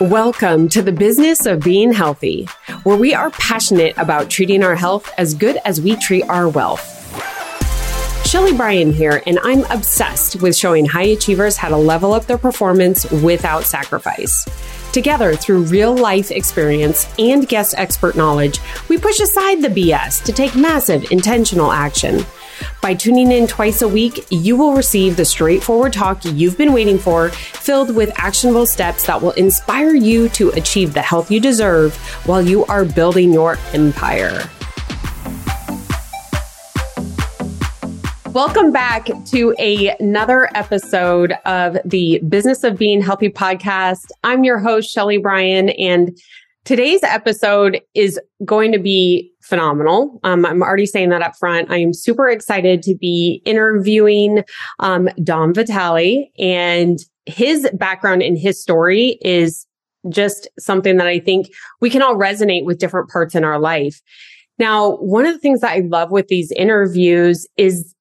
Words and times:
Welcome 0.00 0.68
to 0.68 0.80
the 0.80 0.92
business 0.92 1.44
of 1.44 1.58
being 1.58 1.92
healthy, 1.92 2.44
where 2.84 2.96
we 2.96 3.14
are 3.14 3.30
passionate 3.30 3.98
about 3.98 4.30
treating 4.30 4.62
our 4.62 4.76
health 4.76 5.10
as 5.18 5.34
good 5.34 5.58
as 5.64 5.80
we 5.80 5.96
treat 5.96 6.22
our 6.28 6.48
wealth. 6.48 6.94
Shelly 8.24 8.56
Brien 8.56 8.92
here, 8.92 9.24
and 9.26 9.40
I'm 9.42 9.64
obsessed 9.72 10.40
with 10.40 10.54
showing 10.54 10.86
high 10.86 11.06
achievers 11.06 11.56
how 11.56 11.70
to 11.70 11.76
level 11.76 12.12
up 12.12 12.26
their 12.26 12.38
performance 12.38 13.10
without 13.10 13.64
sacrifice. 13.64 14.46
Together, 14.92 15.34
through 15.34 15.62
real 15.64 15.96
life 15.96 16.30
experience 16.30 17.08
and 17.18 17.48
guest 17.48 17.74
expert 17.76 18.14
knowledge, 18.14 18.60
we 18.88 18.98
push 18.98 19.18
aside 19.18 19.62
the 19.62 19.68
BS 19.68 20.22
to 20.22 20.32
take 20.32 20.54
massive 20.54 21.10
intentional 21.10 21.72
action. 21.72 22.24
By 22.80 22.94
tuning 22.94 23.32
in 23.32 23.46
twice 23.46 23.82
a 23.82 23.88
week, 23.88 24.26
you 24.30 24.56
will 24.56 24.74
receive 24.74 25.16
the 25.16 25.24
straightforward 25.24 25.92
talk 25.92 26.24
you've 26.24 26.56
been 26.56 26.72
waiting 26.72 26.98
for, 26.98 27.30
filled 27.30 27.94
with 27.94 28.12
actionable 28.18 28.66
steps 28.66 29.06
that 29.06 29.20
will 29.20 29.32
inspire 29.32 29.94
you 29.94 30.28
to 30.30 30.50
achieve 30.50 30.94
the 30.94 31.02
health 31.02 31.30
you 31.30 31.40
deserve 31.40 31.96
while 32.26 32.42
you 32.42 32.64
are 32.66 32.84
building 32.84 33.32
your 33.32 33.58
empire. 33.72 34.48
Welcome 38.32 38.72
back 38.72 39.08
to 39.30 39.54
a, 39.58 39.96
another 39.98 40.48
episode 40.54 41.32
of 41.44 41.78
the 41.84 42.20
Business 42.28 42.62
of 42.62 42.78
Being 42.78 43.00
Healthy 43.00 43.30
podcast. 43.30 44.10
I'm 44.22 44.44
your 44.44 44.58
host, 44.58 44.92
Shelly 44.92 45.18
Brien, 45.18 45.70
and 45.70 46.16
today's 46.68 47.02
episode 47.02 47.80
is 47.94 48.20
going 48.44 48.72
to 48.72 48.78
be 48.78 49.32
phenomenal. 49.40 50.20
Um, 50.22 50.44
I'm 50.44 50.60
already 50.60 50.84
saying 50.84 51.08
that 51.08 51.22
up 51.22 51.34
front. 51.34 51.70
I 51.70 51.78
am 51.78 51.94
super 51.94 52.28
excited 52.28 52.82
to 52.82 52.94
be 52.94 53.40
interviewing 53.46 54.44
um, 54.78 55.08
Dom 55.24 55.54
Vitalli, 55.54 56.26
and 56.38 56.98
his 57.24 57.66
background 57.72 58.20
and 58.20 58.36
his 58.36 58.60
story 58.60 59.18
is 59.22 59.66
just 60.10 60.46
something 60.58 60.98
that 60.98 61.06
I 61.06 61.20
think 61.20 61.48
we 61.80 61.88
can 61.88 62.02
all 62.02 62.16
resonate 62.16 62.66
with 62.66 62.78
different 62.78 63.08
parts 63.08 63.34
in 63.34 63.44
our 63.44 63.58
life. 63.58 64.02
Now, 64.58 64.96
one 64.96 65.24
of 65.24 65.32
the 65.32 65.40
things 65.40 65.62
that 65.62 65.72
I 65.72 65.84
love 65.88 66.10
with 66.10 66.28
these 66.28 66.52
interviews 66.52 67.46
is 67.56 67.94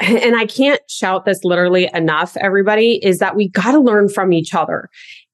and 0.00 0.34
I 0.34 0.46
can't 0.46 0.80
shout 0.88 1.26
this 1.26 1.44
literally 1.44 1.90
enough, 1.92 2.38
everybody, 2.38 3.04
is 3.04 3.18
that 3.18 3.36
we 3.36 3.50
got 3.50 3.72
to 3.72 3.80
learn 3.80 4.08
from 4.08 4.32
each 4.32 4.54
other. 4.54 4.88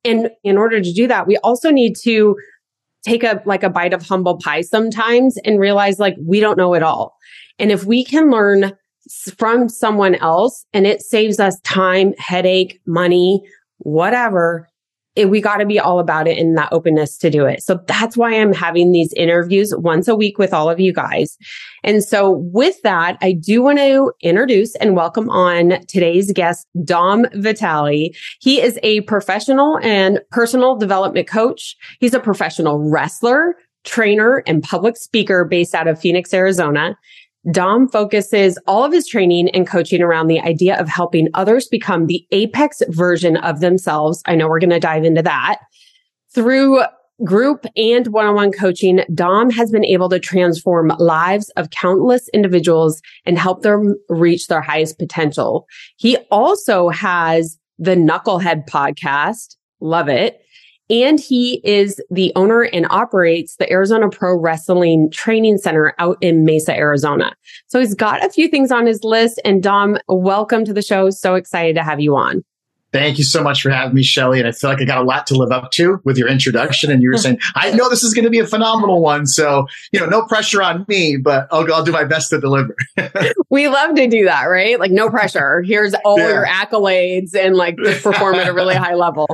And 0.04 0.30
in 0.42 0.58
order 0.58 0.80
to 0.80 0.92
do 0.92 1.06
that, 1.06 1.28
we 1.28 1.36
also 1.38 1.70
need 1.70 1.94
to 2.02 2.34
take 3.02 3.22
a 3.22 3.42
like 3.46 3.62
a 3.62 3.70
bite 3.70 3.92
of 3.92 4.02
humble 4.02 4.38
pie 4.38 4.60
sometimes 4.60 5.36
and 5.44 5.58
realize 5.58 5.98
like 5.98 6.16
we 6.24 6.40
don't 6.40 6.58
know 6.58 6.74
it 6.74 6.82
all. 6.82 7.16
And 7.58 7.70
if 7.70 7.84
we 7.84 8.04
can 8.04 8.30
learn 8.30 8.72
from 9.36 9.68
someone 9.68 10.14
else 10.16 10.64
and 10.72 10.86
it 10.86 11.02
saves 11.02 11.40
us 11.40 11.58
time, 11.60 12.14
headache, 12.18 12.80
money, 12.86 13.42
whatever, 13.78 14.68
it, 15.16 15.28
we 15.28 15.40
got 15.40 15.56
to 15.56 15.66
be 15.66 15.78
all 15.78 15.98
about 15.98 16.28
it 16.28 16.38
and 16.38 16.56
that 16.56 16.72
openness 16.72 17.18
to 17.18 17.30
do 17.30 17.44
it. 17.44 17.62
So 17.62 17.80
that's 17.86 18.16
why 18.16 18.32
I'm 18.34 18.52
having 18.52 18.92
these 18.92 19.12
interviews 19.14 19.74
once 19.76 20.06
a 20.06 20.14
week 20.14 20.38
with 20.38 20.54
all 20.54 20.70
of 20.70 20.78
you 20.78 20.92
guys. 20.92 21.36
And 21.82 22.04
so 22.04 22.42
with 22.52 22.80
that, 22.82 23.18
I 23.20 23.32
do 23.32 23.62
want 23.62 23.78
to 23.78 24.12
introduce 24.22 24.76
and 24.76 24.94
welcome 24.94 25.28
on 25.28 25.84
today's 25.86 26.32
guest, 26.32 26.66
Dom 26.84 27.24
Vitalli. 27.34 28.16
He 28.40 28.60
is 28.60 28.78
a 28.82 29.00
professional 29.02 29.78
and 29.82 30.20
personal 30.30 30.76
development 30.76 31.26
coach. 31.26 31.76
He's 31.98 32.14
a 32.14 32.20
professional 32.20 32.78
wrestler, 32.78 33.56
trainer, 33.84 34.44
and 34.46 34.62
public 34.62 34.96
speaker 34.96 35.44
based 35.44 35.74
out 35.74 35.88
of 35.88 36.00
Phoenix, 36.00 36.32
Arizona. 36.32 36.96
Dom 37.50 37.88
focuses 37.88 38.58
all 38.66 38.84
of 38.84 38.92
his 38.92 39.06
training 39.06 39.48
and 39.50 39.66
coaching 39.66 40.02
around 40.02 40.26
the 40.26 40.40
idea 40.40 40.78
of 40.78 40.88
helping 40.88 41.28
others 41.34 41.68
become 41.68 42.06
the 42.06 42.26
apex 42.32 42.82
version 42.88 43.38
of 43.38 43.60
themselves. 43.60 44.22
I 44.26 44.34
know 44.34 44.48
we're 44.48 44.60
going 44.60 44.70
to 44.70 44.80
dive 44.80 45.04
into 45.04 45.22
that. 45.22 45.60
Through 46.34 46.82
group 47.24 47.66
and 47.76 48.06
one-on-one 48.08 48.52
coaching, 48.52 49.02
Dom 49.14 49.50
has 49.50 49.70
been 49.70 49.84
able 49.84 50.08
to 50.10 50.18
transform 50.18 50.92
lives 50.98 51.50
of 51.56 51.70
countless 51.70 52.28
individuals 52.34 53.00
and 53.26 53.38
help 53.38 53.62
them 53.62 53.96
reach 54.08 54.46
their 54.46 54.62
highest 54.62 54.98
potential. 54.98 55.66
He 55.96 56.16
also 56.30 56.88
has 56.90 57.58
the 57.78 57.94
Knucklehead 57.94 58.68
podcast. 58.68 59.56
Love 59.80 60.08
it. 60.08 60.39
And 60.90 61.20
he 61.20 61.60
is 61.62 62.02
the 62.10 62.32
owner 62.34 62.62
and 62.62 62.84
operates 62.90 63.54
the 63.56 63.70
Arizona 63.70 64.08
Pro 64.08 64.36
Wrestling 64.36 65.08
Training 65.12 65.58
Center 65.58 65.94
out 66.00 66.18
in 66.20 66.44
Mesa, 66.44 66.76
Arizona. 66.76 67.32
So 67.68 67.78
he's 67.78 67.94
got 67.94 68.24
a 68.24 68.28
few 68.28 68.48
things 68.48 68.72
on 68.72 68.86
his 68.86 69.04
list. 69.04 69.40
And 69.44 69.62
Dom, 69.62 69.98
welcome 70.08 70.64
to 70.64 70.72
the 70.72 70.82
show. 70.82 71.10
So 71.10 71.36
excited 71.36 71.76
to 71.76 71.84
have 71.84 72.00
you 72.00 72.16
on. 72.16 72.42
Thank 72.92 73.18
you 73.18 73.24
so 73.24 73.40
much 73.40 73.62
for 73.62 73.70
having 73.70 73.94
me, 73.94 74.02
Shelly. 74.02 74.40
And 74.40 74.48
I 74.48 74.50
feel 74.50 74.68
like 74.68 74.80
I 74.80 74.84
got 74.84 74.98
a 74.98 75.04
lot 75.04 75.28
to 75.28 75.34
live 75.34 75.52
up 75.52 75.70
to 75.72 76.00
with 76.04 76.18
your 76.18 76.26
introduction. 76.26 76.90
And 76.90 77.00
you 77.00 77.10
were 77.10 77.18
saying, 77.18 77.38
I 77.54 77.70
know 77.70 77.88
this 77.88 78.02
is 78.02 78.12
going 78.12 78.24
to 78.24 78.30
be 78.30 78.40
a 78.40 78.46
phenomenal 78.46 79.00
one. 79.00 79.26
So, 79.26 79.68
you 79.92 80.00
know, 80.00 80.06
no 80.06 80.22
pressure 80.22 80.60
on 80.60 80.84
me, 80.88 81.16
but 81.16 81.46
I'll, 81.52 81.72
I'll 81.72 81.84
do 81.84 81.92
my 81.92 82.02
best 82.02 82.30
to 82.30 82.40
deliver. 82.40 82.74
we 83.48 83.68
love 83.68 83.94
to 83.94 84.08
do 84.08 84.24
that, 84.24 84.46
right? 84.46 84.80
Like 84.80 84.90
no 84.90 85.08
pressure. 85.08 85.62
Here's 85.62 85.94
all 86.04 86.18
yeah. 86.18 86.30
your 86.30 86.46
accolades 86.46 87.36
and 87.36 87.54
like 87.54 87.76
just 87.76 88.02
perform 88.02 88.34
at 88.34 88.48
a 88.48 88.52
really 88.52 88.74
high 88.74 88.94
level. 88.94 89.28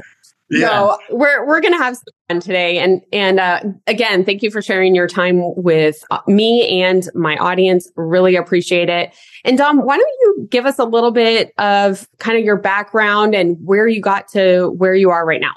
Yeah. 0.49 0.69
So 0.69 0.99
we're 1.11 1.45
we're 1.47 1.61
gonna 1.61 1.79
have 1.79 1.97
some 1.97 2.05
fun 2.29 2.41
today, 2.41 2.79
and 2.79 3.03
and 3.13 3.41
uh, 3.41 3.61
again, 3.87 4.25
thank 4.25 4.43
you 4.43 4.51
for 4.51 4.63
sharing 4.63 4.95
your 4.95 5.09
time 5.09 5.41
with 5.57 6.05
uh, 6.11 6.21
me 6.29 6.83
and 6.83 7.09
my 7.15 7.37
audience. 7.37 7.91
Really 7.97 8.37
appreciate 8.37 8.89
it. 8.89 9.15
And 9.45 9.59
Dom, 9.59 9.85
why 9.85 9.97
don't 9.97 10.07
you 10.21 10.47
give 10.49 10.65
us 10.65 10.79
a 10.79 10.85
little 10.85 11.11
bit 11.11 11.53
of 11.59 12.07
kind 12.19 12.39
of 12.39 12.45
your 12.45 12.57
background 12.57 13.35
and 13.35 13.57
where 13.65 13.89
you 13.89 14.01
got 14.01 14.29
to 14.29 14.71
where 14.77 14.95
you 14.95 15.11
are 15.11 15.27
right 15.27 15.41
now? 15.41 15.55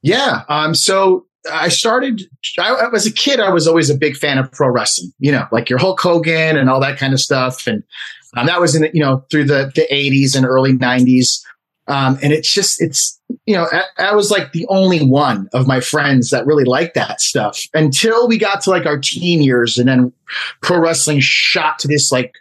Yeah. 0.00 0.44
Um. 0.48 0.74
So 0.74 1.26
I 1.52 1.68
started. 1.68 2.22
I, 2.58 2.88
as 2.94 3.06
a 3.06 3.12
kid, 3.12 3.40
I 3.40 3.50
was 3.50 3.68
always 3.68 3.90
a 3.90 3.94
big 3.94 4.16
fan 4.16 4.38
of 4.38 4.50
pro 4.52 4.70
wrestling. 4.70 5.12
You 5.18 5.32
know, 5.32 5.46
like 5.52 5.68
your 5.68 5.78
Hulk 5.78 6.00
Hogan 6.00 6.56
and 6.56 6.70
all 6.70 6.80
that 6.80 6.96
kind 6.96 7.12
of 7.12 7.20
stuff, 7.20 7.66
and 7.66 7.82
um, 8.38 8.46
that 8.46 8.58
was 8.58 8.74
in 8.74 8.82
the, 8.82 8.90
you 8.94 9.02
know 9.02 9.26
through 9.30 9.44
the 9.44 9.70
the 9.74 9.86
80s 9.92 10.34
and 10.34 10.46
early 10.46 10.72
90s. 10.72 11.42
Um, 11.88 12.18
and 12.22 12.32
it's 12.32 12.52
just, 12.52 12.82
it's, 12.82 13.17
you 13.46 13.54
know, 13.54 13.66
I, 13.70 14.10
I, 14.10 14.14
was 14.14 14.30
like 14.30 14.52
the 14.52 14.66
only 14.68 15.00
one 15.00 15.48
of 15.52 15.66
my 15.66 15.80
friends 15.80 16.30
that 16.30 16.46
really 16.46 16.64
liked 16.64 16.94
that 16.94 17.20
stuff 17.20 17.62
until 17.74 18.28
we 18.28 18.38
got 18.38 18.62
to 18.62 18.70
like 18.70 18.86
our 18.86 18.98
teen 18.98 19.42
years. 19.42 19.78
And 19.78 19.88
then 19.88 20.12
pro 20.60 20.78
wrestling 20.78 21.20
shot 21.20 21.78
to 21.80 21.88
this 21.88 22.12
like 22.12 22.34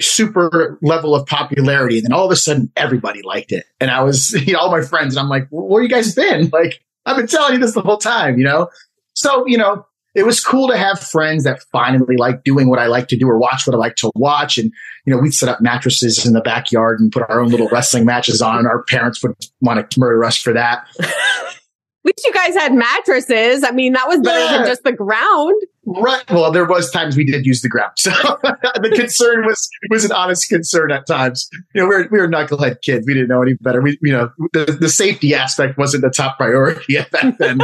super 0.00 0.78
level 0.82 1.14
of 1.14 1.26
popularity. 1.26 1.98
And 1.98 2.06
then 2.06 2.12
all 2.12 2.24
of 2.24 2.30
a 2.30 2.36
sudden 2.36 2.70
everybody 2.76 3.22
liked 3.22 3.52
it. 3.52 3.66
And 3.80 3.90
I 3.90 4.02
was, 4.02 4.32
you 4.46 4.52
know, 4.52 4.60
all 4.60 4.70
my 4.70 4.82
friends, 4.82 5.16
and 5.16 5.22
I'm 5.22 5.28
like, 5.28 5.48
where 5.50 5.82
you 5.82 5.88
guys 5.88 6.14
been? 6.14 6.50
Like, 6.60 6.82
I've 7.06 7.16
been 7.16 7.26
telling 7.26 7.54
you 7.54 7.58
this 7.58 7.72
the 7.72 7.80
whole 7.80 7.96
time, 7.96 8.38
you 8.38 8.44
know? 8.44 8.68
So, 9.14 9.46
you 9.46 9.56
know, 9.56 9.86
it 10.14 10.24
was 10.24 10.44
cool 10.44 10.68
to 10.68 10.76
have 10.76 10.98
friends 10.98 11.44
that 11.44 11.62
finally 11.70 12.16
like 12.16 12.42
doing 12.42 12.68
what 12.68 12.78
I 12.78 12.86
like 12.86 13.08
to 13.08 13.16
do 13.16 13.28
or 13.28 13.38
watch 13.38 13.66
what 13.66 13.74
I 13.74 13.78
like 13.78 13.96
to 13.96 14.10
watch. 14.14 14.58
And, 14.58 14.72
you 15.04 15.14
know, 15.14 15.20
we'd 15.20 15.34
set 15.34 15.48
up 15.48 15.60
mattresses 15.60 16.26
in 16.26 16.32
the 16.32 16.40
backyard 16.40 17.00
and 17.00 17.12
put 17.12 17.22
our 17.22 17.40
own 17.40 17.48
little 17.48 17.68
wrestling 17.68 18.04
matches 18.04 18.42
on. 18.42 18.66
Our 18.66 18.82
parents 18.84 19.22
would 19.22 19.36
want 19.60 19.88
to 19.88 20.00
murder 20.00 20.24
us 20.24 20.36
for 20.36 20.52
that. 20.52 20.84
At 21.00 22.06
least 22.16 22.24
you 22.24 22.32
guys 22.32 22.54
had 22.54 22.74
mattresses. 22.74 23.62
I 23.62 23.72
mean, 23.72 23.92
that 23.92 24.08
was 24.08 24.20
better 24.20 24.40
yeah. 24.40 24.58
than 24.58 24.66
just 24.66 24.84
the 24.84 24.92
ground. 24.92 25.54
Right. 25.84 26.28
Well, 26.30 26.50
there 26.50 26.64
was 26.64 26.90
times 26.90 27.14
we 27.14 27.24
did 27.24 27.44
use 27.44 27.60
the 27.60 27.68
ground. 27.68 27.92
So 27.96 28.10
the 28.42 28.92
concern 28.96 29.44
was, 29.44 29.68
was 29.90 30.04
an 30.06 30.12
honest 30.12 30.48
concern 30.48 30.92
at 30.92 31.06
times. 31.06 31.48
You 31.74 31.82
know, 31.82 31.88
we 31.88 31.94
were, 31.96 32.08
we 32.10 32.18
were 32.18 32.28
knucklehead 32.28 32.80
kids. 32.80 33.06
We 33.06 33.12
didn't 33.12 33.28
know 33.28 33.42
any 33.42 33.54
better. 33.54 33.82
We, 33.82 33.98
you 34.00 34.12
know, 34.12 34.30
the, 34.54 34.76
the 34.80 34.88
safety 34.88 35.34
aspect 35.34 35.76
wasn't 35.76 36.02
the 36.02 36.10
top 36.10 36.38
priority 36.38 36.96
back 37.12 37.36
then. 37.38 37.60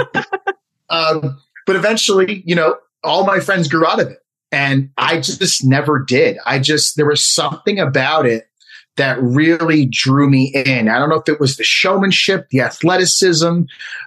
um, 0.91 1.39
but 1.67 1.77
eventually, 1.77 2.43
you 2.47 2.55
know, 2.55 2.77
all 3.05 3.27
my 3.27 3.41
friends 3.41 3.69
grew 3.69 3.87
out 3.87 4.01
of 4.01 4.09
it. 4.09 4.19
And 4.53 4.91
I 4.97 5.21
just 5.21 5.65
never 5.65 5.99
did. 5.99 6.39
I 6.47 6.59
just, 6.61 6.97
there 6.97 7.07
was 7.07 7.23
something 7.23 7.79
about 7.79 8.27
it 8.27 8.49
that 8.97 9.21
really 9.21 9.87
drew 9.87 10.31
me 10.31 10.53
in. 10.55 10.89
I 10.89 10.99
don't 10.99 11.11
know 11.11 11.21
if 11.21 11.29
it 11.29 11.41
was 11.41 11.57
the 11.57 11.65
showmanship, 11.65 12.49
the 12.49 12.61
athleticism, 12.61 13.63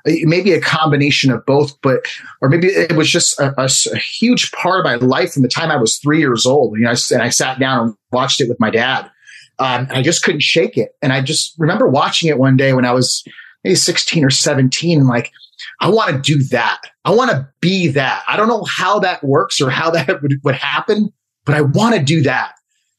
maybe 0.05 0.53
a 0.53 0.61
combination 0.61 1.29
of 1.29 1.45
both, 1.45 1.79
but, 1.81 1.99
or 2.41 2.49
maybe 2.49 2.67
it 2.67 2.95
was 2.95 3.09
just 3.09 3.39
a, 3.39 3.53
a, 3.61 3.69
a 3.93 3.97
huge 3.97 4.51
part 4.53 4.79
of 4.79 4.85
my 4.85 4.95
life 4.95 5.33
from 5.33 5.43
the 5.43 5.49
time 5.49 5.69
I 5.69 5.77
was 5.77 5.99
three 5.99 6.19
years 6.19 6.45
old. 6.45 6.77
You 6.77 6.85
know, 6.85 6.91
I, 6.91 6.95
and 7.11 7.21
I 7.21 7.29
sat 7.29 7.59
down 7.59 7.87
and 7.87 7.95
watched 8.11 8.41
it 8.41 8.49
with 8.49 8.59
my 8.59 8.71
dad. 8.71 9.11
Um, 9.59 9.81
and 9.81 9.91
I 9.91 10.01
just 10.01 10.23
couldn't 10.23 10.41
shake 10.41 10.77
it. 10.77 10.95
And 11.01 11.13
I 11.13 11.21
just 11.21 11.53
remember 11.59 11.87
watching 11.87 12.29
it 12.29 12.39
one 12.39 12.57
day 12.57 12.73
when 12.73 12.85
I 12.85 12.93
was 12.93 13.23
maybe 13.63 13.75
16 13.75 14.23
or 14.23 14.29
17 14.29 14.99
and 14.99 15.07
like, 15.07 15.31
I 15.81 15.89
want 15.89 16.11
to 16.11 16.21
do 16.21 16.43
that. 16.45 16.81
I 17.05 17.11
want 17.11 17.31
to 17.31 17.47
be 17.61 17.87
that. 17.89 18.23
I 18.27 18.37
don't 18.37 18.47
know 18.47 18.63
how 18.63 18.99
that 18.99 19.23
works 19.23 19.59
or 19.59 19.69
how 19.69 19.89
that 19.91 20.21
would, 20.21 20.39
would 20.43 20.55
happen, 20.55 21.11
but 21.45 21.55
I 21.55 21.61
want 21.61 21.95
to 21.95 22.03
do 22.03 22.21
that. 22.23 22.55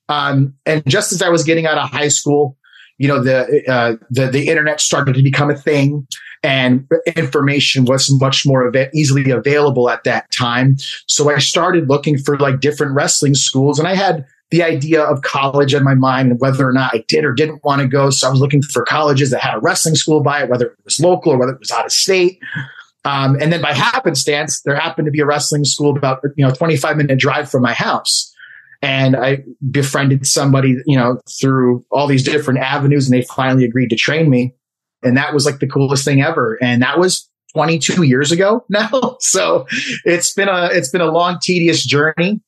Um, 0.08 0.54
and 0.66 0.82
just 0.86 1.12
as 1.12 1.22
I 1.22 1.28
was 1.28 1.44
getting 1.44 1.66
out 1.66 1.78
of 1.78 1.88
high 1.88 2.08
school, 2.08 2.56
you 2.98 3.08
know, 3.08 3.22
the, 3.22 3.62
uh, 3.70 3.96
the, 4.10 4.26
the 4.26 4.48
internet 4.48 4.80
started 4.80 5.14
to 5.14 5.22
become 5.22 5.50
a 5.50 5.56
thing 5.56 6.06
and 6.42 6.86
information 7.16 7.84
was 7.84 8.10
much 8.20 8.46
more 8.46 8.66
av- 8.66 8.90
easily 8.94 9.30
available 9.30 9.88
at 9.88 10.04
that 10.04 10.26
time. 10.36 10.76
So 11.06 11.30
I 11.30 11.38
started 11.38 11.88
looking 11.88 12.18
for 12.18 12.38
like 12.38 12.60
different 12.60 12.94
wrestling 12.94 13.34
schools 13.34 13.78
and 13.78 13.86
I 13.86 13.94
had 13.94 14.26
the 14.50 14.62
idea 14.62 15.02
of 15.02 15.22
college 15.22 15.74
in 15.74 15.84
my 15.84 15.94
mind 15.94 16.32
and 16.32 16.40
whether 16.40 16.68
or 16.68 16.72
not 16.72 16.92
I 16.92 17.04
did 17.06 17.24
or 17.24 17.32
didn't 17.32 17.64
want 17.64 17.82
to 17.82 17.88
go. 17.88 18.10
So 18.10 18.26
I 18.26 18.30
was 18.30 18.40
looking 18.40 18.62
for 18.62 18.84
colleges 18.84 19.30
that 19.30 19.40
had 19.40 19.54
a 19.54 19.60
wrestling 19.60 19.94
school 19.94 20.22
by 20.22 20.42
it, 20.42 20.50
whether 20.50 20.66
it 20.66 20.78
was 20.84 20.98
local 20.98 21.32
or 21.32 21.38
whether 21.38 21.52
it 21.52 21.60
was 21.60 21.70
out 21.70 21.86
of 21.86 21.92
state. 21.92 22.40
Um, 23.04 23.36
and 23.40 23.52
then 23.52 23.62
by 23.62 23.72
happenstance, 23.72 24.60
there 24.62 24.74
happened 24.74 25.06
to 25.06 25.12
be 25.12 25.20
a 25.20 25.26
wrestling 25.26 25.64
school 25.64 25.96
about, 25.96 26.20
you 26.36 26.44
know, 26.44 26.52
25 26.52 26.96
minute 26.96 27.18
drive 27.18 27.50
from 27.50 27.62
my 27.62 27.72
house. 27.72 28.34
And 28.82 29.14
I 29.14 29.44
befriended 29.70 30.26
somebody, 30.26 30.76
you 30.86 30.96
know, 30.96 31.20
through 31.40 31.84
all 31.90 32.06
these 32.06 32.24
different 32.24 32.60
avenues 32.60 33.08
and 33.08 33.16
they 33.16 33.26
finally 33.26 33.64
agreed 33.64 33.90
to 33.90 33.96
train 33.96 34.30
me. 34.30 34.54
And 35.02 35.16
that 35.16 35.32
was 35.32 35.46
like 35.46 35.60
the 35.60 35.66
coolest 35.66 36.04
thing 36.04 36.22
ever. 36.22 36.58
And 36.62 36.82
that 36.82 36.98
was 36.98 37.28
22 37.54 38.02
years 38.02 38.32
ago 38.32 38.64
now. 38.68 39.16
So 39.20 39.66
it's 40.04 40.34
been 40.34 40.48
a, 40.48 40.70
it's 40.72 40.88
been 40.88 41.00
a 41.00 41.10
long, 41.10 41.38
tedious 41.40 41.84
journey. 41.84 42.40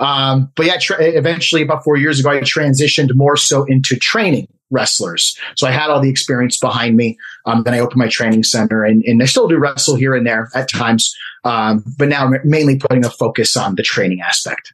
Um, 0.00 0.50
but 0.56 0.66
yeah, 0.66 0.78
tra- 0.78 1.02
eventually 1.02 1.62
about 1.62 1.84
four 1.84 1.96
years 1.96 2.18
ago, 2.18 2.30
I 2.30 2.40
transitioned 2.40 3.14
more 3.14 3.36
so 3.36 3.64
into 3.64 3.96
training 3.96 4.48
wrestlers. 4.70 5.38
So 5.56 5.66
I 5.66 5.72
had 5.72 5.90
all 5.90 6.00
the 6.00 6.08
experience 6.08 6.58
behind 6.58 6.96
me. 6.96 7.18
Um, 7.44 7.62
then 7.64 7.74
I 7.74 7.80
opened 7.80 7.98
my 7.98 8.08
training 8.08 8.44
center 8.44 8.84
and, 8.84 9.02
and 9.04 9.22
I 9.22 9.26
still 9.26 9.46
do 9.46 9.58
wrestle 9.58 9.96
here 9.96 10.14
and 10.14 10.26
there 10.26 10.48
at 10.54 10.70
times. 10.70 11.14
Um, 11.44 11.84
but 11.98 12.08
now 12.08 12.24
I'm 12.24 12.36
mainly 12.44 12.78
putting 12.78 13.04
a 13.04 13.10
focus 13.10 13.56
on 13.56 13.74
the 13.74 13.82
training 13.82 14.20
aspect. 14.20 14.72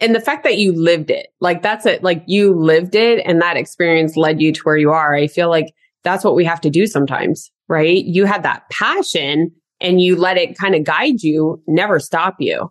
And 0.00 0.14
the 0.14 0.20
fact 0.20 0.44
that 0.44 0.58
you 0.58 0.72
lived 0.72 1.10
it, 1.10 1.28
like 1.40 1.62
that's 1.62 1.86
it, 1.86 2.02
like 2.02 2.22
you 2.26 2.54
lived 2.54 2.94
it 2.94 3.22
and 3.26 3.40
that 3.40 3.56
experience 3.56 4.16
led 4.16 4.40
you 4.40 4.52
to 4.52 4.60
where 4.62 4.76
you 4.76 4.90
are. 4.90 5.14
I 5.14 5.26
feel 5.26 5.48
like 5.48 5.74
that's 6.04 6.24
what 6.24 6.34
we 6.34 6.44
have 6.44 6.60
to 6.62 6.70
do 6.70 6.86
sometimes, 6.86 7.50
right? 7.68 8.04
You 8.04 8.24
had 8.24 8.42
that 8.42 8.68
passion 8.70 9.52
and 9.80 10.00
you 10.00 10.16
let 10.16 10.36
it 10.36 10.58
kind 10.58 10.74
of 10.74 10.84
guide 10.84 11.22
you, 11.22 11.62
never 11.66 11.98
stop 11.98 12.36
you 12.38 12.70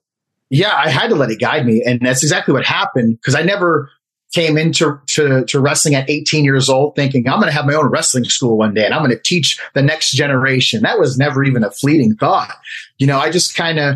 yeah, 0.53 0.75
I 0.75 0.89
had 0.89 1.09
to 1.09 1.15
let 1.15 1.31
it 1.31 1.39
guide 1.39 1.65
me. 1.65 1.81
And 1.83 1.99
that's 2.01 2.21
exactly 2.21 2.53
what 2.53 2.63
happened 2.63 3.17
because 3.17 3.33
I 3.33 3.41
never 3.41 3.89
came 4.33 4.55
into 4.55 4.99
to, 5.07 5.43
to 5.45 5.59
wrestling 5.59 5.95
at 5.95 6.07
18 6.07 6.45
years 6.45 6.69
old 6.69 6.95
thinking 6.95 7.27
I'm 7.27 7.39
going 7.39 7.51
to 7.51 7.55
have 7.55 7.65
my 7.65 7.73
own 7.73 7.87
wrestling 7.87 8.25
school 8.25 8.55
one 8.57 8.73
day 8.73 8.85
and 8.85 8.93
I'm 8.93 9.01
going 9.01 9.15
to 9.15 9.21
teach 9.21 9.59
the 9.73 9.81
next 9.81 10.11
generation. 10.11 10.83
That 10.83 10.99
was 10.99 11.17
never 11.17 11.43
even 11.43 11.63
a 11.63 11.71
fleeting 11.71 12.15
thought. 12.15 12.55
You 12.99 13.07
know, 13.07 13.17
I 13.17 13.31
just 13.31 13.55
kind 13.55 13.79
of 13.79 13.95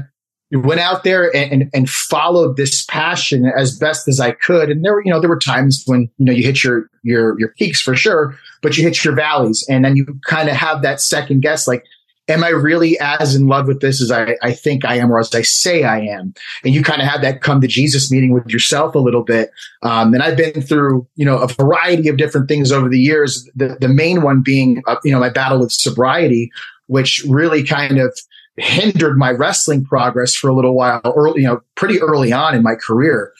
went 0.52 0.80
out 0.80 1.04
there 1.04 1.36
and, 1.36 1.52
and, 1.52 1.70
and, 1.74 1.90
followed 1.90 2.56
this 2.56 2.86
passion 2.86 3.46
as 3.46 3.78
best 3.78 4.08
as 4.08 4.20
I 4.20 4.32
could. 4.32 4.70
And 4.72 4.84
there 4.84 4.94
were, 4.94 5.04
you 5.04 5.12
know, 5.12 5.20
there 5.20 5.30
were 5.30 5.40
times 5.40 5.84
when, 5.86 6.10
you 6.18 6.26
know, 6.26 6.32
you 6.32 6.44
hit 6.44 6.64
your, 6.64 6.90
your, 7.04 7.38
your 7.40 7.50
peaks 7.50 7.82
for 7.82 7.96
sure, 7.96 8.36
but 8.62 8.78
you 8.78 8.84
hit 8.84 9.04
your 9.04 9.14
valleys 9.14 9.66
and 9.70 9.84
then 9.84 9.96
you 9.96 10.06
kind 10.26 10.50
of 10.50 10.56
have 10.56 10.82
that 10.84 11.02
second 11.02 11.42
guess, 11.42 11.68
like, 11.68 11.84
am 12.28 12.44
I 12.44 12.50
really 12.50 12.98
as 13.00 13.36
in 13.36 13.48
love 13.48 13.68
with 13.68 13.80
this 13.80 14.02
as 14.02 14.12
I, 14.12 14.36
I 14.42 14.52
think 14.52 14.86
I 14.86 14.96
am 14.96 15.12
or 15.12 15.20
as 15.20 15.34
I 15.34 15.42
say 15.42 15.84
I 15.84 16.00
am? 16.00 16.34
And 16.64 16.74
you 16.74 16.84
kind 16.84 17.02
of 17.02 17.08
have 17.08 17.22
that 17.22 17.42
come 17.42 17.62
to 17.62 17.68
Jesus 17.68 18.12
meeting 18.12 18.34
with 18.34 18.48
yourself 18.48 18.96
a 18.96 19.00
little 19.00 19.24
bit. 19.24 19.52
Um, 19.82 20.14
and 20.14 20.22
I've 20.22 20.38
been 20.38 20.62
through, 20.62 21.08
you 21.16 21.26
know, 21.26 21.38
a 21.38 21.48
variety 21.48 22.10
of 22.10 22.18
different 22.18 22.48
things 22.48 22.72
over 22.72 22.90
the 22.90 23.00
years. 23.00 23.50
The, 23.56 23.78
the 23.80 23.88
main 23.88 24.22
one 24.22 24.42
being, 24.42 24.84
uh, 24.88 24.98
you 25.04 25.12
know, 25.12 25.20
my 25.20 25.30
battle 25.30 25.60
with 25.60 25.72
sobriety, 25.72 26.52
which 26.88 27.24
really 27.28 27.64
kind 27.64 27.98
of 27.98 28.18
hindered 28.58 29.18
my 29.18 29.32
wrestling 29.32 29.86
progress 29.86 30.36
for 30.36 30.50
a 30.50 30.56
little 30.56 30.76
while 30.76 31.02
early, 31.06 31.42
you 31.42 31.48
know, 31.48 31.62
pretty 31.76 32.02
early 32.02 32.34
on 32.34 32.56
in 32.56 32.64
my 32.64 32.76
career. 32.76 33.32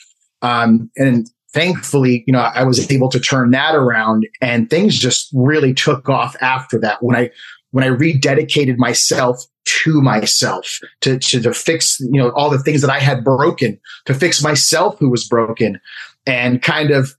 Um, 0.42 0.90
and 0.96 1.28
thankfully, 1.52 2.22
you 2.26 2.32
know, 2.32 2.40
I 2.40 2.62
was 2.62 2.90
able 2.90 3.08
to 3.08 3.18
turn 3.18 3.50
that 3.50 3.74
around 3.74 4.26
and 4.40 4.70
things 4.70 4.96
just 4.96 5.28
really 5.34 5.74
took 5.74 6.08
off 6.08 6.36
after 6.40 6.78
that. 6.80 7.02
When 7.02 7.16
I 7.16 7.30
when 7.70 7.84
I 7.84 7.88
rededicated 7.88 8.76
myself 8.78 9.44
to 9.64 10.00
myself 10.00 10.78
to, 11.02 11.18
to, 11.18 11.42
to 11.42 11.52
fix, 11.52 12.00
you 12.00 12.18
know, 12.18 12.30
all 12.30 12.50
the 12.50 12.58
things 12.58 12.80
that 12.80 12.90
I 12.90 12.98
had 12.98 13.22
broken, 13.22 13.78
to 14.06 14.14
fix 14.14 14.42
myself 14.42 14.98
who 14.98 15.10
was 15.10 15.28
broken 15.28 15.80
and 16.26 16.62
kind 16.62 16.90
of 16.90 17.14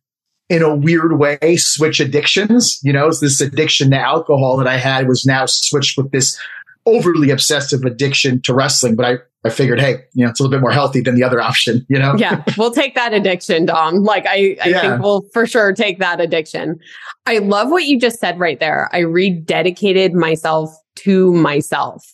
in 0.49 0.63
a 0.63 0.75
weird 0.75 1.19
way 1.19 1.57
switch 1.57 1.99
addictions. 1.99 2.79
You 2.83 2.91
know, 2.91 3.07
this 3.09 3.39
addiction 3.39 3.91
to 3.91 3.99
alcohol 3.99 4.57
that 4.57 4.67
I 4.67 4.77
had 4.77 5.07
was 5.07 5.25
now 5.25 5.45
switched 5.45 5.97
with 5.97 6.11
this 6.11 6.39
overly 6.85 7.29
obsessive 7.29 7.83
addiction 7.83 8.41
to 8.43 8.53
wrestling. 8.53 8.95
But 8.95 9.05
I, 9.05 9.17
I 9.45 9.49
figured, 9.49 9.79
hey, 9.79 9.99
you 10.13 10.25
know, 10.25 10.29
it's 10.29 10.39
a 10.39 10.43
little 10.43 10.57
bit 10.57 10.61
more 10.61 10.71
healthy 10.71 10.99
than 10.99 11.15
the 11.15 11.23
other 11.23 11.39
option, 11.39 11.85
you 11.89 11.97
know? 11.97 12.15
Yeah. 12.17 12.43
We'll 12.57 12.71
take 12.71 12.93
that 12.95 13.13
addiction, 13.13 13.65
Dom. 13.65 14.03
Like 14.03 14.25
I, 14.25 14.57
I 14.61 14.69
yeah. 14.69 14.81
think 14.81 15.01
we'll 15.01 15.21
for 15.31 15.47
sure 15.47 15.71
take 15.71 15.99
that 15.99 16.19
addiction. 16.19 16.77
I 17.25 17.37
love 17.37 17.69
what 17.69 17.85
you 17.85 17.97
just 17.97 18.19
said 18.19 18.37
right 18.37 18.59
there. 18.59 18.89
I 18.91 19.01
rededicated 19.01 20.11
myself 20.13 20.75
to 20.97 21.33
myself. 21.33 22.05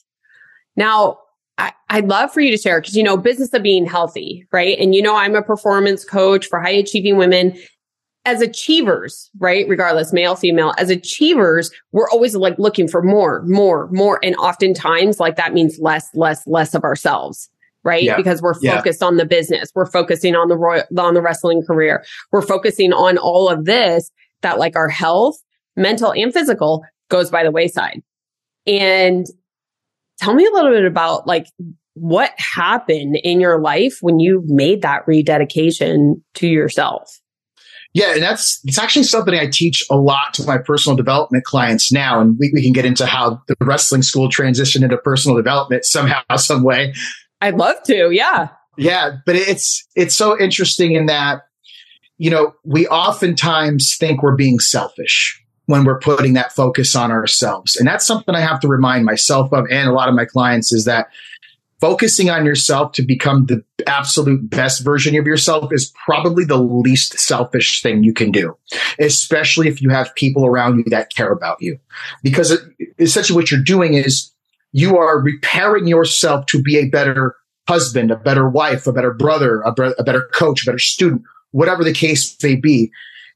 Now, 0.75 1.17
I, 1.57 1.73
would 1.93 2.09
love 2.09 2.33
for 2.33 2.41
you 2.41 2.51
to 2.51 2.57
share 2.57 2.81
because 2.81 2.95
you 2.95 3.03
know, 3.03 3.17
business 3.17 3.53
of 3.53 3.63
being 3.63 3.85
healthy, 3.85 4.45
right? 4.51 4.77
And 4.77 4.93
you 4.93 5.01
know, 5.01 5.15
I'm 5.15 5.35
a 5.35 5.41
performance 5.41 6.03
coach 6.03 6.47
for 6.47 6.59
high 6.59 6.69
achieving 6.69 7.17
women. 7.17 7.57
As 8.25 8.41
achievers, 8.41 9.29
right? 9.39 9.67
Regardless, 9.67 10.11
male, 10.11 10.35
female, 10.35 10.73
as 10.77 10.89
achievers, 10.89 11.71
we're 11.91 12.09
always 12.09 12.35
like 12.35 12.57
looking 12.57 12.87
for 12.87 13.03
more, 13.03 13.43
more, 13.43 13.87
more. 13.91 14.19
And 14.23 14.35
oftentimes, 14.37 15.19
like 15.19 15.35
that 15.35 15.53
means 15.53 15.77
less, 15.79 16.09
less, 16.13 16.45
less 16.47 16.73
of 16.73 16.83
ourselves 16.83 17.49
right? 17.85 18.01
Yeah. 18.01 18.17
Because 18.17 18.41
we're 18.41 18.55
focused 18.55 18.99
yeah. 19.01 19.07
on 19.07 19.17
the 19.17 19.25
business. 19.25 19.69
We're 19.75 19.85
focusing 19.85 20.35
on 20.35 20.47
the 20.49 20.57
royal, 20.57 20.83
on 20.97 21.13
the 21.13 21.21
wrestling 21.21 21.61
career. 21.65 22.03
We're 22.31 22.41
focusing 22.41 22.91
on 22.91 23.19
all 23.19 23.47
of 23.47 23.65
this 23.65 24.11
that 24.41 24.57
like 24.57 24.75
our 24.75 24.89
health, 24.89 25.37
mental 25.77 26.11
and 26.11 26.33
physical 26.33 26.83
goes 27.09 27.29
by 27.29 27.43
the 27.43 27.51
wayside. 27.51 28.01
And 28.65 29.27
tell 30.19 30.33
me 30.33 30.45
a 30.45 30.49
little 30.49 30.71
bit 30.71 30.85
about 30.85 31.27
like 31.27 31.47
what 31.93 32.31
happened 32.37 33.17
in 33.23 33.39
your 33.39 33.59
life 33.59 33.99
when 34.01 34.19
you 34.19 34.43
made 34.47 34.81
that 34.81 35.07
rededication 35.07 36.23
to 36.35 36.47
yourself. 36.47 37.21
Yeah, 37.95 38.13
and 38.13 38.21
that's 38.21 38.59
it's 38.65 38.77
actually 38.77 39.03
something 39.03 39.33
I 39.33 39.47
teach 39.47 39.81
a 39.89 39.95
lot 39.95 40.33
to 40.33 40.43
my 40.43 40.57
personal 40.57 40.97
development 40.97 41.45
clients 41.45 41.93
now, 41.93 42.19
and 42.19 42.37
we, 42.37 42.51
we 42.53 42.61
can 42.61 42.73
get 42.73 42.83
into 42.83 43.05
how 43.05 43.41
the 43.47 43.55
wrestling 43.61 44.01
school 44.01 44.27
transitioned 44.27 44.83
into 44.83 44.97
personal 44.97 45.37
development 45.37 45.85
somehow, 45.85 46.21
some 46.35 46.63
way. 46.63 46.93
I'd 47.39 47.55
love 47.55 47.81
to, 47.83 48.11
yeah. 48.11 48.49
Yeah, 48.77 49.15
but 49.25 49.35
it's 49.37 49.87
it's 49.95 50.13
so 50.13 50.37
interesting 50.37 50.91
in 50.91 51.05
that 51.05 51.43
you 52.17 52.29
know, 52.29 52.53
we 52.63 52.87
oftentimes 52.87 53.95
think 53.97 54.21
we're 54.23 54.35
being 54.35 54.59
selfish 54.59 55.41
when 55.65 55.83
we're 55.83 55.99
putting 55.99 56.33
that 56.33 56.51
focus 56.51 56.95
on 56.95 57.11
ourselves. 57.11 57.75
And 57.75 57.87
that's 57.87 58.05
something 58.05 58.35
I 58.35 58.41
have 58.41 58.59
to 58.61 58.67
remind 58.67 59.03
myself 59.05 59.51
of 59.51 59.65
and 59.69 59.89
a 59.89 59.93
lot 59.93 60.09
of 60.09 60.15
my 60.15 60.25
clients 60.25 60.71
is 60.71 60.85
that 60.85 61.07
focusing 61.85 62.31
on 62.31 62.47
yourself 62.47 62.93
to 62.93 63.03
become 63.03 63.45
the 63.45 63.63
absolute 63.85 64.49
best 64.49 64.83
version 64.83 65.15
of 65.19 65.27
yourself 65.27 65.71
is 65.71 65.93
probably 66.03 66.43
the 66.43 66.57
least 66.57 67.19
selfish 67.19 67.83
thing 67.83 68.03
you 68.03 68.11
can 68.11 68.31
do, 68.31 68.57
especially 68.97 69.67
if 69.67 69.83
you 69.83 69.91
have 69.91 70.15
people 70.15 70.47
around 70.47 70.79
you 70.79 70.85
that 70.87 71.13
care 71.15 71.31
about 71.31 71.61
you. 71.61 71.77
Because 72.23 72.57
essentially 72.97 73.35
what 73.35 73.51
you're 73.51 73.61
doing 73.61 73.93
is 73.93 74.31
you 74.71 74.97
are 74.97 75.21
repairing 75.21 75.85
yourself 75.85 76.47
to 76.47 76.59
be 76.59 76.75
a 76.79 76.89
better 76.89 77.35
husband, 77.67 78.09
a 78.09 78.15
better 78.15 78.49
wife, 78.49 78.87
a 78.87 78.91
better 78.91 79.13
brother, 79.13 79.61
a, 79.61 79.69
a 79.99 80.03
better 80.03 80.27
coach, 80.33 80.63
a 80.63 80.65
better 80.65 80.79
student, 80.79 81.21
whatever 81.51 81.83
the 81.83 81.93
case 81.93 82.35
may 82.41 82.55
be. 82.55 82.91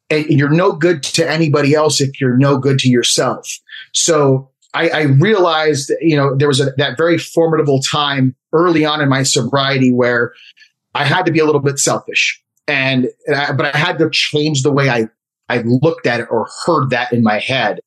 And 0.09 0.25
you're 0.25 0.49
no 0.49 0.71
good 0.71 1.03
to 1.03 1.29
anybody 1.29 1.75
else 1.75 2.01
if 2.01 2.19
you're 2.19 2.35
no 2.35 2.57
good 2.57 2.79
to 2.79 2.89
yourself. 2.89 3.47
So 3.93 4.49
I, 4.73 4.89
I 4.89 5.01
realized, 5.03 5.91
you 6.01 6.15
know, 6.15 6.35
there 6.35 6.47
was 6.47 6.59
a, 6.59 6.71
that 6.77 6.97
very 6.97 7.17
formidable 7.17 7.81
time 7.81 8.35
early 8.53 8.85
on 8.85 9.01
in 9.01 9.09
my 9.09 9.23
sobriety 9.23 9.91
where 9.91 10.33
I 10.93 11.05
had 11.05 11.25
to 11.25 11.31
be 11.31 11.39
a 11.39 11.45
little 11.45 11.61
bit 11.61 11.79
selfish 11.79 12.41
and, 12.67 13.07
and 13.27 13.35
I, 13.35 13.51
but 13.51 13.73
I 13.73 13.77
had 13.77 13.97
to 13.99 14.09
change 14.11 14.63
the 14.63 14.71
way 14.71 14.89
I, 14.89 15.09
I 15.49 15.61
looked 15.61 16.05
at 16.05 16.19
it 16.19 16.27
or 16.29 16.47
heard 16.65 16.91
that 16.91 17.11
in 17.11 17.23
my 17.23 17.39
head. 17.39 17.79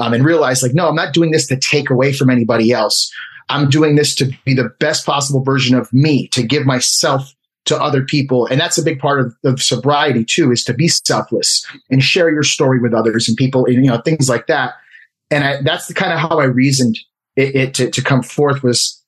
Um, 0.00 0.14
and 0.14 0.24
realized 0.24 0.62
like, 0.62 0.74
no, 0.74 0.88
I'm 0.88 0.94
not 0.94 1.12
doing 1.12 1.32
this 1.32 1.48
to 1.48 1.56
take 1.56 1.90
away 1.90 2.12
from 2.12 2.30
anybody 2.30 2.70
else. 2.70 3.12
I'm 3.48 3.68
doing 3.68 3.96
this 3.96 4.14
to 4.14 4.30
be 4.44 4.54
the 4.54 4.68
best 4.78 5.04
possible 5.04 5.42
version 5.42 5.76
of 5.76 5.92
me, 5.92 6.28
to 6.28 6.44
give 6.44 6.64
myself 6.64 7.34
to 7.64 7.76
other 7.76 8.04
people. 8.04 8.46
And 8.46 8.60
that's 8.60 8.78
a 8.78 8.82
big 8.84 9.00
part 9.00 9.18
of, 9.18 9.34
of 9.44 9.60
sobriety 9.60 10.24
too, 10.24 10.52
is 10.52 10.62
to 10.64 10.72
be 10.72 10.86
selfless 10.86 11.66
and 11.90 12.00
share 12.00 12.30
your 12.30 12.44
story 12.44 12.78
with 12.78 12.94
others 12.94 13.26
and 13.26 13.36
people, 13.36 13.66
and, 13.66 13.84
you 13.84 13.90
know, 13.90 13.98
things 13.98 14.28
like 14.28 14.46
that. 14.46 14.74
And 15.30 15.44
I, 15.44 15.62
that's 15.62 15.86
the 15.86 15.94
kind 15.94 16.12
of 16.12 16.18
how 16.18 16.38
I 16.38 16.44
reasoned 16.44 16.98
it, 17.36 17.54
it 17.54 17.74
to, 17.74 17.90
to 17.90 18.02
come 18.02 18.22
forth 18.22 18.62
was, 18.62 19.02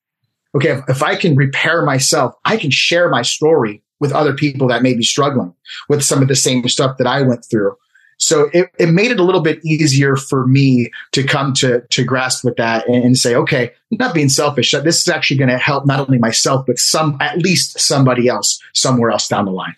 okay, 0.55 0.71
if, 0.71 0.85
if 0.89 1.03
I 1.03 1.17
can 1.17 1.37
repair 1.37 1.85
myself, 1.85 2.35
I 2.45 2.57
can 2.57 2.71
share 2.71 3.09
my 3.09 3.23
story 3.23 3.83
with 4.01 4.13
other 4.13 4.35
people 4.35 4.69
that 4.69 4.83
may 4.83 4.95
be 4.95 5.03
struggling 5.03 5.55
with 5.89 6.03
some 6.03 6.23
of 6.23 6.29
the 6.29 6.37
same 6.37 6.67
stuff 6.69 6.99
that 6.99 7.07
I 7.07 7.23
went 7.23 7.45
through. 7.51 7.77
So 8.19 8.51
it, 8.53 8.71
it 8.79 8.91
made 8.91 9.11
it 9.11 9.19
a 9.19 9.25
little 9.25 9.41
bit 9.41 9.65
easier 9.65 10.15
for 10.15 10.47
me 10.47 10.91
to 11.13 11.25
come 11.25 11.55
to, 11.55 11.81
to 11.89 12.05
grasp 12.05 12.45
with 12.45 12.57
that 12.57 12.87
and, 12.87 13.03
and 13.03 13.17
say, 13.17 13.35
okay, 13.35 13.73
not 13.91 14.15
being 14.15 14.29
selfish, 14.29 14.73
this 14.73 15.01
is 15.01 15.09
actually 15.09 15.39
going 15.39 15.49
to 15.49 15.59
help 15.59 15.87
not 15.87 16.01
only 16.01 16.19
myself, 16.19 16.67
but 16.67 16.79
some, 16.79 17.17
at 17.21 17.39
least 17.39 17.81
somebody 17.81 18.29
else 18.29 18.61
somewhere 18.75 19.11
else 19.11 19.27
down 19.27 19.47
the 19.47 19.51
line. 19.51 19.75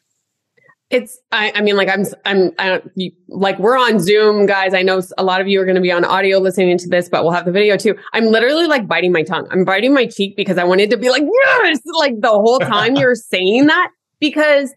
It's, 0.92 1.18
I, 1.32 1.52
I 1.54 1.62
mean, 1.62 1.76
like 1.76 1.88
I'm, 1.88 2.04
I'm, 2.26 2.52
I 2.58 2.68
don't, 2.68 2.90
you, 2.94 3.10
like 3.28 3.58
we're 3.58 3.78
on 3.78 3.98
Zoom, 3.98 4.44
guys. 4.44 4.74
I 4.74 4.82
know 4.82 5.00
a 5.16 5.24
lot 5.24 5.40
of 5.40 5.48
you 5.48 5.58
are 5.60 5.64
going 5.64 5.76
to 5.76 5.80
be 5.80 5.90
on 5.90 6.04
audio 6.04 6.38
listening 6.38 6.76
to 6.76 6.88
this, 6.88 7.08
but 7.08 7.24
we'll 7.24 7.32
have 7.32 7.46
the 7.46 7.50
video 7.50 7.78
too. 7.78 7.96
I'm 8.12 8.26
literally 8.26 8.66
like 8.66 8.86
biting 8.86 9.10
my 9.10 9.22
tongue. 9.22 9.48
I'm 9.50 9.64
biting 9.64 9.94
my 9.94 10.06
cheek 10.06 10.36
because 10.36 10.58
I 10.58 10.64
wanted 10.64 10.90
to 10.90 10.98
be 10.98 11.08
like, 11.08 11.22
yes, 11.22 11.80
like 11.98 12.20
the 12.20 12.28
whole 12.28 12.58
time 12.58 12.94
you're 12.96 13.14
saying 13.30 13.68
that 13.68 13.90
because 14.20 14.74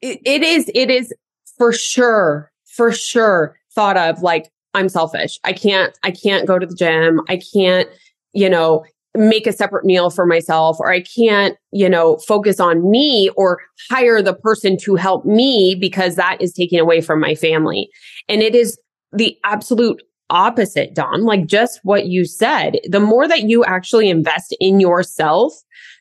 it, 0.00 0.20
it 0.24 0.44
is, 0.44 0.70
it 0.72 0.88
is 0.88 1.12
for 1.58 1.72
sure, 1.72 2.52
for 2.64 2.92
sure 2.92 3.56
thought 3.74 3.96
of 3.96 4.22
like, 4.22 4.52
I'm 4.72 4.88
selfish. 4.88 5.40
I 5.42 5.52
can't, 5.52 5.98
I 6.04 6.12
can't 6.12 6.46
go 6.46 6.60
to 6.60 6.64
the 6.66 6.76
gym. 6.76 7.20
I 7.28 7.40
can't 7.52 7.88
you 8.32 8.48
know, 8.48 8.84
make 9.14 9.46
a 9.46 9.52
separate 9.52 9.84
meal 9.84 10.10
for 10.10 10.26
myself 10.26 10.78
or 10.80 10.90
I 10.90 11.02
can't, 11.02 11.56
you 11.70 11.88
know, 11.88 12.16
focus 12.18 12.58
on 12.58 12.90
me 12.90 13.30
or 13.36 13.60
hire 13.90 14.22
the 14.22 14.34
person 14.34 14.76
to 14.82 14.94
help 14.94 15.24
me 15.24 15.76
because 15.78 16.16
that 16.16 16.40
is 16.40 16.52
taking 16.52 16.80
away 16.80 17.00
from 17.00 17.20
my 17.20 17.34
family. 17.34 17.90
And 18.28 18.40
it 18.42 18.54
is 18.54 18.78
the 19.12 19.36
absolute 19.44 20.02
opposite, 20.30 20.94
Dom, 20.94 21.22
like 21.22 21.46
just 21.46 21.80
what 21.82 22.06
you 22.06 22.24
said. 22.24 22.78
The 22.88 23.00
more 23.00 23.28
that 23.28 23.42
you 23.42 23.64
actually 23.64 24.08
invest 24.08 24.56
in 24.60 24.80
yourself 24.80 25.52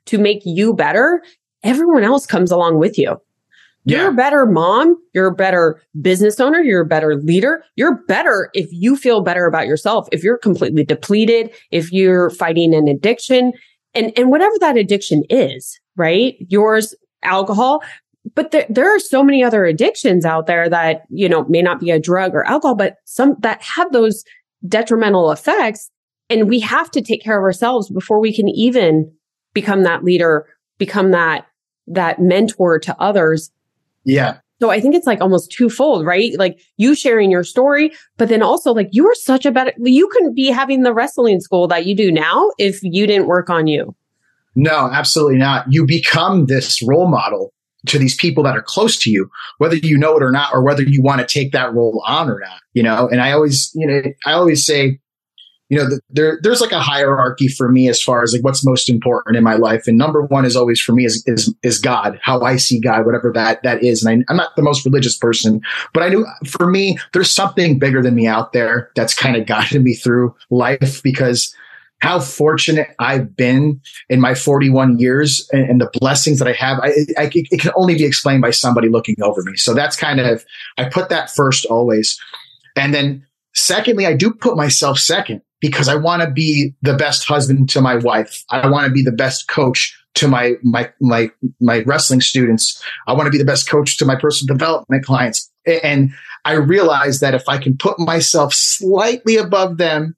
to 0.05 0.17
make 0.17 0.41
you 0.45 0.73
better, 0.73 1.21
everyone 1.63 2.03
else 2.03 2.25
comes 2.25 2.49
along 2.49 2.79
with 2.79 2.97
you. 2.97 3.17
You're 3.85 4.09
a 4.09 4.13
better 4.13 4.45
mom. 4.45 4.95
You're 5.13 5.27
a 5.27 5.35
better 5.35 5.81
business 6.01 6.39
owner. 6.39 6.59
You're 6.59 6.81
a 6.81 6.85
better 6.85 7.15
leader. 7.15 7.63
You're 7.75 8.03
better 8.05 8.49
if 8.53 8.67
you 8.71 8.95
feel 8.95 9.21
better 9.21 9.45
about 9.45 9.67
yourself. 9.67 10.07
If 10.11 10.23
you're 10.23 10.37
completely 10.37 10.83
depleted, 10.83 11.51
if 11.71 11.91
you're 11.91 12.29
fighting 12.29 12.75
an 12.75 12.87
addiction 12.87 13.53
and, 13.93 14.11
and 14.17 14.29
whatever 14.29 14.53
that 14.59 14.77
addiction 14.77 15.23
is, 15.29 15.79
right? 15.95 16.35
Yours, 16.47 16.95
alcohol. 17.23 17.83
But 18.35 18.51
there, 18.51 18.65
there 18.69 18.95
are 18.95 18.99
so 18.99 19.23
many 19.23 19.43
other 19.43 19.65
addictions 19.65 20.25
out 20.25 20.45
there 20.45 20.69
that, 20.69 21.03
you 21.09 21.27
know, 21.27 21.45
may 21.45 21.61
not 21.61 21.79
be 21.79 21.89
a 21.89 21.99
drug 21.99 22.35
or 22.35 22.45
alcohol, 22.45 22.75
but 22.75 22.95
some 23.05 23.35
that 23.39 23.61
have 23.63 23.91
those 23.91 24.23
detrimental 24.67 25.31
effects. 25.31 25.89
And 26.29 26.47
we 26.47 26.59
have 26.59 26.91
to 26.91 27.01
take 27.01 27.23
care 27.23 27.37
of 27.37 27.43
ourselves 27.43 27.89
before 27.89 28.19
we 28.19 28.33
can 28.33 28.47
even 28.47 29.11
become 29.53 29.83
that 29.83 30.03
leader, 30.03 30.45
become 30.77 31.11
that, 31.11 31.47
that 31.87 32.19
mentor 32.19 32.79
to 32.79 32.95
others 33.01 33.51
yeah. 34.03 34.37
So 34.61 34.69
I 34.69 34.79
think 34.79 34.93
it's 34.93 35.07
like 35.07 35.21
almost 35.21 35.51
twofold, 35.51 36.05
right? 36.05 36.37
Like 36.37 36.59
you 36.77 36.93
sharing 36.93 37.31
your 37.31 37.43
story, 37.43 37.91
but 38.17 38.29
then 38.29 38.43
also 38.43 38.73
like 38.73 38.89
you 38.91 39.07
are 39.07 39.15
such 39.15 39.43
a 39.45 39.51
better, 39.51 39.73
you 39.79 40.07
couldn't 40.09 40.35
be 40.35 40.51
having 40.51 40.83
the 40.83 40.93
wrestling 40.93 41.39
school 41.39 41.67
that 41.69 41.87
you 41.87 41.95
do 41.95 42.11
now 42.11 42.51
if 42.59 42.79
you 42.83 43.07
didn't 43.07 43.25
work 43.25 43.49
on 43.49 43.65
you. 43.65 43.95
No, 44.55 44.89
absolutely 44.91 45.37
not. 45.37 45.65
You 45.69 45.85
become 45.85 46.45
this 46.45 46.79
role 46.83 47.07
model 47.07 47.53
to 47.87 47.97
these 47.97 48.15
people 48.15 48.43
that 48.43 48.55
are 48.55 48.61
close 48.61 48.97
to 48.99 49.09
you, 49.09 49.31
whether 49.57 49.77
you 49.77 49.97
know 49.97 50.15
it 50.15 50.21
or 50.21 50.31
not, 50.31 50.53
or 50.53 50.63
whether 50.63 50.83
you 50.83 51.01
want 51.01 51.21
to 51.21 51.25
take 51.25 51.51
that 51.53 51.73
role 51.73 52.03
on 52.05 52.29
or 52.29 52.39
not, 52.39 52.61
you 52.73 52.83
know? 52.83 53.07
And 53.07 53.19
I 53.21 53.31
always, 53.31 53.71
you 53.73 53.87
know, 53.87 54.03
I 54.27 54.33
always 54.33 54.63
say, 54.63 54.99
you 55.71 55.77
know, 55.77 55.85
the, 55.85 56.01
there, 56.09 56.37
there's 56.43 56.59
like 56.59 56.73
a 56.73 56.81
hierarchy 56.81 57.47
for 57.47 57.71
me 57.71 57.87
as 57.87 58.03
far 58.03 58.23
as 58.23 58.33
like 58.33 58.43
what's 58.43 58.65
most 58.65 58.89
important 58.89 59.37
in 59.37 59.43
my 59.43 59.55
life. 59.55 59.87
And 59.87 59.97
number 59.97 60.21
one 60.21 60.43
is 60.43 60.57
always 60.57 60.81
for 60.81 60.91
me 60.91 61.05
is, 61.05 61.23
is, 61.27 61.55
is 61.63 61.79
God, 61.79 62.19
how 62.21 62.41
I 62.41 62.57
see 62.57 62.77
God, 62.77 63.05
whatever 63.05 63.31
that, 63.33 63.63
that 63.63 63.81
is. 63.81 64.03
And 64.03 64.21
I, 64.21 64.25
I'm 64.29 64.35
not 64.35 64.53
the 64.57 64.63
most 64.63 64.83
religious 64.83 65.15
person, 65.15 65.61
but 65.93 66.03
I 66.03 66.09
knew 66.09 66.27
for 66.45 66.69
me, 66.69 66.97
there's 67.13 67.31
something 67.31 67.79
bigger 67.79 68.01
than 68.01 68.15
me 68.15 68.27
out 68.27 68.51
there 68.51 68.91
that's 68.97 69.13
kind 69.13 69.37
of 69.37 69.45
guided 69.47 69.81
me 69.81 69.93
through 69.93 70.35
life 70.49 71.01
because 71.03 71.55
how 71.99 72.19
fortunate 72.19 72.89
I've 72.99 73.37
been 73.37 73.79
in 74.09 74.19
my 74.19 74.35
41 74.35 74.99
years 74.99 75.47
and, 75.53 75.69
and 75.69 75.79
the 75.79 75.89
blessings 76.01 76.39
that 76.39 76.49
I 76.49 76.53
have, 76.53 76.79
I, 76.79 76.89
I, 77.17 77.31
it 77.33 77.61
can 77.61 77.71
only 77.77 77.95
be 77.95 78.03
explained 78.03 78.41
by 78.41 78.51
somebody 78.51 78.89
looking 78.89 79.15
over 79.21 79.41
me. 79.43 79.55
So 79.55 79.73
that's 79.73 79.95
kind 79.95 80.19
of, 80.19 80.43
I 80.77 80.89
put 80.89 81.07
that 81.07 81.29
first 81.29 81.65
always. 81.67 82.19
And 82.75 82.93
then 82.93 83.25
secondly, 83.53 84.05
I 84.05 84.17
do 84.17 84.33
put 84.33 84.57
myself 84.57 84.99
second 84.99 85.41
because 85.61 85.87
I 85.87 85.95
want 85.95 86.21
to 86.23 86.29
be 86.29 86.73
the 86.81 86.95
best 86.95 87.25
husband 87.25 87.69
to 87.69 87.81
my 87.81 87.95
wife. 87.95 88.43
I 88.49 88.67
want 88.67 88.85
to 88.87 88.91
be 88.91 89.03
the 89.03 89.11
best 89.11 89.47
coach 89.47 89.97
to 90.15 90.27
my, 90.27 90.55
my, 90.63 90.91
my, 90.99 91.29
my 91.61 91.83
wrestling 91.83 92.19
students. 92.19 92.83
I 93.07 93.13
want 93.13 93.27
to 93.27 93.31
be 93.31 93.37
the 93.37 93.45
best 93.45 93.69
coach 93.69 93.97
to 93.97 94.05
my 94.05 94.15
personal 94.15 94.53
development 94.53 95.05
clients. 95.05 95.49
And 95.83 96.11
I 96.43 96.53
realize 96.53 97.19
that 97.19 97.35
if 97.35 97.47
I 97.47 97.59
can 97.59 97.77
put 97.77 97.99
myself 97.99 98.53
slightly 98.53 99.37
above 99.37 99.77
them 99.77 100.15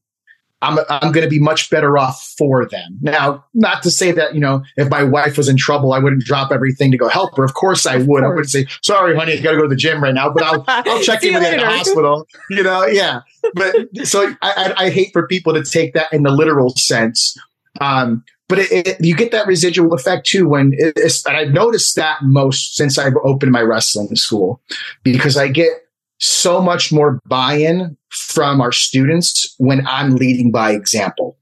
I'm, 0.64 0.80
I'm 0.90 1.12
going 1.12 1.26
to 1.26 1.30
be 1.30 1.40
much 1.40 1.70
better 1.70 1.98
off 1.98 2.34
for 2.38 2.66
them. 2.66 2.98
Now, 3.02 3.44
not 3.54 3.84
to 3.84 3.92
say 3.92 4.12
that, 4.14 4.34
you 4.34 4.40
know, 4.40 4.64
if 4.78 4.90
my 4.90 5.04
wife 5.04 5.38
was 5.38 5.50
in 5.50 5.58
trouble, 5.58 5.94
I 5.94 6.00
wouldn't 6.00 6.24
drop 6.24 6.52
everything 6.52 6.90
to 6.92 6.98
go 6.98 7.10
help 7.10 7.36
her. 7.38 7.44
Of 7.44 7.54
course 7.54 7.86
I 7.86 7.98
would. 7.98 8.24
I 8.24 8.30
wouldn't 8.30 8.50
say, 8.50 8.68
sorry, 8.82 9.16
honey, 9.16 9.34
I 9.34 9.42
got 9.42 9.52
to 9.52 9.58
go 9.58 9.64
to 9.64 9.70
the 9.70 9.76
gym 9.76 10.02
right 10.02 10.14
now, 10.14 10.30
but 10.30 10.44
I'll, 10.44 10.64
I'll 10.68 11.02
check 11.02 11.24
in 11.24 11.34
with 11.34 11.44
you 11.44 11.50
at 11.50 11.60
the 11.60 11.66
hospital, 11.66 12.28
you 12.50 12.64
know? 12.64 12.86
Yeah. 12.86 13.22
But 13.54 13.76
so 14.06 14.34
I, 14.42 14.74
I, 14.78 14.86
I, 14.86 14.90
hate 14.90 15.10
for 15.12 15.28
people 15.28 15.54
to 15.54 15.64
take 15.64 15.94
that 15.96 16.14
in 16.14 16.24
the 16.24 16.32
literal 16.32 16.70
sense. 16.70 17.38
Um, 17.82 18.24
but 18.48 18.60
it, 18.60 18.88
it, 18.88 18.98
you 19.02 19.16
get 19.16 19.32
that 19.32 19.48
residual 19.48 19.94
effect 19.94 20.28
too 20.28 20.48
when 20.48 20.72
it's, 20.78 21.26
and 21.26 21.36
I've 21.36 21.52
noticed 21.52 21.96
that 21.98 22.20
most 22.22 22.76
since 22.76 22.98
I've 22.98 23.18
opened 23.24 23.52
my 23.52 23.62
wrestling 23.62 24.16
school 24.16 24.62
because 25.04 25.36
I 25.36 25.50
get 25.50 25.72
so 26.20 26.62
much 26.62 26.92
more 26.94 27.20
buy-in 27.26 27.98
from 28.14 28.62
our 28.62 28.72
students 28.72 29.56
when 29.58 29.86
I'm 29.88 30.16
leading 30.16 30.52
by 30.52 30.72
example. 30.72 31.38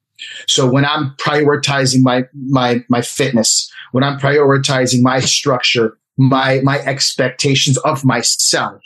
So 0.48 0.70
when 0.70 0.86
I'm 0.86 1.16
prioritizing 1.18 2.02
my, 2.02 2.26
my, 2.34 2.84
my 2.90 3.02
fitness, 3.02 3.72
when 3.92 4.04
I'm 4.04 4.20
prioritizing 4.20 5.02
my 5.02 5.20
structure, 5.20 5.98
my, 6.18 6.62
my 6.62 6.80
expectations 6.80 7.78
of 7.80 8.06
myself, 8.06 8.82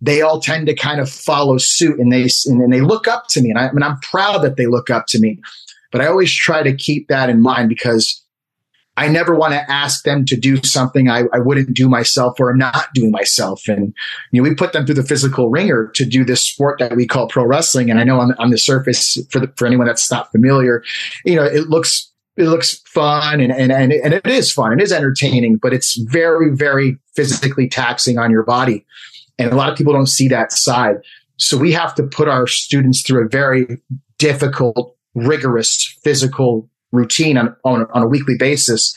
they 0.00 0.22
all 0.22 0.40
tend 0.40 0.66
to 0.66 0.74
kind 0.74 1.00
of 1.00 1.08
follow 1.08 1.58
suit 1.58 1.98
and 1.98 2.12
they, 2.12 2.28
and 2.46 2.72
they 2.72 2.80
look 2.80 3.06
up 3.06 3.28
to 3.28 3.40
me. 3.40 3.50
And 3.50 3.58
I, 3.58 3.68
I 3.68 3.72
mean, 3.72 3.82
I'm 3.82 3.98
proud 4.00 4.42
that 4.42 4.56
they 4.56 4.66
look 4.66 4.90
up 4.90 5.06
to 5.08 5.20
me, 5.20 5.40
but 5.92 6.00
I 6.00 6.06
always 6.06 6.32
try 6.32 6.62
to 6.62 6.74
keep 6.74 7.08
that 7.08 7.30
in 7.30 7.40
mind 7.40 7.68
because 7.68 8.19
I 8.96 9.08
never 9.08 9.34
want 9.34 9.54
to 9.54 9.70
ask 9.70 10.04
them 10.04 10.24
to 10.26 10.36
do 10.36 10.62
something 10.62 11.08
I, 11.08 11.22
I 11.32 11.38
wouldn't 11.38 11.74
do 11.74 11.88
myself 11.88 12.38
or 12.38 12.50
I'm 12.50 12.58
not 12.58 12.92
doing 12.92 13.10
myself. 13.10 13.62
And, 13.68 13.94
you 14.30 14.42
know, 14.42 14.48
we 14.48 14.54
put 14.54 14.72
them 14.72 14.84
through 14.84 14.96
the 14.96 15.04
physical 15.04 15.48
ringer 15.48 15.90
to 15.94 16.04
do 16.04 16.24
this 16.24 16.42
sport 16.42 16.78
that 16.80 16.96
we 16.96 17.06
call 17.06 17.28
pro 17.28 17.44
wrestling. 17.44 17.90
And 17.90 18.00
I 18.00 18.04
know 18.04 18.20
on, 18.20 18.34
on 18.34 18.50
the 18.50 18.58
surface 18.58 19.16
for 19.30 19.38
the, 19.38 19.52
for 19.56 19.66
anyone 19.66 19.86
that's 19.86 20.10
not 20.10 20.30
familiar, 20.32 20.82
you 21.24 21.36
know, 21.36 21.44
it 21.44 21.68
looks, 21.68 22.12
it 22.36 22.44
looks 22.44 22.80
fun 22.86 23.40
and, 23.40 23.52
and, 23.52 23.72
and, 23.72 23.92
and 23.92 24.12
it 24.12 24.26
is 24.26 24.52
fun. 24.52 24.72
It 24.72 24.82
is 24.82 24.92
entertaining, 24.92 25.56
but 25.56 25.72
it's 25.72 25.96
very, 25.96 26.54
very 26.54 26.98
physically 27.14 27.68
taxing 27.68 28.18
on 28.18 28.30
your 28.30 28.42
body. 28.42 28.84
And 29.38 29.52
a 29.52 29.56
lot 29.56 29.70
of 29.70 29.78
people 29.78 29.92
don't 29.92 30.06
see 30.06 30.28
that 30.28 30.52
side. 30.52 30.96
So 31.36 31.56
we 31.56 31.72
have 31.72 31.94
to 31.94 32.02
put 32.02 32.28
our 32.28 32.46
students 32.46 33.00
through 33.00 33.24
a 33.24 33.28
very 33.28 33.78
difficult, 34.18 34.96
rigorous 35.14 35.98
physical 36.04 36.68
routine 36.92 37.36
on, 37.36 37.54
on, 37.64 37.86
on 37.92 38.02
a 38.02 38.06
weekly 38.06 38.36
basis. 38.38 38.96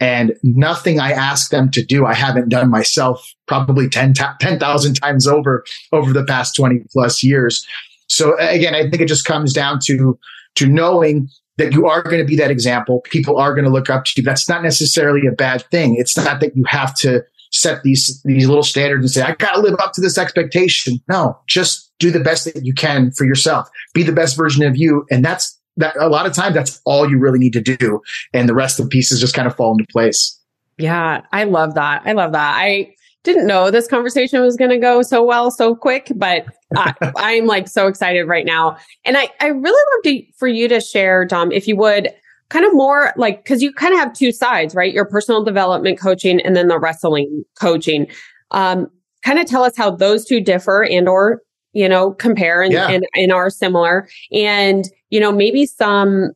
And 0.00 0.34
nothing 0.42 0.98
I 0.98 1.12
ask 1.12 1.50
them 1.50 1.70
to 1.70 1.84
do, 1.84 2.04
I 2.04 2.14
haven't 2.14 2.48
done 2.48 2.70
myself 2.70 3.24
probably 3.46 3.88
10,000 3.88 4.14
10, 4.40 4.94
times 4.94 5.26
over, 5.26 5.64
over 5.92 6.12
the 6.12 6.24
past 6.24 6.56
20 6.56 6.84
plus 6.92 7.22
years. 7.22 7.66
So 8.08 8.36
again, 8.38 8.74
I 8.74 8.82
think 8.82 9.00
it 9.00 9.08
just 9.08 9.24
comes 9.24 9.52
down 9.52 9.78
to, 9.84 10.18
to 10.56 10.66
knowing 10.66 11.28
that 11.56 11.72
you 11.72 11.86
are 11.86 12.02
going 12.02 12.18
to 12.18 12.24
be 12.24 12.36
that 12.36 12.50
example. 12.50 13.00
People 13.02 13.36
are 13.36 13.54
going 13.54 13.64
to 13.64 13.70
look 13.70 13.88
up 13.88 14.04
to 14.04 14.12
you. 14.16 14.22
That's 14.24 14.48
not 14.48 14.62
necessarily 14.62 15.26
a 15.26 15.32
bad 15.32 15.64
thing. 15.70 15.94
It's 15.96 16.16
not 16.16 16.40
that 16.40 16.56
you 16.56 16.64
have 16.66 16.94
to 16.96 17.22
set 17.52 17.84
these, 17.84 18.20
these 18.24 18.48
little 18.48 18.64
standards 18.64 19.04
and 19.04 19.10
say, 19.10 19.22
I 19.22 19.36
got 19.36 19.54
to 19.54 19.60
live 19.60 19.76
up 19.78 19.92
to 19.92 20.00
this 20.00 20.18
expectation. 20.18 20.98
No, 21.08 21.38
just 21.46 21.92
do 22.00 22.10
the 22.10 22.20
best 22.20 22.44
that 22.46 22.64
you 22.64 22.74
can 22.74 23.12
for 23.12 23.24
yourself. 23.24 23.68
Be 23.94 24.02
the 24.02 24.12
best 24.12 24.36
version 24.36 24.64
of 24.66 24.76
you. 24.76 25.06
And 25.10 25.24
that's, 25.24 25.53
that 25.76 25.96
a 25.96 26.08
lot 26.08 26.26
of 26.26 26.32
times 26.32 26.54
that's 26.54 26.80
all 26.84 27.08
you 27.08 27.18
really 27.18 27.38
need 27.38 27.52
to 27.52 27.60
do. 27.60 28.00
And 28.32 28.48
the 28.48 28.54
rest 28.54 28.78
of 28.78 28.86
the 28.86 28.90
pieces 28.90 29.20
just 29.20 29.34
kind 29.34 29.46
of 29.46 29.56
fall 29.56 29.72
into 29.72 29.86
place. 29.90 30.38
Yeah, 30.78 31.22
I 31.32 31.44
love 31.44 31.74
that. 31.74 32.02
I 32.04 32.12
love 32.12 32.32
that. 32.32 32.56
I 32.56 32.94
didn't 33.22 33.46
know 33.46 33.70
this 33.70 33.88
conversation 33.88 34.40
was 34.42 34.56
going 34.56 34.70
to 34.70 34.78
go 34.78 35.02
so 35.02 35.22
well, 35.24 35.50
so 35.50 35.74
quick, 35.74 36.12
but 36.14 36.46
I, 36.76 36.94
I'm 37.16 37.46
like 37.46 37.68
so 37.68 37.86
excited 37.86 38.24
right 38.24 38.44
now. 38.44 38.76
And 39.04 39.16
I, 39.16 39.28
I 39.40 39.48
really 39.48 39.62
love 39.62 40.02
to, 40.04 40.32
for 40.36 40.48
you 40.48 40.68
to 40.68 40.80
share, 40.80 41.24
Dom, 41.24 41.50
if 41.50 41.66
you 41.66 41.76
would 41.76 42.10
kind 42.50 42.66
of 42.66 42.74
more 42.74 43.12
like, 43.16 43.44
cause 43.44 43.62
you 43.62 43.72
kind 43.72 43.94
of 43.94 44.00
have 44.00 44.12
two 44.12 44.30
sides, 44.30 44.74
right? 44.74 44.92
Your 44.92 45.06
personal 45.06 45.42
development 45.42 45.98
coaching 45.98 46.40
and 46.40 46.54
then 46.54 46.68
the 46.68 46.78
wrestling 46.78 47.44
coaching. 47.58 48.06
Um, 48.50 48.88
kind 49.24 49.38
of 49.38 49.46
tell 49.46 49.64
us 49.64 49.76
how 49.76 49.90
those 49.90 50.26
two 50.26 50.40
differ 50.40 50.84
and 50.84 51.08
or 51.08 51.40
you 51.74 51.88
know, 51.88 52.12
compare 52.12 52.62
and, 52.62 52.72
yeah. 52.72 52.88
and, 52.88 53.06
and 53.14 53.32
are 53.32 53.50
similar. 53.50 54.08
And, 54.32 54.88
you 55.10 55.20
know, 55.20 55.32
maybe 55.32 55.66
some 55.66 56.32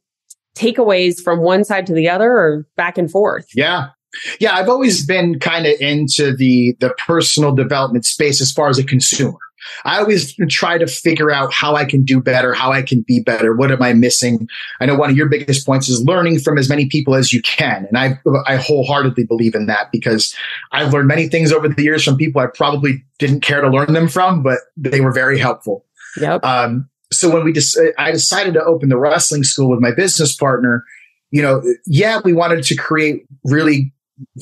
takeaways 0.56 1.22
from 1.22 1.40
one 1.40 1.64
side 1.64 1.86
to 1.86 1.94
the 1.94 2.08
other 2.08 2.30
or 2.30 2.66
back 2.76 2.98
and 2.98 3.10
forth. 3.10 3.46
Yeah. 3.54 3.88
Yeah, 4.40 4.56
I've 4.56 4.68
always 4.68 5.04
been 5.04 5.38
kind 5.38 5.66
of 5.66 5.78
into 5.80 6.34
the 6.34 6.74
the 6.80 6.94
personal 7.06 7.54
development 7.54 8.06
space 8.06 8.40
as 8.40 8.50
far 8.50 8.70
as 8.70 8.78
a 8.78 8.84
consumer. 8.84 9.38
I 9.84 9.98
always 9.98 10.34
try 10.48 10.78
to 10.78 10.86
figure 10.86 11.30
out 11.30 11.52
how 11.52 11.74
I 11.74 11.84
can 11.84 12.04
do 12.04 12.20
better, 12.20 12.54
how 12.54 12.72
I 12.72 12.82
can 12.82 13.02
be 13.02 13.20
better. 13.20 13.54
What 13.54 13.70
am 13.70 13.82
I 13.82 13.92
missing? 13.92 14.48
I 14.80 14.86
know 14.86 14.96
one 14.96 15.10
of 15.10 15.16
your 15.16 15.28
biggest 15.28 15.66
points 15.66 15.88
is 15.88 16.04
learning 16.04 16.40
from 16.40 16.58
as 16.58 16.68
many 16.68 16.86
people 16.86 17.14
as 17.14 17.32
you 17.32 17.42
can. 17.42 17.86
And 17.86 17.98
I, 17.98 18.18
I 18.46 18.56
wholeheartedly 18.56 19.24
believe 19.24 19.54
in 19.54 19.66
that 19.66 19.90
because 19.92 20.34
I've 20.72 20.92
learned 20.92 21.08
many 21.08 21.28
things 21.28 21.52
over 21.52 21.68
the 21.68 21.82
years 21.82 22.04
from 22.04 22.16
people 22.16 22.40
I 22.40 22.46
probably 22.46 23.04
didn't 23.18 23.40
care 23.40 23.60
to 23.60 23.68
learn 23.68 23.92
them 23.92 24.08
from, 24.08 24.42
but 24.42 24.58
they 24.76 25.00
were 25.00 25.12
very 25.12 25.38
helpful. 25.38 25.84
Yep. 26.20 26.44
Um, 26.44 26.88
so 27.12 27.32
when 27.32 27.44
we 27.44 27.52
just, 27.52 27.78
I 27.98 28.10
decided 28.10 28.54
to 28.54 28.64
open 28.64 28.88
the 28.88 28.98
wrestling 28.98 29.44
school 29.44 29.70
with 29.70 29.80
my 29.80 29.94
business 29.94 30.34
partner, 30.34 30.84
you 31.30 31.42
know, 31.42 31.62
yeah, 31.86 32.20
we 32.24 32.32
wanted 32.32 32.64
to 32.64 32.76
create 32.76 33.26
really 33.44 33.92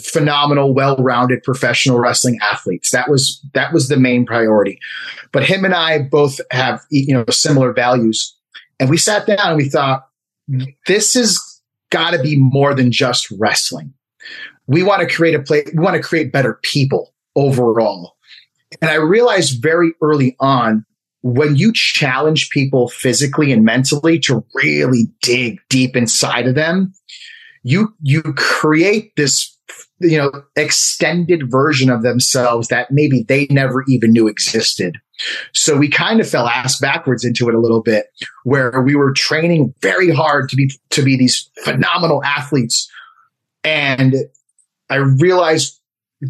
phenomenal, 0.01 0.75
well-rounded 0.75 1.43
professional 1.43 1.99
wrestling 1.99 2.39
athletes. 2.43 2.91
That 2.91 3.11
was 3.11 3.45
that 3.55 3.73
was 3.73 3.89
the 3.89 3.97
main 3.97 4.27
priority. 4.27 4.79
But 5.33 5.45
him 5.45 5.65
and 5.65 5.75
I 5.75 6.03
both 6.03 6.41
have 6.51 6.83
you 6.91 7.15
know 7.15 7.25
similar 7.31 7.73
values, 7.73 8.37
and 8.81 8.91
we 8.91 8.97
sat 8.97 9.27
down 9.27 9.39
and 9.41 9.57
we 9.57 9.69
thought, 9.69 10.07
this 10.87 11.17
is 11.17 11.43
got 11.91 12.11
to 12.13 12.23
be 12.23 12.37
more 12.37 12.75
than 12.75 12.91
just 12.91 13.31
wrestling. 13.39 13.93
We 14.67 14.83
want 14.83 15.07
to 15.07 15.15
create 15.15 15.35
a 15.35 15.43
play. 15.43 15.65
We 15.75 15.83
want 15.83 15.97
to 15.97 16.03
create 16.03 16.33
better 16.33 16.59
people 16.63 17.15
overall. 17.37 18.17
And 18.83 18.91
I 18.91 18.95
realized 18.95 19.63
very 19.63 19.93
early 20.03 20.37
on 20.41 20.85
when 21.23 21.57
you 21.57 21.73
challenge 21.75 22.51
people 22.51 22.89
physically 22.89 23.53
and 23.53 23.65
mentally 23.65 24.19
to 24.21 24.45
really 24.55 25.09
dig 25.23 25.61
deep 25.69 25.97
inside 25.97 26.47
of 26.47 26.55
them, 26.55 26.93
you, 27.63 27.95
you 28.01 28.23
create 28.37 29.15
this, 29.17 29.56
you 29.99 30.19
know, 30.19 30.31
extended 30.57 31.51
version 31.51 31.91
of 31.91 32.03
themselves 32.03 32.69
that 32.69 32.91
maybe 32.91 33.23
they 33.23 33.47
never 33.51 33.85
even 33.89 34.13
knew 34.13 34.29
existed. 34.29 34.97
So 35.53 35.77
we 35.77 35.89
kind 35.89 36.21
of 36.21 36.29
fell 36.29 36.47
ass 36.47 36.79
backwards 36.79 37.25
into 37.25 37.49
it 37.49 37.55
a 37.55 37.61
little 37.61 37.83
bit 37.83 38.07
where 38.45 38.83
we 38.83 38.95
were 38.95 39.13
training 39.13 39.75
very 39.81 40.11
hard 40.11 40.49
to 40.51 40.57
be, 40.57 40.71
to 40.91 41.03
be 41.03 41.17
these 41.17 41.51
phenomenal 41.65 42.23
athletes. 42.23 42.91
And 43.65 44.17
I 44.91 44.97
realized 44.97 45.81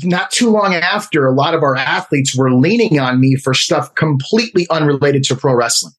not 0.03 0.31
too 0.31 0.51
long 0.51 0.75
after, 0.75 1.27
a 1.27 1.35
lot 1.35 1.55
of 1.55 1.63
our 1.63 1.77
athletes 1.77 2.37
were 2.37 2.53
leaning 2.53 2.99
on 2.99 3.21
me 3.21 3.37
for 3.37 3.55
stuff 3.55 3.95
completely 3.95 4.67
unrelated 4.71 5.25
to 5.25 5.37
pro 5.37 5.55
wrestling. 5.55 5.93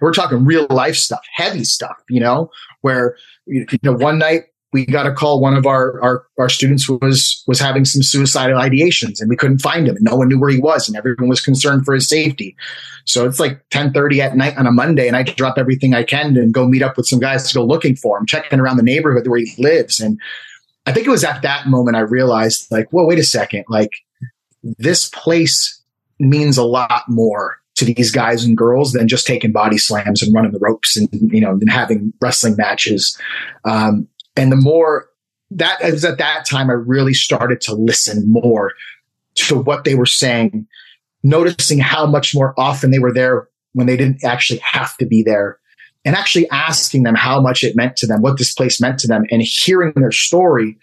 We're 0.00 0.12
talking 0.12 0.44
real 0.44 0.66
life 0.70 0.96
stuff, 0.96 1.20
heavy 1.34 1.64
stuff, 1.64 1.96
you 2.08 2.20
know, 2.20 2.50
where, 2.80 3.16
you 3.46 3.66
know, 3.82 3.92
one 3.92 4.18
night 4.18 4.44
we 4.74 4.84
got 4.84 5.06
a 5.06 5.12
call. 5.12 5.40
One 5.40 5.54
of 5.54 5.66
our, 5.66 6.02
our, 6.02 6.26
our 6.36 6.48
students 6.48 6.88
was, 6.88 7.44
was 7.46 7.60
having 7.60 7.84
some 7.84 8.02
suicidal 8.02 8.58
ideations 8.58 9.20
and 9.20 9.30
we 9.30 9.36
couldn't 9.36 9.60
find 9.60 9.86
him 9.86 9.94
and 9.94 10.04
no 10.04 10.16
one 10.16 10.28
knew 10.28 10.38
where 10.38 10.50
he 10.50 10.58
was 10.58 10.88
and 10.88 10.96
everyone 10.96 11.28
was 11.28 11.40
concerned 11.40 11.84
for 11.84 11.94
his 11.94 12.08
safety. 12.08 12.56
So 13.04 13.24
it's 13.24 13.38
like 13.38 13.52
1030 13.72 14.20
at 14.20 14.36
night 14.36 14.58
on 14.58 14.66
a 14.66 14.72
Monday 14.72 15.06
and 15.06 15.16
I 15.16 15.22
drop 15.22 15.58
everything 15.58 15.94
I 15.94 16.02
can 16.02 16.36
and 16.36 16.52
go 16.52 16.66
meet 16.66 16.82
up 16.82 16.96
with 16.96 17.06
some 17.06 17.20
guys 17.20 17.46
to 17.48 17.54
go 17.54 17.64
looking 17.64 17.94
for 17.94 18.18
him, 18.18 18.26
checking 18.26 18.58
around 18.58 18.76
the 18.76 18.82
neighborhood 18.82 19.28
where 19.28 19.38
he 19.38 19.54
lives. 19.58 20.00
And 20.00 20.18
I 20.86 20.92
think 20.92 21.06
it 21.06 21.10
was 21.10 21.22
at 21.22 21.42
that 21.42 21.68
moment 21.68 21.96
I 21.96 22.00
realized, 22.00 22.66
like, 22.72 22.92
well, 22.92 23.06
wait 23.06 23.20
a 23.20 23.24
second, 23.24 23.64
like 23.68 23.92
this 24.62 25.08
place 25.08 25.80
means 26.18 26.58
a 26.58 26.64
lot 26.64 27.04
more 27.08 27.58
to 27.76 27.84
these 27.84 28.10
guys 28.10 28.44
and 28.44 28.56
girls 28.56 28.92
than 28.92 29.08
just 29.08 29.26
taking 29.26 29.52
body 29.52 29.78
slams 29.78 30.22
and 30.22 30.34
running 30.34 30.52
the 30.52 30.58
ropes 30.60 30.96
and 30.96 31.08
you 31.12 31.40
know 31.40 31.50
and 31.50 31.70
having 31.70 32.12
wrestling 32.20 32.56
matches. 32.56 33.18
Um, 33.64 34.08
and 34.36 34.50
the 34.50 34.56
more 34.56 35.08
that 35.50 35.80
it 35.80 35.92
was 35.92 36.04
at 36.04 36.18
that 36.18 36.44
time, 36.46 36.70
I 36.70 36.74
really 36.74 37.14
started 37.14 37.60
to 37.62 37.74
listen 37.74 38.30
more 38.30 38.72
to 39.36 39.58
what 39.58 39.84
they 39.84 39.94
were 39.94 40.06
saying, 40.06 40.66
noticing 41.22 41.78
how 41.78 42.06
much 42.06 42.34
more 42.34 42.54
often 42.58 42.90
they 42.90 42.98
were 42.98 43.12
there 43.12 43.48
when 43.72 43.86
they 43.86 43.96
didn't 43.96 44.24
actually 44.24 44.60
have 44.60 44.96
to 44.98 45.06
be 45.06 45.22
there 45.22 45.58
and 46.04 46.14
actually 46.14 46.48
asking 46.50 47.02
them 47.02 47.14
how 47.14 47.40
much 47.40 47.64
it 47.64 47.76
meant 47.76 47.96
to 47.96 48.06
them, 48.06 48.20
what 48.20 48.38
this 48.38 48.52
place 48.52 48.80
meant 48.80 48.98
to 49.00 49.08
them, 49.08 49.24
and 49.30 49.42
hearing 49.42 49.92
their 49.96 50.12
story 50.12 50.76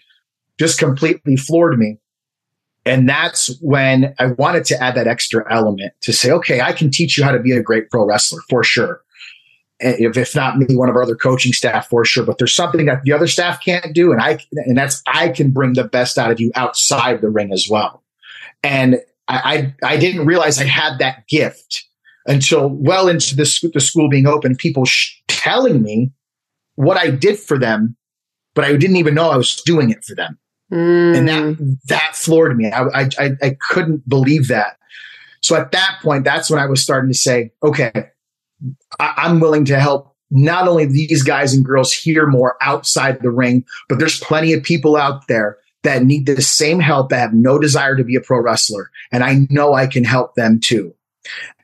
just 0.58 0.78
completely 0.78 1.36
floored 1.36 1.78
me. 1.78 1.98
And 2.84 3.08
that's 3.08 3.56
when 3.60 4.14
I 4.18 4.26
wanted 4.26 4.64
to 4.66 4.82
add 4.82 4.96
that 4.96 5.06
extra 5.06 5.44
element 5.52 5.92
to 6.02 6.12
say, 6.12 6.32
okay, 6.32 6.60
I 6.60 6.72
can 6.72 6.90
teach 6.90 7.16
you 7.16 7.22
how 7.22 7.30
to 7.30 7.38
be 7.38 7.52
a 7.52 7.62
great 7.62 7.90
pro 7.90 8.04
wrestler 8.04 8.40
for 8.48 8.64
sure. 8.64 9.00
If, 9.82 10.16
if 10.16 10.34
not 10.36 10.58
me, 10.58 10.76
one 10.76 10.88
of 10.88 10.96
our 10.96 11.02
other 11.02 11.16
coaching 11.16 11.52
staff 11.52 11.88
for 11.88 12.04
sure, 12.04 12.24
but 12.24 12.38
there's 12.38 12.54
something 12.54 12.86
that 12.86 13.02
the 13.02 13.12
other 13.12 13.26
staff 13.26 13.62
can't 13.62 13.94
do. 13.94 14.12
And 14.12 14.20
I, 14.20 14.38
and 14.52 14.78
that's, 14.78 15.02
I 15.06 15.28
can 15.28 15.50
bring 15.50 15.72
the 15.72 15.84
best 15.84 16.18
out 16.18 16.30
of 16.30 16.40
you 16.40 16.52
outside 16.54 17.20
the 17.20 17.30
ring 17.30 17.52
as 17.52 17.66
well. 17.68 18.02
And 18.62 19.00
I, 19.28 19.74
I, 19.82 19.94
I 19.94 19.96
didn't 19.96 20.26
realize 20.26 20.60
I 20.60 20.64
had 20.64 20.98
that 20.98 21.26
gift 21.26 21.84
until 22.26 22.68
well 22.68 23.08
into 23.08 23.34
the, 23.34 23.70
the 23.74 23.80
school 23.80 24.08
being 24.08 24.26
open, 24.26 24.54
people 24.56 24.84
sh- 24.84 25.20
telling 25.26 25.82
me 25.82 26.12
what 26.76 26.96
I 26.96 27.10
did 27.10 27.38
for 27.38 27.58
them, 27.58 27.96
but 28.54 28.64
I 28.64 28.76
didn't 28.76 28.96
even 28.96 29.14
know 29.14 29.30
I 29.30 29.36
was 29.36 29.60
doing 29.62 29.90
it 29.90 30.04
for 30.04 30.14
them. 30.14 30.38
Mm. 30.72 31.16
And 31.18 31.28
that, 31.28 31.78
that 31.86 32.14
floored 32.14 32.56
me. 32.56 32.70
I, 32.70 33.08
I, 33.18 33.30
I 33.42 33.56
couldn't 33.60 34.08
believe 34.08 34.48
that. 34.48 34.78
So 35.40 35.56
at 35.56 35.72
that 35.72 35.98
point, 36.02 36.24
that's 36.24 36.48
when 36.48 36.60
I 36.60 36.66
was 36.66 36.80
starting 36.80 37.10
to 37.10 37.18
say, 37.18 37.50
okay, 37.64 38.10
I, 38.98 39.14
I'm 39.16 39.40
willing 39.40 39.64
to 39.66 39.78
help 39.78 40.14
not 40.30 40.66
only 40.66 40.86
these 40.86 41.22
guys 41.22 41.52
and 41.52 41.64
girls 41.64 41.92
hear 41.92 42.26
more 42.26 42.56
outside 42.62 43.20
the 43.20 43.30
ring, 43.30 43.64
but 43.88 43.98
there's 43.98 44.18
plenty 44.20 44.52
of 44.54 44.62
people 44.62 44.96
out 44.96 45.26
there 45.28 45.58
that 45.82 46.04
need 46.04 46.26
the 46.26 46.40
same 46.40 46.80
help 46.80 47.10
that 47.10 47.18
have 47.18 47.34
no 47.34 47.58
desire 47.58 47.96
to 47.96 48.04
be 48.04 48.16
a 48.16 48.20
pro 48.20 48.40
wrestler. 48.40 48.90
And 49.10 49.22
I 49.22 49.46
know 49.50 49.74
I 49.74 49.86
can 49.86 50.04
help 50.04 50.34
them 50.34 50.60
too. 50.60 50.94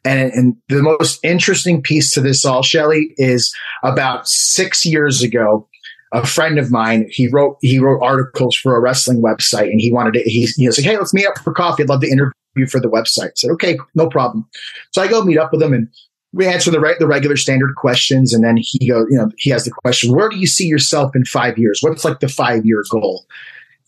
And, 0.04 0.32
and 0.32 0.56
the 0.68 0.82
most 0.82 1.18
interesting 1.24 1.82
piece 1.82 2.12
to 2.12 2.20
this 2.20 2.44
all, 2.44 2.62
Shelly, 2.62 3.14
is 3.16 3.54
about 3.82 4.28
six 4.28 4.84
years 4.84 5.22
ago, 5.22 5.68
a 6.12 6.26
friend 6.26 6.58
of 6.58 6.70
mine, 6.70 7.06
he 7.10 7.28
wrote 7.28 7.58
he 7.60 7.78
wrote 7.78 8.02
articles 8.02 8.56
for 8.56 8.76
a 8.76 8.80
wrestling 8.80 9.22
website, 9.22 9.70
and 9.70 9.80
he 9.80 9.92
wanted 9.92 10.14
to. 10.14 10.20
He, 10.20 10.48
he 10.56 10.68
like, 10.68 10.78
"Hey, 10.78 10.96
let's 10.96 11.12
meet 11.12 11.26
up 11.26 11.38
for 11.40 11.52
coffee. 11.52 11.82
I'd 11.82 11.88
love 11.90 12.00
to 12.00 12.08
interview 12.08 12.66
for 12.70 12.80
the 12.80 12.88
website." 12.88 13.26
I 13.26 13.32
said, 13.36 13.50
"Okay, 13.50 13.78
no 13.94 14.08
problem." 14.08 14.48
So 14.92 15.02
I 15.02 15.08
go 15.08 15.22
meet 15.22 15.36
up 15.36 15.52
with 15.52 15.62
him, 15.62 15.74
and 15.74 15.88
we 16.32 16.46
answer 16.46 16.70
the 16.70 16.80
re- 16.80 16.96
the 16.98 17.06
regular 17.06 17.36
standard 17.36 17.74
questions, 17.76 18.34
and 18.34 18.44
then 18.44 18.56
he 18.58 18.88
goes, 18.88 19.06
you 19.10 19.16
know, 19.16 19.30
he 19.38 19.50
has 19.50 19.64
the 19.64 19.70
question, 19.70 20.14
"Where 20.14 20.28
do 20.28 20.36
you 20.36 20.46
see 20.46 20.66
yourself 20.66 21.16
in 21.16 21.24
five 21.24 21.58
years? 21.58 21.80
What's 21.82 22.04
like 22.04 22.20
the 22.20 22.28
five 22.28 22.66
year 22.66 22.84
goal?" 22.90 23.26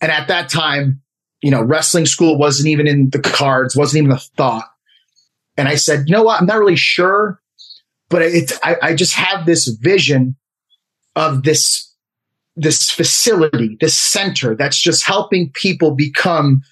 And 0.00 0.11
at 0.11 0.29
that 0.29 0.48
time, 0.48 1.03
you 1.42 1.50
know, 1.50 1.62
wrestling 1.62 2.07
school 2.07 2.38
wasn't 2.38 2.68
even 2.68 2.87
in 2.87 3.11
the 3.11 3.18
cards, 3.18 3.76
wasn't 3.76 4.05
even 4.05 4.16
a 4.16 4.18
thought. 4.18 4.70
And 5.57 5.68
I 5.68 5.74
said, 5.74 6.05
you 6.07 6.14
know 6.14 6.22
what? 6.22 6.40
I'm 6.40 6.46
not 6.46 6.59
really 6.59 6.76
sure, 6.76 7.40
but 8.09 8.22
it's, 8.22 8.59
I, 8.62 8.76
I 8.83 8.94
just 8.94 9.14
have 9.14 9.46
this 9.46 9.68
vision 9.68 10.37
of 11.16 11.42
this, 11.42 11.92
this 12.57 12.90
facility, 12.90 13.76
this 13.81 13.96
center 13.96 14.55
that's 14.55 14.79
just 14.79 15.05
helping 15.07 15.50
people 15.50 15.94
become 15.94 16.62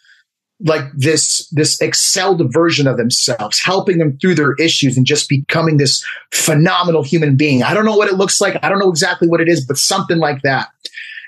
like 0.60 0.82
this 0.92 1.48
this 1.50 1.80
excelled 1.80 2.52
version 2.52 2.86
of 2.86 2.96
themselves 2.96 3.60
helping 3.62 3.98
them 3.98 4.18
through 4.18 4.34
their 4.34 4.54
issues 4.54 4.96
and 4.96 5.06
just 5.06 5.28
becoming 5.28 5.76
this 5.76 6.04
phenomenal 6.32 7.02
human 7.02 7.36
being. 7.36 7.62
I 7.62 7.74
don't 7.74 7.84
know 7.84 7.96
what 7.96 8.08
it 8.08 8.16
looks 8.16 8.40
like. 8.40 8.58
I 8.62 8.68
don't 8.68 8.80
know 8.80 8.90
exactly 8.90 9.28
what 9.28 9.40
it 9.40 9.48
is 9.48 9.64
but 9.64 9.78
something 9.78 10.18
like 10.18 10.42
that. 10.42 10.68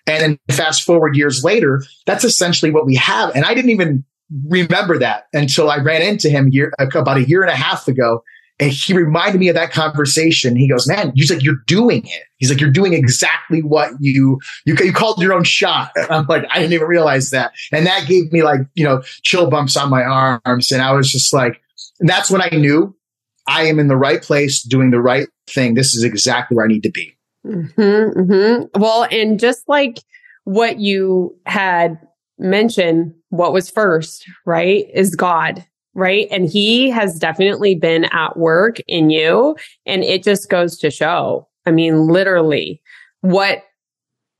And 0.07 0.21
then 0.23 0.57
fast 0.57 0.83
forward 0.83 1.17
years 1.17 1.45
later 1.45 1.85
that's 2.07 2.25
essentially 2.25 2.73
what 2.73 2.87
we 2.87 2.97
have. 2.97 3.35
And 3.37 3.45
i 3.45 3.55
didn't 3.55 3.71
even 3.71 4.05
remember 4.49 4.99
that 4.99 5.27
until 5.33 5.71
I 5.71 5.79
ran 5.79 6.03
into 6.03 6.29
him 6.31 6.49
year, 6.49 6.73
about 6.79 7.17
a 7.17 7.29
year 7.29 7.43
and 7.43 7.51
a 7.51 7.57
half 7.57 7.89
ago. 7.89 8.23
And 8.61 8.71
he 8.71 8.93
reminded 8.93 9.41
me 9.41 9.49
of 9.49 9.55
that 9.55 9.73
conversation. 9.73 10.55
He 10.55 10.69
goes, 10.69 10.87
man, 10.87 11.13
he's 11.15 11.31
like, 11.31 11.43
you're 11.43 11.63
doing 11.67 12.07
it. 12.07 12.25
He's 12.37 12.51
like, 12.51 12.61
you're 12.61 12.71
doing 12.71 12.93
exactly 12.93 13.63
what 13.63 13.93
you, 14.01 14.39
you, 14.67 14.77
you 14.79 14.93
called 14.93 15.21
your 15.21 15.33
own 15.33 15.45
shot. 15.45 15.93
I'm 16.11 16.27
like, 16.27 16.45
I 16.51 16.59
didn't 16.59 16.75
even 16.75 16.87
realize 16.87 17.31
that. 17.31 17.53
And 17.73 17.87
that 17.87 18.07
gave 18.07 18.31
me 18.33 18.43
like, 18.43 18.61
you 18.75 18.85
know, 18.85 19.03
chill 19.23 19.49
bumps 19.49 19.77
on 19.77 19.89
my 19.89 20.03
arms. 20.03 20.71
And 20.71 20.83
I 20.83 20.93
was 20.93 21.11
just 21.11 21.33
like, 21.33 21.61
that's 22.01 22.31
when 22.31 22.43
I 22.43 22.51
knew 22.51 22.95
I 23.49 23.65
am 23.65 23.79
in 23.79 23.89
the 23.89 23.97
right 23.97 24.23
place 24.23 24.63
doing 24.63 24.91
the 24.91 25.01
right 25.01 25.29
thing. 25.49 25.75
This 25.75 25.95
is 25.95 26.05
exactly 26.05 26.55
where 26.55 26.67
I 26.67 26.69
need 26.69 26.83
to 26.83 26.91
be. 26.91 27.17
Mm-hmm, 27.47 27.81
mm-hmm. 28.21 28.81
Well, 28.81 29.07
and 29.11 29.41
just 29.41 29.67
like 29.69 30.01
what 30.45 30.79
you 30.79 31.37
had 31.47 31.99
mentioned 32.39 33.15
what 33.31 33.53
was 33.53 33.71
first, 33.71 34.29
right? 34.45 34.87
Is 34.93 35.15
God, 35.15 35.65
right? 35.95 36.29
And 36.31 36.49
he 36.49 36.91
has 36.91 37.19
definitely 37.19 37.75
been 37.75 38.05
at 38.13 38.37
work 38.37 38.79
in 38.87 39.11
you. 39.11 39.57
And 39.87 40.05
it 40.05 40.23
just 40.23 40.49
goes 40.49 40.79
to 40.79 40.91
show, 40.91 41.49
I 41.67 41.73
mean, 41.73 42.07
literally 42.07 42.81
what 43.23 43.65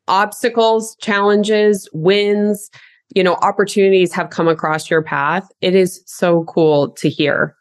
obstacles, 0.09 0.97
challenges, 1.01 1.89
wins, 1.93 2.71
you 3.15 3.23
know, 3.23 3.35
opportunities 3.43 4.13
have 4.13 4.31
come 4.31 4.49
across 4.49 4.91
your 4.91 5.03
path. 5.03 5.51
It 5.61 5.75
is 5.75 6.03
so 6.07 6.45
cool 6.45 6.91
to 6.93 7.09
hear. 7.09 7.57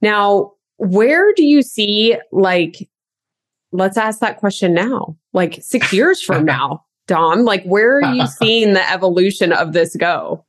Now, 0.00 0.52
where 0.78 1.32
do 1.34 1.44
you 1.44 1.62
see 1.62 2.16
like, 2.32 2.88
let's 3.72 3.96
ask 3.96 4.20
that 4.20 4.38
question 4.38 4.74
now, 4.74 5.16
like 5.32 5.58
six 5.62 5.92
years 5.92 6.22
from 6.22 6.44
now, 6.46 6.84
Dom, 7.06 7.44
like 7.44 7.64
where 7.64 7.96
are 7.98 8.14
you 8.14 8.26
seeing 8.38 8.74
the 8.74 8.90
evolution 8.90 9.52
of 9.52 9.72
this 9.72 9.96
go? 9.96 10.44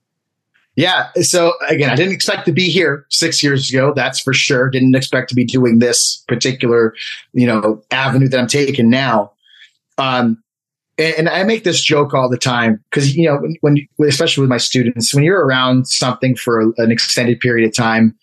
Yeah. 0.78 1.10
So 1.22 1.54
again, 1.68 1.90
I 1.90 1.96
didn't 1.96 2.14
expect 2.14 2.46
to 2.46 2.52
be 2.52 2.70
here 2.70 3.08
six 3.10 3.42
years 3.42 3.70
ago. 3.70 3.94
That's 3.96 4.20
for 4.20 4.32
sure. 4.32 4.70
Didn't 4.70 4.94
expect 4.94 5.28
to 5.30 5.36
be 5.36 5.44
doing 5.44 5.80
this 5.80 6.24
particular, 6.28 6.94
you 7.34 7.48
know, 7.48 7.84
avenue 7.90 8.28
that 8.28 8.40
I'm 8.40 8.48
taking 8.48 8.88
now. 8.88 9.32
Um, 9.98 10.42
and, 11.00 11.16
and 11.18 11.30
I 11.30 11.44
make 11.44 11.64
this 11.64 11.82
joke 11.82 12.14
all 12.14 12.30
the 12.30 12.38
time 12.38 12.80
because, 12.92 13.16
you 13.16 13.28
know, 13.28 13.38
when, 13.62 13.88
when, 13.98 14.08
especially 14.08 14.42
with 14.42 14.52
my 14.52 14.58
students, 14.58 15.16
when 15.16 15.24
you're 15.24 15.44
around 15.44 15.88
something 15.88 16.36
for 16.36 16.62
an 16.78 16.92
extended 16.92 17.40
period 17.40 17.68
of 17.68 17.76
time, 17.76 18.16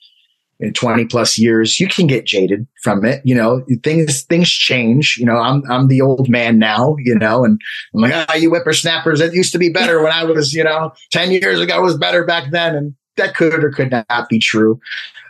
in 0.64 0.72
20 0.72 1.04
plus 1.06 1.38
years, 1.38 1.78
you 1.78 1.88
can 1.88 2.06
get 2.06 2.24
jaded 2.24 2.66
from 2.82 3.04
it. 3.04 3.20
You 3.24 3.34
know, 3.34 3.64
things, 3.82 4.22
things 4.22 4.50
change. 4.50 5.16
You 5.18 5.26
know, 5.26 5.36
I'm, 5.36 5.62
I'm 5.70 5.88
the 5.88 6.00
old 6.00 6.28
man 6.28 6.58
now, 6.58 6.96
you 6.98 7.14
know, 7.14 7.44
and 7.44 7.60
I'm 7.94 8.00
like, 8.00 8.12
ah, 8.14 8.26
oh, 8.30 8.36
you 8.36 8.50
whippersnappers, 8.50 9.20
it 9.20 9.34
used 9.34 9.52
to 9.52 9.58
be 9.58 9.68
better 9.68 10.02
when 10.02 10.12
I 10.12 10.24
was, 10.24 10.52
you 10.52 10.64
know, 10.64 10.92
10 11.10 11.32
years 11.32 11.60
ago 11.60 11.80
was 11.82 11.98
better 11.98 12.24
back 12.24 12.50
then. 12.50 12.74
And 12.74 12.94
that 13.16 13.34
could 13.34 13.62
or 13.62 13.70
could 13.70 13.90
not 13.90 14.28
be 14.28 14.38
true. 14.38 14.80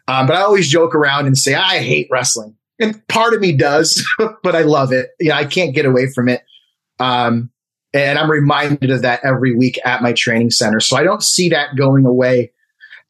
Um, 0.06 0.26
but 0.26 0.36
I 0.36 0.42
always 0.42 0.68
joke 0.68 0.94
around 0.94 1.26
and 1.26 1.36
say, 1.36 1.54
I 1.54 1.78
hate 1.78 2.08
wrestling. 2.10 2.54
And 2.78 3.06
part 3.08 3.34
of 3.34 3.40
me 3.40 3.52
does, 3.52 4.06
but 4.42 4.54
I 4.54 4.62
love 4.62 4.92
it. 4.92 5.10
Yeah, 5.20 5.36
I 5.36 5.44
can't 5.44 5.74
get 5.74 5.86
away 5.86 6.10
from 6.12 6.28
it. 6.28 6.42
Um, 6.98 7.50
and 7.92 8.18
I'm 8.18 8.30
reminded 8.30 8.90
of 8.90 9.02
that 9.02 9.20
every 9.24 9.54
week 9.54 9.78
at 9.84 10.02
my 10.02 10.12
training 10.12 10.50
center. 10.50 10.80
So 10.80 10.96
I 10.96 11.04
don't 11.04 11.22
see 11.22 11.48
that 11.50 11.76
going 11.76 12.04
away 12.04 12.52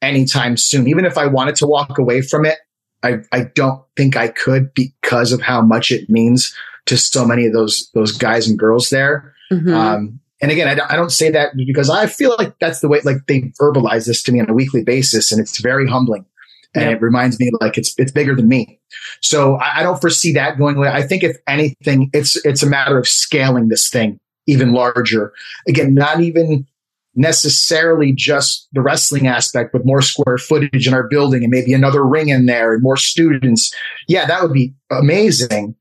anytime 0.05 0.57
soon. 0.57 0.89
Even 0.89 1.05
if 1.05 1.19
I 1.19 1.27
wanted 1.27 1.57
to 1.57 1.67
walk 1.67 1.99
away 1.99 2.23
from 2.23 2.45
it, 2.45 2.59
I, 3.03 3.19
I 3.33 3.45
don't 3.55 3.83
think 3.97 4.17
I 4.17 4.29
could 4.29 4.73
because 4.75 5.33
of 5.33 5.43
how 5.43 5.61
much 5.61 5.91
it 5.91 6.09
means 6.09 6.57
to 6.87 6.97
so 6.97 7.27
many 7.27 7.47
of 7.47 7.53
those 7.53 7.91
those 7.95 8.13
guys 8.13 8.49
and 8.49 8.59
girls 8.59 8.91
there. 8.91 9.35
Mm-hmm. 9.53 9.75
Um, 9.75 10.21
and 10.41 10.51
again, 10.51 10.69
I, 10.69 10.75
don't, 10.75 10.91
I, 10.91 10.97
don't 10.97 11.13
say 11.13 11.31
that 11.31 11.57
because 11.57 11.89
I 11.89 12.07
feel 12.07 12.35
like 12.39 12.59
that's 12.59 12.81
the 12.81 12.89
way 12.89 13.01
like 13.05 13.27
they 13.29 13.53
verbalize 13.61 14.07
this 14.07 14.23
to 14.25 14.33
me 14.33 14.41
on 14.41 14.51
a 14.51 14.55
weekly 14.55 14.83
basis, 14.83 15.33
and 15.33 15.41
it's 15.41 15.61
very 15.61 15.89
humbling. 15.89 16.27
And 16.75 16.85
yep. 16.85 16.97
it 16.97 17.03
reminds 17.03 17.39
me 17.39 17.51
like 17.61 17.79
it's 17.79 17.95
it's 17.99 18.11
bigger 18.11 18.35
than 18.35 18.49
me. 18.49 18.81
So 19.21 19.57
I, 19.57 19.81
I 19.81 19.83
don't 19.83 20.01
foresee 20.01 20.33
that 20.33 20.59
going 20.59 20.77
away. 20.77 20.89
I 20.89 21.03
think 21.03 21.23
if 21.23 21.37
anything, 21.47 22.11
it's 22.13 22.37
it's 22.45 22.63
a 22.63 22.69
matter 22.69 22.99
of 22.99 23.07
scaling 23.07 23.69
this 23.69 23.89
thing 23.89 24.19
even 24.47 24.73
larger. 24.73 25.33
Again, 25.69 25.95
not 25.95 26.21
even 26.21 26.67
necessarily 27.17 28.13
just 28.13 28.69
the 28.73 28.81
wrestling 28.81 29.27
aspect, 29.27 29.73
but 29.73 29.87
more 29.87 30.03
square 30.03 30.39
footage 30.39 30.87
in 30.87 30.95
our 30.95 31.07
building 31.09 31.43
and 31.43 31.51
maybe 31.51 31.73
another 31.73 32.05
ring 32.05 32.29
in 32.29 32.47
there 32.47 32.73
and 32.73 32.83
more 32.83 32.97
students. 32.97 33.75
Yeah, 34.09 34.27
that 34.27 34.43
would 34.43 34.53
be 34.53 34.75
amazing. 34.91 35.77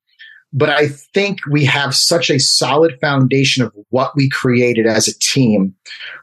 But 0.56 0.70
I 0.70 0.88
think 0.88 1.40
we 1.50 1.66
have 1.66 1.96
such 1.96 2.30
a 2.30 2.40
solid 2.40 3.00
foundation 3.02 3.64
of 3.64 3.74
what 3.90 4.16
we 4.16 4.30
created 4.30 4.86
as 4.86 5.08
a 5.08 5.18
team 5.18 5.74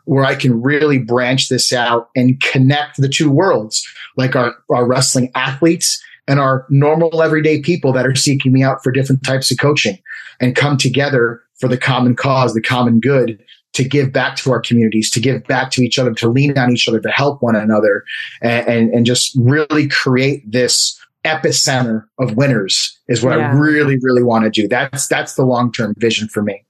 where 0.05 0.25
I 0.25 0.37
can 0.37 0.63
really 0.63 0.99
branch 0.99 1.49
this 1.49 1.73
out 1.73 2.11
and 2.15 2.41
connect 2.41 2.99
the 2.99 3.09
two 3.09 3.29
worlds, 3.29 3.85
like 4.17 4.37
our, 4.37 4.55
our 4.73 4.87
wrestling 4.87 5.33
athletes 5.35 6.01
and 6.29 6.39
our 6.39 6.65
normal 6.71 7.23
everyday 7.23 7.61
people 7.61 7.93
that 7.95 8.07
are 8.07 8.15
seeking 8.15 8.53
me 8.53 8.63
out 8.63 8.85
for 8.85 8.93
different 8.93 9.25
types 9.25 9.51
of 9.51 9.59
coaching 9.59 9.99
and 10.39 10.55
come 10.55 10.77
together 10.77 11.43
for 11.59 11.67
the 11.67 11.77
common 11.77 12.15
cause, 12.15 12.55
the 12.55 12.63
common 12.63 13.01
good 13.01 13.43
to 13.73 13.85
give 13.85 14.13
back 14.13 14.37
to 14.37 14.51
our 14.51 14.61
communities, 14.61 15.11
to 15.11 15.21
give 15.21 15.45
back 15.45 15.71
to 15.73 15.83
each 15.83 15.99
other, 15.99 16.13
to 16.15 16.29
lean 16.29 16.57
on 16.59 16.73
each 16.73 16.89
other, 16.89 17.01
to 17.01 17.11
help 17.11 17.43
one 17.43 17.57
another, 17.57 18.05
and, 18.43 18.67
and, 18.67 18.95
and 18.95 19.07
just 19.07 19.37
really 19.37 19.89
create 19.89 20.51
this 20.51 20.99
epicenter 21.25 22.05
of 22.19 22.37
winners 22.37 22.99
is 23.09 23.23
what 23.23 23.39
yeah. 23.39 23.51
I 23.51 23.55
really, 23.55 23.99
really 24.03 24.23
want 24.23 24.45
to 24.45 24.51
do. 24.51 24.67
That's 24.67 25.07
that's 25.07 25.35
the 25.35 25.45
long 25.45 25.73
term 25.73 25.95
vision 25.99 26.29
for 26.29 26.43
me. 26.43 26.65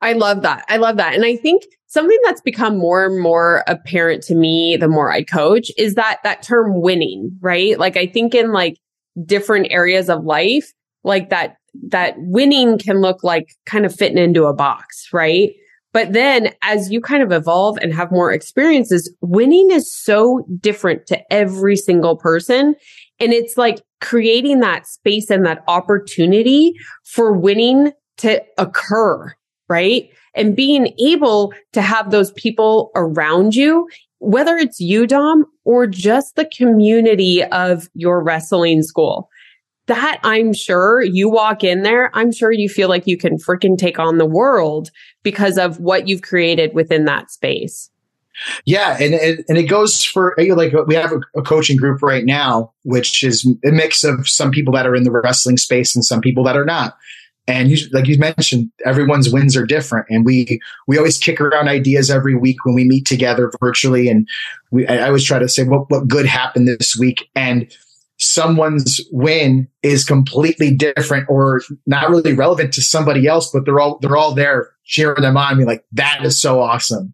I 0.00 0.12
love 0.12 0.42
that. 0.42 0.64
I 0.68 0.76
love 0.76 0.96
that. 0.98 1.14
And 1.14 1.24
I 1.24 1.36
think 1.36 1.64
something 1.86 2.18
that's 2.24 2.40
become 2.40 2.78
more 2.78 3.04
and 3.04 3.20
more 3.20 3.64
apparent 3.66 4.22
to 4.24 4.34
me 4.34 4.76
the 4.76 4.88
more 4.88 5.10
I 5.10 5.22
coach 5.22 5.70
is 5.76 5.94
that 5.94 6.18
that 6.24 6.42
term 6.42 6.80
winning, 6.80 7.36
right? 7.40 7.78
Like 7.78 7.96
I 7.96 8.06
think 8.06 8.34
in 8.34 8.52
like 8.52 8.78
different 9.24 9.68
areas 9.70 10.08
of 10.08 10.24
life, 10.24 10.72
like 11.04 11.30
that 11.30 11.56
that 11.88 12.14
winning 12.18 12.78
can 12.78 13.00
look 13.00 13.24
like 13.24 13.54
kind 13.66 13.86
of 13.86 13.94
fitting 13.94 14.18
into 14.18 14.44
a 14.44 14.54
box, 14.54 15.08
right? 15.12 15.52
But 15.92 16.12
then 16.12 16.50
as 16.62 16.90
you 16.90 17.00
kind 17.00 17.22
of 17.22 17.32
evolve 17.32 17.78
and 17.82 17.92
have 17.92 18.10
more 18.10 18.32
experiences, 18.32 19.14
winning 19.20 19.70
is 19.70 19.92
so 19.92 20.44
different 20.60 21.06
to 21.08 21.32
every 21.32 21.76
single 21.76 22.16
person. 22.16 22.74
And 23.20 23.32
it's 23.32 23.56
like 23.56 23.82
creating 24.00 24.60
that 24.60 24.86
space 24.86 25.30
and 25.30 25.44
that 25.46 25.62
opportunity 25.68 26.74
for 27.04 27.32
winning 27.32 27.92
to 28.18 28.42
occur, 28.58 29.34
right? 29.68 30.08
And 30.34 30.56
being 30.56 30.94
able 30.98 31.52
to 31.72 31.82
have 31.82 32.10
those 32.10 32.32
people 32.32 32.90
around 32.94 33.54
you, 33.54 33.86
whether 34.18 34.56
it's 34.56 34.80
you, 34.80 35.06
Dom, 35.06 35.44
or 35.64 35.86
just 35.86 36.36
the 36.36 36.46
community 36.46 37.44
of 37.44 37.88
your 37.94 38.22
wrestling 38.22 38.82
school 38.82 39.28
that 39.86 40.20
I'm 40.22 40.52
sure 40.52 41.02
you 41.02 41.28
walk 41.28 41.64
in 41.64 41.82
there, 41.82 42.10
I'm 42.14 42.32
sure 42.32 42.52
you 42.52 42.68
feel 42.68 42.88
like 42.88 43.06
you 43.06 43.16
can 43.16 43.36
freaking 43.36 43.76
take 43.76 43.98
on 43.98 44.18
the 44.18 44.26
world 44.26 44.90
because 45.22 45.58
of 45.58 45.80
what 45.80 46.08
you've 46.08 46.22
created 46.22 46.72
within 46.74 47.04
that 47.06 47.30
space. 47.30 47.90
Yeah, 48.64 48.96
and 48.98 49.14
it, 49.14 49.44
and 49.48 49.58
it 49.58 49.64
goes 49.64 50.04
for 50.04 50.34
like 50.38 50.72
we 50.86 50.94
have 50.94 51.12
a, 51.36 51.42
coaching 51.42 51.76
group 51.76 52.02
right 52.02 52.24
now, 52.24 52.72
which 52.84 53.22
is 53.22 53.46
a 53.64 53.70
mix 53.70 54.04
of 54.04 54.26
some 54.28 54.50
people 54.50 54.72
that 54.74 54.86
are 54.86 54.94
in 54.94 55.04
the 55.04 55.10
wrestling 55.10 55.58
space 55.58 55.94
and 55.94 56.04
some 56.04 56.20
people 56.20 56.42
that 56.44 56.56
are 56.56 56.64
not. 56.64 56.96
And 57.46 57.70
you, 57.70 57.88
like 57.92 58.06
you 58.06 58.18
mentioned, 58.18 58.70
everyone's 58.86 59.30
wins 59.30 59.56
are 59.56 59.66
different, 59.66 60.06
and 60.08 60.24
we 60.24 60.60
we 60.86 60.96
always 60.96 61.18
kick 61.18 61.40
around 61.40 61.68
ideas 61.68 62.10
every 62.10 62.34
week 62.34 62.64
when 62.64 62.74
we 62.74 62.84
meet 62.84 63.04
together 63.04 63.50
virtually. 63.60 64.08
And 64.08 64.28
we, 64.70 64.86
I 64.86 65.08
always 65.08 65.24
try 65.24 65.38
to 65.38 65.48
say 65.48 65.64
what 65.64 65.90
what 65.90 66.08
good 66.08 66.26
happened 66.26 66.68
this 66.68 66.96
week, 66.96 67.28
and 67.34 67.70
someone's 68.22 69.00
win 69.10 69.68
is 69.82 70.04
completely 70.04 70.74
different 70.74 71.28
or 71.28 71.60
not 71.86 72.08
really 72.08 72.32
relevant 72.32 72.72
to 72.74 72.82
somebody 72.82 73.26
else, 73.26 73.50
but 73.50 73.64
they're 73.64 73.80
all 73.80 73.98
they're 74.00 74.16
all 74.16 74.34
there 74.34 74.70
cheering 74.84 75.22
them 75.22 75.36
on, 75.36 75.56
being 75.56 75.66
like, 75.66 75.84
"That 75.92 76.20
is 76.24 76.40
so 76.40 76.60
awesome!" 76.60 77.12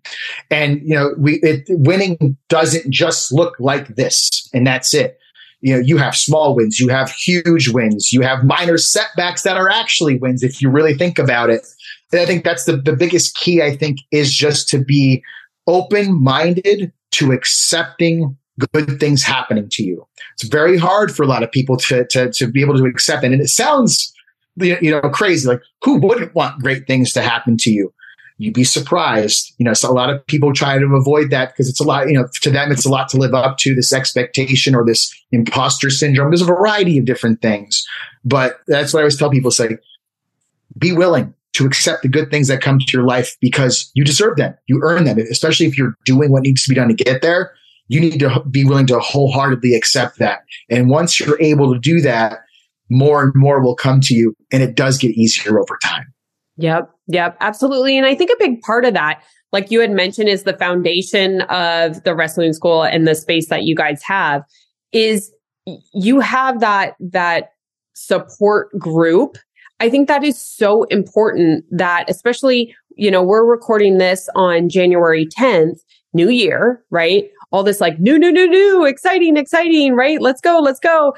And 0.50 0.80
you 0.82 0.94
know, 0.94 1.14
we 1.18 1.40
it, 1.42 1.64
winning 1.68 2.36
doesn't 2.48 2.90
just 2.90 3.32
look 3.32 3.56
like 3.58 3.96
this, 3.96 4.48
and 4.52 4.66
that's 4.66 4.94
it. 4.94 5.18
You 5.60 5.74
know, 5.74 5.80
you 5.80 5.96
have 5.96 6.14
small 6.14 6.54
wins, 6.54 6.78
you 6.78 6.88
have 6.88 7.10
huge 7.10 7.68
wins, 7.68 8.12
you 8.12 8.20
have 8.20 8.44
minor 8.44 8.78
setbacks 8.78 9.42
that 9.42 9.56
are 9.56 9.68
actually 9.68 10.16
wins 10.16 10.42
if 10.42 10.62
you 10.62 10.70
really 10.70 10.94
think 10.94 11.18
about 11.18 11.50
it. 11.50 11.66
And 12.12 12.20
I 12.20 12.26
think 12.26 12.44
that's 12.44 12.64
the 12.64 12.76
the 12.76 12.94
biggest 12.94 13.36
key. 13.36 13.62
I 13.62 13.74
think 13.76 13.98
is 14.12 14.34
just 14.34 14.68
to 14.70 14.78
be 14.78 15.22
open 15.66 16.22
minded 16.22 16.92
to 17.12 17.32
accepting 17.32 18.36
good 18.58 18.98
things 18.98 19.22
happening 19.22 19.68
to 19.72 19.82
you. 19.82 20.06
It's 20.34 20.48
very 20.48 20.76
hard 20.76 21.14
for 21.14 21.22
a 21.22 21.26
lot 21.26 21.42
of 21.42 21.50
people 21.50 21.76
to, 21.78 22.06
to, 22.08 22.32
to 22.32 22.46
be 22.46 22.60
able 22.60 22.76
to 22.76 22.84
accept 22.84 23.24
it. 23.24 23.32
And 23.32 23.40
it 23.40 23.48
sounds, 23.48 24.12
you 24.56 24.90
know, 24.90 25.00
crazy. 25.10 25.48
Like 25.48 25.62
who 25.84 25.98
wouldn't 26.00 26.34
want 26.34 26.60
great 26.60 26.86
things 26.86 27.12
to 27.12 27.22
happen 27.22 27.56
to 27.58 27.70
you? 27.70 27.92
You'd 28.38 28.54
be 28.54 28.64
surprised. 28.64 29.52
You 29.58 29.64
know, 29.64 29.74
so 29.74 29.90
a 29.90 29.92
lot 29.92 30.10
of 30.10 30.24
people 30.26 30.52
try 30.52 30.78
to 30.78 30.96
avoid 30.96 31.30
that 31.30 31.52
because 31.52 31.68
it's 31.68 31.80
a 31.80 31.84
lot, 31.84 32.08
you 32.08 32.14
know, 32.14 32.28
to 32.40 32.50
them, 32.50 32.70
it's 32.70 32.86
a 32.86 32.90
lot 32.90 33.08
to 33.10 33.16
live 33.16 33.34
up 33.34 33.58
to 33.58 33.74
this 33.74 33.92
expectation 33.92 34.74
or 34.74 34.84
this 34.84 35.12
imposter 35.32 35.90
syndrome. 35.90 36.30
There's 36.30 36.42
a 36.42 36.46
variety 36.46 36.98
of 36.98 37.04
different 37.04 37.42
things, 37.42 37.84
but 38.24 38.60
that's 38.66 38.92
what 38.92 39.00
I 39.00 39.02
always 39.02 39.16
tell 39.16 39.30
people 39.30 39.50
say, 39.50 39.78
be 40.76 40.92
willing 40.92 41.34
to 41.54 41.66
accept 41.66 42.02
the 42.02 42.08
good 42.08 42.30
things 42.30 42.46
that 42.46 42.60
come 42.60 42.78
to 42.78 42.86
your 42.92 43.04
life 43.04 43.36
because 43.40 43.90
you 43.94 44.04
deserve 44.04 44.36
them. 44.36 44.54
You 44.68 44.80
earn 44.84 45.04
them, 45.04 45.18
especially 45.18 45.66
if 45.66 45.76
you're 45.76 45.96
doing 46.04 46.30
what 46.30 46.42
needs 46.42 46.62
to 46.62 46.68
be 46.68 46.76
done 46.76 46.88
to 46.88 46.94
get 46.94 47.22
there 47.22 47.52
you 47.88 48.00
need 48.00 48.18
to 48.20 48.42
be 48.50 48.64
willing 48.64 48.86
to 48.86 48.98
wholeheartedly 48.98 49.74
accept 49.74 50.18
that. 50.18 50.40
And 50.70 50.88
once 50.88 51.18
you're 51.18 51.40
able 51.40 51.72
to 51.72 51.80
do 51.80 52.00
that, 52.02 52.38
more 52.90 53.22
and 53.22 53.32
more 53.34 53.62
will 53.62 53.74
come 53.74 54.00
to 54.02 54.14
you 54.14 54.34
and 54.52 54.62
it 54.62 54.74
does 54.74 54.98
get 54.98 55.10
easier 55.10 55.58
over 55.58 55.78
time. 55.82 56.06
Yep. 56.56 56.90
Yep. 57.08 57.36
Absolutely. 57.40 57.96
And 57.96 58.06
I 58.06 58.14
think 58.14 58.30
a 58.30 58.36
big 58.38 58.60
part 58.62 58.84
of 58.84 58.94
that, 58.94 59.22
like 59.52 59.70
you 59.70 59.80
had 59.80 59.90
mentioned, 59.90 60.28
is 60.28 60.42
the 60.42 60.56
foundation 60.56 61.42
of 61.42 62.02
the 62.04 62.14
wrestling 62.14 62.52
school 62.52 62.82
and 62.82 63.06
the 63.06 63.14
space 63.14 63.48
that 63.48 63.64
you 63.64 63.74
guys 63.74 64.02
have 64.02 64.42
is 64.92 65.30
you 65.94 66.20
have 66.20 66.60
that, 66.60 66.94
that 66.98 67.50
support 67.94 68.76
group. 68.78 69.36
I 69.80 69.88
think 69.88 70.08
that 70.08 70.24
is 70.24 70.40
so 70.40 70.84
important 70.84 71.64
that 71.70 72.06
especially, 72.08 72.74
you 72.96 73.10
know, 73.10 73.22
we're 73.22 73.44
recording 73.44 73.98
this 73.98 74.28
on 74.34 74.68
January 74.68 75.26
10th, 75.26 75.78
new 76.12 76.28
year, 76.28 76.82
right? 76.90 77.30
All 77.50 77.62
this 77.62 77.80
like 77.80 77.98
new, 77.98 78.18
new, 78.18 78.32
new, 78.32 78.48
new, 78.48 78.84
exciting, 78.84 79.36
exciting, 79.36 79.94
right? 79.94 80.20
Let's 80.20 80.40
go, 80.40 80.58
let's 80.58 80.80
go. 80.80 81.14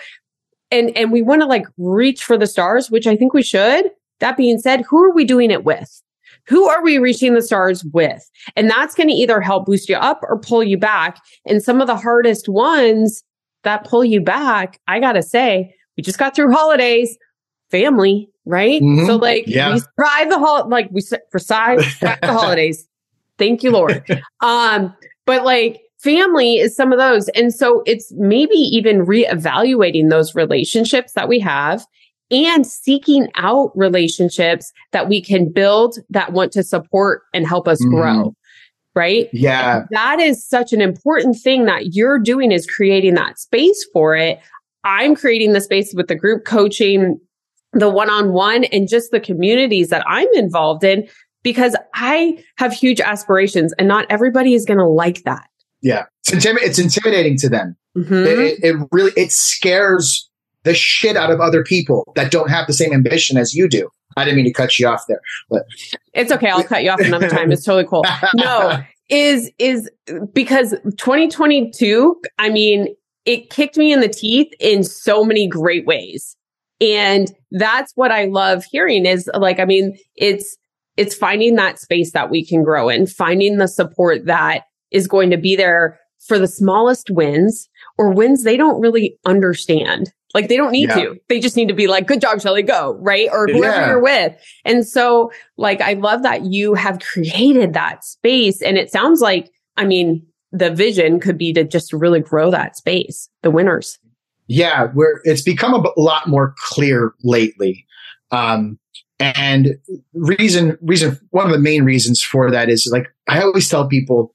And, 0.71 0.97
and 0.97 1.11
we 1.11 1.23
want 1.23 1.43
to 1.43 1.47
like 1.47 1.67
reach 1.79 2.23
for 2.23 2.39
the 2.39 2.47
stars, 2.47 2.91
which 2.91 3.07
I 3.07 3.17
think 3.17 3.35
we 3.35 3.43
should. 3.43 3.91
That 4.21 4.37
being 4.37 4.59
said, 4.59 4.83
who 4.89 5.03
are 5.03 5.13
we 5.13 5.25
doing 5.25 5.51
it 5.51 5.65
with? 5.65 6.03
Who 6.47 6.69
are 6.69 6.83
we 6.83 6.99
reaching 6.99 7.35
the 7.35 7.43
stars 7.43 7.85
with? 7.85 8.29
And 8.57 8.71
that's 8.71 8.95
going 8.95 9.09
to 9.09 9.15
either 9.15 9.41
help 9.41 9.67
boost 9.67 9.89
you 9.89 9.97
up 9.97 10.21
or 10.23 10.39
pull 10.39 10.63
you 10.63 10.79
back. 10.79 11.19
And 11.47 11.63
some 11.63 11.81
of 11.81 11.87
the 11.87 11.97
hardest 11.97 12.49
ones 12.49 13.23
that 13.63 13.85
pull 13.85 14.05
you 14.05 14.21
back, 14.21 14.81
I 14.87 15.01
got 15.01 15.13
to 15.13 15.23
say, 15.23 15.75
we 15.97 16.03
just 16.03 16.19
got 16.19 16.35
through 16.35 16.53
holidays, 16.53 17.17
family, 17.71 18.31
right? 18.45 18.81
Mm-hmm. 18.81 19.07
So 19.07 19.17
like 19.17 19.45
yeah. 19.47 19.73
we 19.73 19.81
survive 19.81 20.31
the 20.31 20.39
hol 20.39 20.69
like 20.69 20.89
we 20.91 21.01
survive 21.37 21.79
the 22.01 22.19
holidays. 22.23 22.87
Thank 23.39 23.63
you, 23.63 23.71
Lord. 23.71 24.05
Um, 24.43 24.95
but 25.27 25.45
like 25.45 25.83
family 26.03 26.57
is 26.57 26.75
some 26.75 26.93
of 26.93 26.99
those. 26.99 27.29
And 27.31 27.55
so 27.55 27.83
it's 27.87 28.13
maybe 28.17 28.55
even 28.55 29.05
reevaluating 29.05 30.11
those 30.11 30.35
relationships 30.35 31.13
that 31.13 31.29
we 31.29 31.39
have 31.41 31.87
and 32.31 32.67
seeking 32.67 33.29
out 33.37 33.73
relationships 33.75 34.73
that 34.93 35.09
we 35.09 35.21
can 35.21 35.51
build 35.53 35.99
that 36.11 36.33
want 36.33 36.53
to 36.53 36.63
support 36.63 37.23
and 37.35 37.47
help 37.47 37.67
us 37.67 37.83
mm-hmm. 37.83 37.95
grow. 37.95 38.35
Right. 38.95 39.29
Yeah. 39.33 39.79
And 39.79 39.89
that 39.91 40.19
is 40.21 40.47
such 40.47 40.73
an 40.73 40.81
important 40.81 41.37
thing 41.41 41.65
that 41.67 41.95
you're 41.95 42.19
doing 42.19 42.51
is 42.51 42.67
creating 42.67 43.15
that 43.15 43.39
space 43.39 43.87
for 43.93 44.17
it. 44.17 44.41
I'm 44.85 45.15
creating 45.15 45.53
the 45.53 45.61
space 45.61 45.93
with 45.95 46.09
the 46.09 46.17
group 46.17 46.45
coaching, 46.45 47.21
the 47.73 47.89
one 47.89 48.11
on 48.11 48.33
one 48.33 48.65
and 48.65 48.89
just 48.89 49.13
the 49.13 49.21
communities 49.21 49.89
that 49.91 50.05
I'm 50.09 50.29
involved 50.35 50.83
in 50.83 51.09
because 51.43 51.77
I 51.95 52.43
have 52.57 52.73
huge 52.73 53.01
aspirations 53.01 53.73
and 53.79 53.87
not 53.87 54.07
everybody 54.11 54.55
is 54.55 54.65
going 54.65 54.79
to 54.79 54.89
like 54.89 55.23
that. 55.23 55.47
Yeah, 55.83 56.05
it's, 56.21 56.31
intim- 56.31 56.59
it's 56.61 56.79
intimidating 56.79 57.37
to 57.39 57.49
them. 57.49 57.77
Mm-hmm. 57.97 58.15
It, 58.15 58.65
it, 58.65 58.89
really 58.93 59.13
it 59.17 59.33
scares 59.33 60.29
the 60.65 60.75
shit 60.75 61.17
out 61.17 61.31
of 61.31 61.41
other 61.41 61.65
people 61.65 62.13
that 62.17 62.31
don't 62.31 62.51
have 62.51 62.67
the 62.67 62.73
same 62.73 62.93
ambition 62.93 63.37
as 63.37 63.55
you 63.55 63.69
do. 63.69 63.89
I 64.17 64.25
didn't 64.25 64.37
mean 64.37 64.47
to 64.47 64.53
cut 64.53 64.79
you 64.79 64.89
off 64.89 65.05
there, 65.09 65.21
but 65.49 65.63
it's 66.13 66.33
okay. 66.33 66.51
I'll 66.51 66.65
cut 66.65 66.83
you 66.83 66.91
off 66.91 67.01
another 67.01 67.29
time. 67.29 67.53
It's 67.53 67.65
totally 67.65 67.87
cool. 67.87 68.05
No, 68.35 68.83
is 69.09 69.51
is 69.59 69.91
because 70.33 70.71
2022. 70.99 72.21
I 72.39 72.51
mean, 72.51 72.95
it 73.25 73.51
kicked 73.51 73.77
me 73.77 73.93
in 73.93 74.01
the 74.01 74.09
teeth 74.09 74.53
in 74.59 74.83
so 74.83 75.25
many 75.25 75.49
great 75.49 75.87
ways, 75.87 76.37
and 76.81 77.33
that's 77.53 77.93
what 77.95 78.11
I 78.11 78.25
love 78.27 78.65
hearing. 78.71 79.07
Is 79.07 79.31
like, 79.35 79.61
I 79.61 79.65
mean, 79.65 79.97
it's 80.17 80.57
it's 80.97 81.15
finding 81.15 81.55
that 81.55 81.79
space 81.79 82.13
that 82.13 82.31
we 82.31 82.45
can 82.45 82.63
grow 82.63 82.89
in, 82.89 83.07
finding 83.07 83.59
the 83.59 83.69
support 83.69 84.27
that 84.27 84.65
is 84.91 85.07
going 85.07 85.31
to 85.31 85.37
be 85.37 85.57
there 85.57 85.99
for 86.27 86.39
the 86.39 86.49
smallest 86.49 87.11
wins 87.11 87.69
or 87.99 88.13
wins 88.13 88.45
they 88.45 88.57
don't 88.57 88.81
really 88.81 89.17
understand. 89.25 90.13
Like 90.33 90.49
they 90.49 90.57
don't 90.57 90.71
need 90.71 90.89
yeah. 90.91 90.97
to. 90.97 91.21
They 91.29 91.41
just 91.41 91.57
need 91.57 91.69
to 91.69 91.75
be 91.75 91.89
like, 91.89 92.07
good 92.07 92.21
job, 92.21 92.41
Shelly, 92.41 92.63
go, 92.63 92.97
right? 93.01 93.29
Or 93.33 93.49
whoever 93.49 93.77
yeah. 93.77 93.87
you're 93.89 94.03
with. 94.03 94.37
And 94.65 94.87
so 94.87 95.33
like, 95.57 95.81
I 95.81 95.95
love 95.95 96.23
that 96.23 96.45
you 96.45 96.75
have 96.75 97.01
created 97.01 97.73
that 97.73 98.05
space. 98.05 98.63
And 98.63 98.77
it 98.77 98.93
sounds 98.93 99.21
like, 99.21 99.51
I 99.77 99.85
mean, 99.85 100.25
the 100.53 100.71
vision 100.71 101.21
could 101.21 101.39
be 101.39 101.53
to 101.55 101.65
just 101.65 101.93
really 101.93 102.21
grow 102.21 102.51
that 102.51 102.77
space, 102.77 103.29
the 103.43 103.51
winners. 103.51 103.99
Yeah, 104.47 104.89
where 104.89 105.21
it's 105.25 105.43
become 105.43 105.75
a 105.75 105.93
lot 105.97 106.27
more 106.29 106.55
clear 106.59 107.15
lately. 107.23 107.87
Um, 108.31 108.79
and 109.19 109.77
reason, 110.15 110.79
reason, 110.81 111.19
one 111.31 111.47
of 111.47 111.53
the 111.53 111.59
main 111.59 111.85
reasons 111.85 112.23
for 112.23 112.51
that 112.51 112.69
is 112.69 112.89
like, 112.93 113.07
I 113.29 113.43
always 113.43 113.69
tell 113.69 113.87
people, 113.87 114.35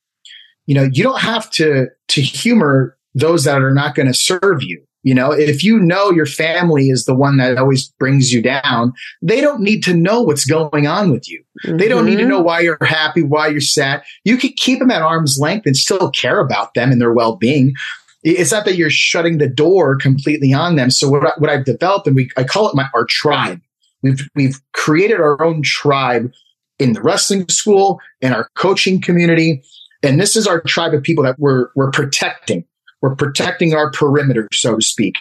you 0.66 0.76
know, 0.76 0.90
you 0.92 1.04
don't 1.04 1.22
have 1.22 1.50
to, 1.52 1.88
to 2.10 2.22
humor 2.22 2.98
those 3.14 3.44
that 3.46 3.62
are 3.62 3.74
not 3.74 3.96
going 3.96 4.08
to 4.08 4.14
serve 4.14 4.62
you. 4.62 4.86
You 5.04 5.14
know, 5.14 5.32
if 5.32 5.64
you 5.64 5.80
know 5.80 6.10
your 6.10 6.26
family 6.26 6.90
is 6.90 7.06
the 7.06 7.14
one 7.14 7.38
that 7.38 7.60
always 7.60 7.90
brings 8.00 8.34
you 8.34 8.42
down, 8.42 8.92
they 9.22 9.40
don't 9.40 9.62
need 9.62 9.84
to 9.84 9.94
know 9.94 10.24
what's 10.24 10.46
going 10.46 10.88
on 10.88 11.12
with 11.12 11.30
you. 11.30 11.44
Mm-hmm. 11.64 11.78
They 11.78 11.88
don't 11.88 12.06
need 12.06 12.16
to 12.16 12.22
mm-hmm. 12.22 12.30
know 12.30 12.42
why 12.42 12.62
you're 12.62 12.80
happy, 12.82 13.22
why 13.22 13.50
you're 13.50 13.62
sad. 13.62 14.04
You 14.24 14.36
can 14.36 14.52
keep 14.58 14.80
them 14.80 14.90
at 14.90 15.04
arm's 15.04 15.38
length 15.40 15.68
and 15.68 15.78
still 15.78 16.10
care 16.10 16.40
about 16.40 16.74
them 16.74 16.92
and 16.92 17.00
their 17.00 17.14
well 17.14 17.36
being. 17.36 17.76
It's 18.24 18.52
not 18.52 18.66
that 18.66 18.78
you're 18.78 18.90
shutting 18.90 19.38
the 19.38 19.48
door 19.48 19.96
completely 19.96 20.52
on 20.52 20.76
them. 20.76 20.90
So 20.90 21.08
what, 21.08 21.24
I, 21.24 21.32
what 21.38 21.52
I've 21.52 21.66
developed, 21.66 22.08
and 22.08 22.16
we, 22.16 22.32
I 22.36 22.44
call 22.44 22.68
it 22.68 22.76
my, 22.76 22.90
our 22.96 23.06
tribe. 23.08 23.62
We've, 24.02 24.28
we've 24.34 24.60
created 24.74 25.20
our 25.20 25.40
own 25.44 25.62
tribe 25.62 26.32
in 26.80 26.94
the 26.94 27.02
wrestling 27.02 27.48
school, 27.50 28.00
in 28.22 28.34
our 28.34 28.50
coaching 28.56 29.00
community. 29.00 29.62
And 30.06 30.20
this 30.20 30.36
is 30.36 30.48
our 30.48 30.62
tribe 30.62 30.94
of 30.94 31.04
people 31.04 31.24
that 31.24 31.40
we're, 31.40 31.70
we're 31.76 31.92
protecting 31.92 32.66
we're 33.06 33.16
protecting 33.16 33.76
our 33.76 33.92
perimeter, 33.92 34.48
so 34.52 34.78
to 34.78 34.82
speak. 34.82 35.18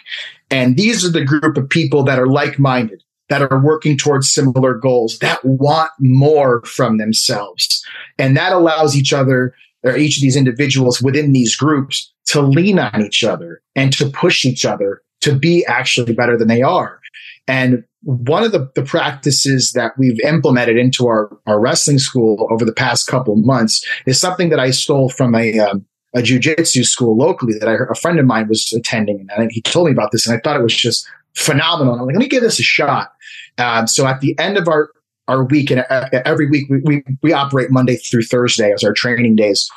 And 0.49 0.75
these 0.75 1.05
are 1.05 1.11
the 1.11 1.23
group 1.23 1.55
of 1.55 1.69
people 1.69 2.03
that 2.05 2.17
are 2.17 2.25
like 2.25 2.57
minded, 2.57 3.03
that 3.29 3.43
are 3.43 3.63
working 3.63 3.95
towards 3.95 4.33
similar 4.33 4.73
goals, 4.73 5.19
that 5.19 5.45
want 5.45 5.91
more 5.99 6.63
from 6.63 6.97
themselves. 6.97 7.85
And 8.17 8.35
that 8.37 8.53
allows 8.53 8.95
each 8.95 9.13
other 9.13 9.53
or 9.83 9.95
each 9.95 10.17
of 10.17 10.23
these 10.23 10.35
individuals 10.35 10.99
within 10.99 11.31
these 11.31 11.55
groups 11.55 12.11
to 12.29 12.41
lean 12.41 12.79
on 12.79 13.03
each 13.03 13.23
other 13.23 13.61
and 13.75 13.93
to 13.93 14.09
push 14.09 14.45
each 14.45 14.65
other 14.65 15.03
to 15.21 15.35
be 15.35 15.63
actually 15.67 16.13
better 16.13 16.37
than 16.37 16.47
they 16.47 16.63
are. 16.63 16.99
And 17.47 17.83
one 18.01 18.43
of 18.43 18.51
the, 18.51 18.71
the 18.75 18.83
practices 18.83 19.71
that 19.71 19.97
we've 19.97 20.19
implemented 20.21 20.77
into 20.77 21.07
our, 21.07 21.29
our 21.47 21.59
wrestling 21.59 21.99
school 21.99 22.47
over 22.51 22.65
the 22.65 22.73
past 22.73 23.07
couple 23.07 23.35
months 23.35 23.85
is 24.05 24.19
something 24.19 24.49
that 24.49 24.59
I 24.59 24.71
stole 24.71 25.09
from 25.09 25.35
a, 25.35 25.59
um, 25.59 25.85
a 26.15 26.19
jujitsu 26.19 26.85
school 26.85 27.17
locally 27.17 27.57
that 27.59 27.67
I 27.67 27.75
a 27.89 27.95
friend 27.95 28.19
of 28.19 28.25
mine 28.25 28.47
was 28.47 28.71
attending, 28.73 29.27
and 29.35 29.51
he 29.51 29.61
told 29.61 29.87
me 29.87 29.91
about 29.91 30.11
this, 30.11 30.25
and 30.25 30.35
I 30.35 30.39
thought 30.39 30.55
it 30.55 30.63
was 30.63 30.75
just 30.75 31.07
phenomenal. 31.33 31.93
And 31.93 32.01
I'm 32.01 32.07
like, 32.07 32.15
let 32.15 32.21
me 32.21 32.29
give 32.29 32.41
this 32.41 32.59
a 32.59 32.63
shot. 32.63 33.11
Um, 33.57 33.85
so 33.85 34.07
at 34.07 34.21
the 34.21 34.37
end 34.39 34.57
of 34.57 34.67
our 34.67 34.91
our 35.27 35.43
week, 35.43 35.71
and 35.71 35.85
uh, 35.89 36.07
every 36.23 36.47
week 36.47 36.69
we, 36.69 36.81
we 36.85 37.03
we 37.21 37.33
operate 37.33 37.69
Monday 37.69 37.97
through 37.97 38.23
Thursday 38.23 38.71
as 38.71 38.83
our 38.83 38.93
training 38.93 39.35
days. 39.35 39.69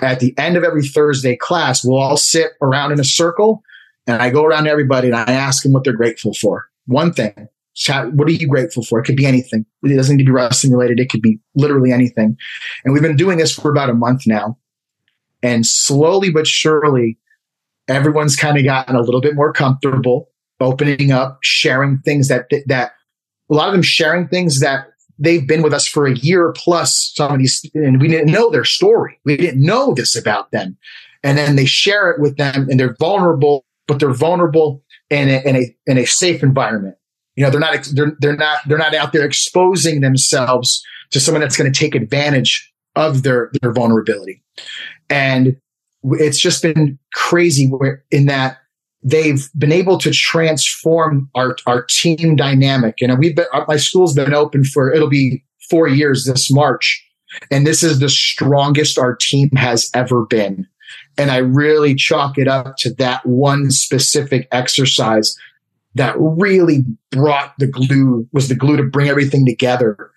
At 0.00 0.20
the 0.20 0.36
end 0.36 0.58
of 0.58 0.64
every 0.64 0.86
Thursday 0.86 1.36
class, 1.36 1.82
we'll 1.82 1.98
all 1.98 2.18
sit 2.18 2.52
around 2.60 2.92
in 2.92 3.00
a 3.00 3.04
circle, 3.04 3.62
and 4.06 4.20
I 4.20 4.28
go 4.28 4.44
around 4.44 4.64
to 4.64 4.70
everybody 4.70 5.08
and 5.08 5.16
I 5.16 5.32
ask 5.32 5.62
them 5.62 5.72
what 5.72 5.84
they're 5.84 5.94
grateful 5.94 6.34
for. 6.34 6.68
One 6.86 7.12
thing. 7.12 7.48
What 7.88 8.28
are 8.28 8.32
you 8.32 8.48
grateful 8.48 8.82
for? 8.82 8.98
It 8.98 9.04
could 9.04 9.16
be 9.16 9.26
anything. 9.26 9.66
It 9.82 9.96
doesn't 9.96 10.16
need 10.16 10.22
to 10.22 10.26
be 10.26 10.32
wrestling 10.32 10.72
related. 10.72 10.98
It 10.98 11.10
could 11.10 11.22
be 11.22 11.38
literally 11.54 11.92
anything. 11.92 12.36
And 12.84 12.94
we've 12.94 13.02
been 13.02 13.16
doing 13.16 13.38
this 13.38 13.54
for 13.54 13.70
about 13.70 13.90
a 13.90 13.94
month 13.94 14.22
now. 14.26 14.56
And 15.42 15.66
slowly 15.66 16.30
but 16.30 16.46
surely, 16.46 17.18
everyone's 17.86 18.34
kind 18.34 18.56
of 18.56 18.64
gotten 18.64 18.96
a 18.96 19.02
little 19.02 19.20
bit 19.20 19.34
more 19.34 19.52
comfortable 19.52 20.30
opening 20.58 21.12
up, 21.12 21.38
sharing 21.42 21.98
things 21.98 22.28
that, 22.28 22.46
that 22.66 22.92
a 23.50 23.54
lot 23.54 23.68
of 23.68 23.74
them 23.74 23.82
sharing 23.82 24.26
things 24.26 24.60
that 24.60 24.86
they've 25.18 25.46
been 25.46 25.62
with 25.62 25.74
us 25.74 25.86
for 25.86 26.06
a 26.06 26.16
year 26.16 26.52
plus 26.56 27.12
some 27.14 27.32
of 27.32 27.38
these, 27.38 27.68
and 27.74 28.00
we 28.00 28.08
didn't 28.08 28.32
know 28.32 28.50
their 28.50 28.64
story. 28.64 29.20
We 29.24 29.36
didn't 29.36 29.64
know 29.64 29.94
this 29.94 30.16
about 30.16 30.50
them. 30.50 30.76
And 31.22 31.36
then 31.36 31.56
they 31.56 31.66
share 31.66 32.10
it 32.10 32.20
with 32.20 32.36
them 32.36 32.68
and 32.70 32.80
they're 32.80 32.96
vulnerable, 32.98 33.64
but 33.86 34.00
they're 34.00 34.14
vulnerable 34.14 34.82
in 35.10 35.28
a, 35.28 35.48
in 35.48 35.56
a, 35.56 35.76
in 35.86 35.98
a 35.98 36.04
safe 36.04 36.42
environment. 36.42 36.96
You 37.36 37.44
know, 37.44 37.50
they're 37.50 37.60
not, 37.60 37.88
they're, 37.92 38.16
they're 38.18 38.36
not, 38.36 38.58
they're 38.66 38.78
not 38.78 38.94
out 38.94 39.12
there 39.12 39.24
exposing 39.24 40.00
themselves 40.00 40.82
to 41.10 41.20
someone 41.20 41.40
that's 41.40 41.56
going 41.56 41.70
to 41.70 41.78
take 41.78 41.94
advantage 41.94 42.72
of 42.94 43.22
their, 43.22 43.50
their 43.60 43.72
vulnerability. 43.72 44.42
And 45.10 45.56
it's 46.02 46.40
just 46.40 46.62
been 46.62 46.98
crazy 47.14 47.66
where 47.66 48.04
in 48.10 48.26
that 48.26 48.58
they've 49.02 49.48
been 49.56 49.72
able 49.72 49.98
to 49.98 50.10
transform 50.10 51.30
our, 51.34 51.56
our 51.66 51.84
team 51.84 52.36
dynamic. 52.36 52.96
And 53.00 53.16
we've 53.18 53.36
been, 53.36 53.46
uh, 53.52 53.64
my 53.68 53.76
school's 53.76 54.14
been 54.14 54.34
open 54.34 54.64
for, 54.64 54.92
it'll 54.92 55.08
be 55.08 55.44
four 55.70 55.88
years 55.88 56.24
this 56.24 56.50
March. 56.50 57.04
And 57.50 57.66
this 57.66 57.82
is 57.82 58.00
the 58.00 58.08
strongest 58.08 58.98
our 58.98 59.14
team 59.14 59.50
has 59.56 59.90
ever 59.94 60.24
been. 60.24 60.66
And 61.18 61.30
I 61.30 61.38
really 61.38 61.94
chalk 61.94 62.38
it 62.38 62.48
up 62.48 62.76
to 62.78 62.92
that 62.94 63.24
one 63.24 63.70
specific 63.70 64.48
exercise 64.52 65.36
that 65.94 66.14
really 66.18 66.84
brought 67.10 67.54
the 67.58 67.66
glue, 67.66 68.28
was 68.32 68.48
the 68.48 68.54
glue 68.54 68.76
to 68.76 68.82
bring 68.82 69.08
everything 69.08 69.46
together. 69.46 70.10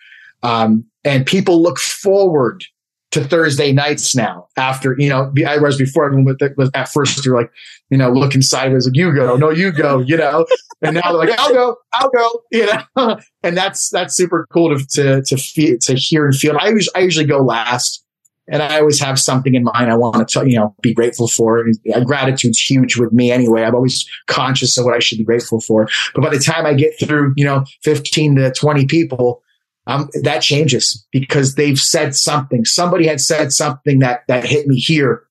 Um, 0.43 0.85
and 1.05 1.25
people 1.25 1.62
look 1.62 1.79
forward 1.79 2.65
to 3.12 3.23
Thursday 3.23 3.71
nights 3.71 4.15
now 4.15 4.47
after, 4.57 4.95
you 4.99 5.09
know, 5.09 5.33
I 5.47 5.57
was 5.57 5.77
before 5.77 6.05
everyone 6.05 6.38
was 6.57 6.69
at 6.75 6.89
first 6.89 7.25
you're 7.25 7.35
like, 7.35 7.51
you 7.89 7.97
know, 7.97 8.12
looking 8.12 8.41
sideways 8.41 8.85
like 8.85 8.95
you 8.95 9.13
go, 9.15 9.35
no, 9.35 9.49
you 9.49 9.71
go, 9.71 9.99
you 9.99 10.15
know, 10.15 10.45
and 10.81 10.95
now 10.95 11.01
they're 11.05 11.13
like, 11.13 11.39
I'll 11.39 11.53
go, 11.53 11.77
I'll 11.93 12.09
go, 12.09 12.41
you 12.51 12.67
know, 12.67 13.17
and 13.43 13.57
that's, 13.57 13.89
that's 13.89 14.15
super 14.15 14.45
cool 14.51 14.77
to, 14.77 14.85
to, 14.89 15.21
to 15.23 15.38
feel, 15.38 15.77
to 15.81 15.95
hear 15.95 16.25
and 16.25 16.35
feel. 16.35 16.57
I 16.59 16.69
usually, 16.69 16.95
I 16.95 16.99
usually 16.99 17.25
go 17.25 17.39
last 17.39 18.05
and 18.51 18.62
I 18.62 18.79
always 18.79 18.99
have 18.99 19.19
something 19.19 19.53
in 19.53 19.63
mind 19.63 19.91
I 19.91 19.95
want 19.95 20.27
to, 20.27 20.49
you 20.49 20.57
know, 20.57 20.75
be 20.81 20.93
grateful 20.93 21.27
for. 21.27 21.65
And 21.65 22.05
gratitude's 22.05 22.59
huge 22.59 22.97
with 22.97 23.13
me 23.13 23.31
anyway. 23.31 23.63
I'm 23.63 23.75
always 23.75 24.07
conscious 24.27 24.77
of 24.77 24.85
what 24.85 24.95
I 24.95 24.99
should 24.99 25.19
be 25.19 25.23
grateful 25.23 25.62
for. 25.62 25.88
But 26.15 26.23
by 26.23 26.29
the 26.29 26.39
time 26.39 26.65
I 26.65 26.73
get 26.73 26.99
through, 26.99 27.33
you 27.38 27.45
know, 27.45 27.63
15 27.83 28.38
to 28.38 28.51
20 28.51 28.85
people, 28.85 29.43
um, 29.88 30.09
that 30.23 30.41
changes 30.41 31.05
because 31.12 31.55
they've 31.55 31.79
said 31.79 32.15
something. 32.15 32.65
Somebody 32.65 33.07
had 33.07 33.21
said 33.21 33.51
something 33.51 33.99
that 33.99 34.21
that 34.27 34.45
hit 34.45 34.67
me 34.67 34.77
here. 34.77 35.23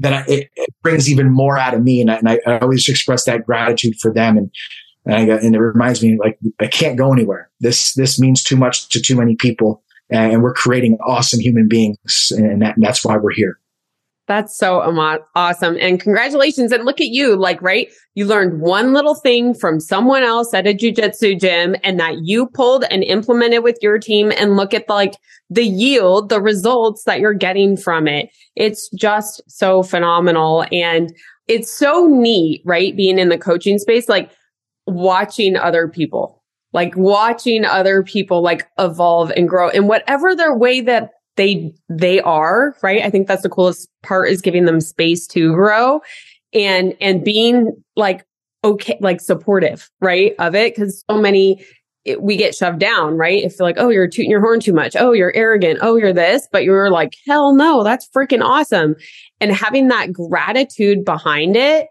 That 0.00 0.12
I, 0.12 0.24
it, 0.28 0.50
it, 0.54 0.74
brings 0.82 1.10
even 1.10 1.28
more 1.32 1.58
out 1.58 1.74
of 1.74 1.82
me, 1.82 2.00
and 2.00 2.10
I, 2.10 2.16
and 2.18 2.28
I, 2.46 2.58
always 2.58 2.88
express 2.88 3.24
that 3.24 3.44
gratitude 3.44 3.94
for 4.00 4.12
them. 4.12 4.36
And 4.36 4.50
and, 5.06 5.30
and 5.30 5.54
it 5.56 5.58
reminds 5.58 6.02
me 6.02 6.18
like 6.20 6.38
I 6.60 6.66
can't 6.66 6.98
go 6.98 7.12
anywhere. 7.12 7.50
This 7.60 7.94
this 7.94 8.20
means 8.20 8.44
too 8.44 8.56
much 8.56 8.90
to 8.90 9.00
too 9.00 9.16
many 9.16 9.34
people, 9.36 9.82
and 10.10 10.42
we're 10.42 10.54
creating 10.54 10.98
awesome 11.06 11.40
human 11.40 11.68
beings, 11.68 12.32
and, 12.36 12.62
that, 12.62 12.74
that's 12.78 13.04
why 13.04 13.16
we're 13.16 13.32
here. 13.32 13.58
That's 14.28 14.54
so 14.58 14.82
awesome. 15.34 15.78
And 15.80 15.98
congratulations. 15.98 16.70
And 16.70 16.84
look 16.84 17.00
at 17.00 17.06
you, 17.06 17.34
like, 17.34 17.62
right? 17.62 17.88
You 18.14 18.26
learned 18.26 18.60
one 18.60 18.92
little 18.92 19.14
thing 19.14 19.54
from 19.54 19.80
someone 19.80 20.22
else 20.22 20.52
at 20.52 20.66
a 20.66 20.74
jujitsu 20.74 21.40
gym 21.40 21.76
and 21.82 21.98
that 21.98 22.18
you 22.24 22.46
pulled 22.46 22.84
and 22.90 23.02
implemented 23.02 23.64
with 23.64 23.78
your 23.80 23.98
team 23.98 24.30
and 24.36 24.56
look 24.56 24.74
at 24.74 24.86
like 24.86 25.14
the 25.48 25.64
yield, 25.64 26.28
the 26.28 26.42
results 26.42 27.04
that 27.04 27.20
you're 27.20 27.32
getting 27.32 27.74
from 27.74 28.06
it. 28.06 28.28
It's 28.54 28.90
just 28.90 29.40
so 29.46 29.82
phenomenal. 29.82 30.66
And 30.70 31.10
it's 31.46 31.72
so 31.72 32.06
neat, 32.06 32.60
right? 32.66 32.94
Being 32.94 33.18
in 33.18 33.30
the 33.30 33.38
coaching 33.38 33.78
space, 33.78 34.10
like 34.10 34.30
watching 34.86 35.56
other 35.56 35.88
people, 35.88 36.37
like 36.72 36.96
watching 36.96 37.64
other 37.64 38.02
people 38.02 38.42
like 38.42 38.68
evolve 38.78 39.30
and 39.36 39.48
grow 39.48 39.68
in 39.68 39.86
whatever 39.86 40.34
their 40.34 40.56
way 40.56 40.80
that 40.80 41.10
they 41.36 41.72
they 41.88 42.20
are 42.20 42.76
right? 42.82 43.02
I 43.02 43.10
think 43.10 43.28
that's 43.28 43.42
the 43.42 43.48
coolest 43.48 43.88
part 44.02 44.28
is 44.28 44.42
giving 44.42 44.64
them 44.64 44.80
space 44.80 45.26
to 45.28 45.54
grow 45.54 46.00
and 46.52 46.94
and 47.00 47.24
being 47.24 47.72
like 47.96 48.26
okay 48.64 48.98
like 49.00 49.20
supportive 49.20 49.88
right 50.00 50.34
of 50.38 50.54
it. 50.54 50.74
Because 50.74 51.04
so 51.08 51.18
many 51.18 51.64
it, 52.04 52.22
we 52.22 52.36
get 52.36 52.54
shoved 52.54 52.80
down 52.80 53.16
right? 53.16 53.42
If 53.42 53.58
you're 53.58 53.68
like 53.68 53.78
oh 53.78 53.88
you're 53.88 54.08
tooting 54.08 54.30
your 54.30 54.40
horn 54.40 54.60
too 54.60 54.72
much. 54.72 54.96
Oh 54.96 55.12
you're 55.12 55.34
arrogant. 55.34 55.78
Oh 55.80 55.96
you're 55.96 56.12
this. 56.12 56.48
But 56.50 56.64
you're 56.64 56.90
like 56.90 57.14
hell 57.26 57.54
no 57.54 57.82
that's 57.84 58.08
freaking 58.14 58.42
awesome. 58.42 58.96
And 59.40 59.52
having 59.52 59.88
that 59.88 60.12
gratitude 60.12 61.04
behind 61.04 61.56
it 61.56 61.88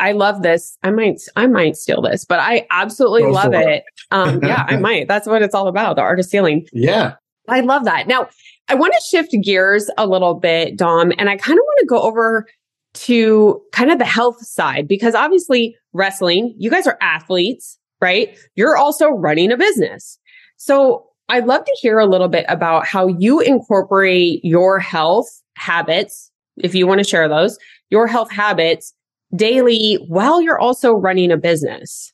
I 0.00 0.12
love 0.12 0.42
this. 0.42 0.76
I 0.82 0.90
might, 0.90 1.20
I 1.36 1.46
might 1.46 1.76
steal 1.76 2.02
this, 2.02 2.24
but 2.24 2.40
I 2.40 2.66
absolutely 2.70 3.22
Go 3.22 3.30
love 3.30 3.54
it. 3.54 3.68
it. 3.68 3.84
Um, 4.10 4.40
yeah, 4.42 4.64
I 4.66 4.76
might. 4.76 5.06
That's 5.06 5.26
what 5.26 5.42
it's 5.42 5.54
all 5.54 5.68
about. 5.68 5.96
The 5.96 6.02
art 6.02 6.18
of 6.18 6.24
stealing. 6.24 6.66
Yeah. 6.72 7.14
I 7.48 7.60
love 7.60 7.84
that. 7.84 8.08
Now 8.08 8.28
I 8.68 8.74
want 8.74 8.94
to 8.94 9.00
shift 9.10 9.34
gears 9.42 9.90
a 9.98 10.06
little 10.06 10.34
bit, 10.34 10.76
Dom, 10.76 11.12
and 11.18 11.28
I 11.28 11.36
kind 11.36 11.58
of 11.58 11.62
want 11.62 11.80
to 11.80 11.86
go 11.86 12.00
over 12.00 12.46
to 12.92 13.60
kind 13.72 13.90
of 13.90 13.98
the 13.98 14.04
health 14.04 14.44
side 14.44 14.88
because 14.88 15.14
obviously 15.14 15.76
wrestling, 15.92 16.54
you 16.58 16.70
guys 16.70 16.86
are 16.86 16.98
athletes, 17.00 17.78
right? 18.00 18.36
You're 18.54 18.76
also 18.76 19.08
running 19.08 19.52
a 19.52 19.56
business. 19.56 20.18
So 20.56 21.06
I'd 21.28 21.46
love 21.46 21.64
to 21.64 21.78
hear 21.80 21.98
a 21.98 22.06
little 22.06 22.28
bit 22.28 22.44
about 22.48 22.86
how 22.86 23.06
you 23.06 23.40
incorporate 23.40 24.44
your 24.44 24.78
health 24.78 25.28
habits, 25.56 26.30
if 26.58 26.74
you 26.74 26.86
want 26.86 26.98
to 26.98 27.04
share 27.04 27.28
those, 27.28 27.58
your 27.90 28.06
health 28.06 28.30
habits 28.30 28.94
daily 29.34 29.94
while 30.08 30.40
you're 30.40 30.58
also 30.58 30.92
running 30.92 31.30
a 31.30 31.36
business. 31.36 32.12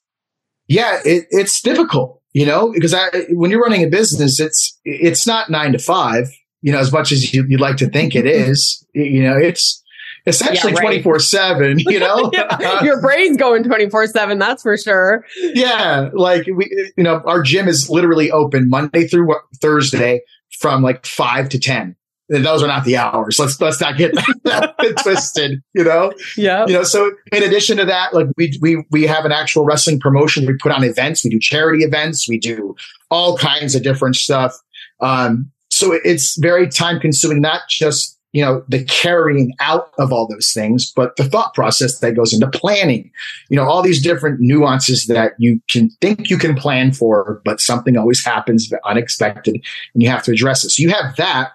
Yeah, 0.69 1.01
it, 1.05 1.27
it's 1.31 1.61
difficult, 1.61 2.21
you 2.33 2.45
know, 2.45 2.73
because 2.73 2.93
I, 2.93 3.09
when 3.31 3.51
you're 3.51 3.63
running 3.63 3.85
a 3.85 3.89
business, 3.89 4.41
it's 4.41 4.79
it's 4.85 5.27
not 5.27 5.49
nine 5.49 5.73
to 5.73 5.79
five, 5.79 6.29
you 6.61 6.73
know, 6.73 6.79
as 6.79 6.93
much 6.93 7.13
as 7.13 7.33
you, 7.33 7.47
would 7.49 7.61
like 7.61 7.77
to 7.77 7.89
think 7.89 8.15
it 8.15 8.27
is. 8.27 8.85
You 8.93 9.23
know, 9.23 9.37
it's 9.37 9.83
essentially 10.27 10.73
twenty 10.73 11.03
four 11.03 11.19
seven. 11.21 11.79
You 11.87 12.01
know, 12.01 12.33
your 12.83 13.01
brain's 13.01 13.37
going 13.37 13.63
twenty 13.63 13.89
four 13.89 14.07
seven. 14.09 14.39
That's 14.39 14.63
for 14.63 14.77
sure. 14.77 15.25
Yeah, 15.41 16.11
like 16.13 16.47
we, 16.53 16.93
you 16.97 17.05
know, 17.05 17.23
our 17.27 17.43
gym 17.43 17.69
is 17.69 17.89
literally 17.89 18.31
open 18.33 18.69
Monday 18.69 19.07
through 19.07 19.33
Thursday 19.61 20.23
from 20.59 20.83
like 20.83 21.07
five 21.07 21.49
to 21.51 21.61
ten. 21.61 21.95
Those 22.29 22.63
are 22.63 22.67
not 22.67 22.85
the 22.85 22.97
hours. 22.97 23.39
Let's 23.39 23.61
let's 23.61 23.81
not 23.81 23.97
get 23.97 24.13
that 24.45 24.75
twisted. 25.03 25.63
You 25.75 25.85
know. 25.85 26.13
Yeah. 26.37 26.67
You 26.67 26.75
know. 26.75 26.83
So 26.83 27.13
in 27.33 27.43
addition 27.43 27.77
to 27.77 27.85
that, 27.85 28.15
like 28.15 28.27
we 28.37 28.59
we 28.61 28.85
we 28.91 29.05
have 29.05 29.25
an 29.25 29.33
actual 29.33 29.65
wrestling 29.65 30.01
promotion. 30.01 30.47
We 30.47 30.57
put 30.57 30.73
on 30.73 30.83
events. 30.83 31.25
We 31.25 31.31
do 31.31 31.39
charity 31.39 31.85
events. 31.85 32.29
We 32.29 32.39
do 32.39 32.75
all 33.11 33.37
kinds 33.37 33.75
of 33.75 33.83
different 33.83 34.17
stuff. 34.17 34.55
Um, 35.01 35.53
so 35.71 35.93
it's 35.93 36.37
very 36.39 36.69
time 36.69 37.01
consuming, 37.01 37.41
not 37.41 37.63
just 37.69 38.17
you 38.37 38.43
know, 38.43 38.63
the 38.69 38.85
carrying 38.85 39.55
out 39.61 39.93
of 39.99 40.13
all 40.13 40.29
those 40.29 40.53
things, 40.53 40.93
but 40.95 41.17
the 41.17 41.25
thought 41.25 41.55
process 41.55 42.01
that 42.01 42.15
goes 42.15 42.35
into 42.35 42.47
planning, 42.49 43.11
you 43.49 43.57
know, 43.57 43.65
all 43.65 43.81
these 43.81 44.03
different 44.03 44.41
nuances 44.41 45.07
that 45.07 45.33
you 45.39 45.59
can 45.71 45.89
think 46.03 46.29
you 46.29 46.37
can 46.37 46.55
plan 46.55 46.93
for, 46.93 47.41
but 47.47 47.63
something 47.63 47.97
always 47.97 48.23
happens 48.23 48.71
unexpected 48.85 49.55
and 49.95 50.03
you 50.03 50.11
have 50.11 50.23
to 50.23 50.33
address 50.33 50.65
it. 50.65 50.69
So 50.69 50.83
you 50.83 50.91
have 50.91 51.17
that 51.17 51.53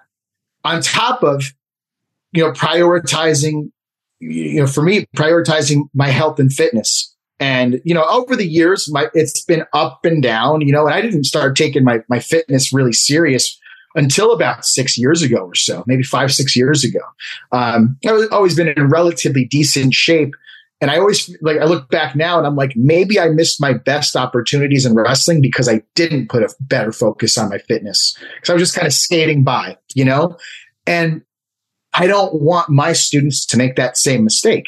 on 0.63 0.82
top 0.82 1.24
of, 1.24 1.54
you 2.32 2.43
know, 2.43 2.52
prioritizing, 2.52 3.71
you 4.19 4.62
know, 4.62 4.67
for 4.67 4.84
me, 4.84 5.06
prioritizing 5.15 5.84
my 5.93 6.08
health 6.08 6.39
and 6.39 6.52
fitness. 6.52 7.15
And, 7.39 7.82
you 7.84 7.95
know, 7.95 8.06
over 8.08 8.36
the 8.36 8.47
years, 8.47 8.91
my, 8.91 9.08
it's 9.15 9.43
been 9.43 9.65
up 9.74 10.06
and 10.06 10.21
down, 10.21 10.62
you 10.62 10.71
know, 10.71 10.86
and 10.86 10.93
I 10.93 11.02
didn't 11.02 11.24
start 11.24 11.56
taking 11.56 11.84
my, 11.84 12.02
my 12.08 12.19
fitness 12.19 12.71
really 12.71 12.93
serious 12.93 13.60
until 13.95 14.32
about 14.32 14.63
six 14.63 14.97
years 14.97 15.21
ago 15.21 15.38
or 15.38 15.56
so, 15.56 15.84
maybe 15.88 16.04
five, 16.04 16.32
six 16.32 16.56
years 16.56 16.84
ago. 16.84 17.02
Um, 17.52 17.97
I've 18.06 18.32
always 18.32 18.56
been 18.56 18.67
in 18.67 18.89
relatively 18.89 19.43
decent 19.43 19.93
shape. 19.93 20.36
And 20.82 20.89
I 20.89 20.98
always 20.98 21.34
like, 21.41 21.60
I 21.60 21.65
look 21.65 21.89
back 21.89 22.15
now 22.15 22.39
and 22.39 22.48
I'm 22.48 22.56
like, 22.56 22.74
maybe 22.76 23.20
I 23.20 23.30
missed 23.30 23.62
my 23.62 23.74
best 23.74 24.15
opportunities 24.15 24.86
in 24.86 24.96
wrestling 24.96 25.39
because 25.39 25.70
I 25.70 25.84
didn't 25.94 26.30
put 26.30 26.41
a 26.41 26.54
better 26.60 26.91
focus 26.91 27.38
on 27.38 27.50
my 27.50 27.60
fitness. 27.60 28.17
Cause 28.41 28.50
I 28.50 28.54
was 28.54 28.63
just 28.63 28.76
kind 28.76 28.88
of 28.88 28.94
skating 28.94 29.44
by, 29.44 29.78
you 29.94 30.04
know? 30.04 30.38
And 30.88 31.22
I 31.94 32.08
don't 32.08 32.41
want 32.41 32.70
my 32.70 32.94
students 32.94 33.46
to 33.48 33.58
make 33.58 33.76
that 33.76 33.96
same 33.96 34.24
mistake. 34.24 34.65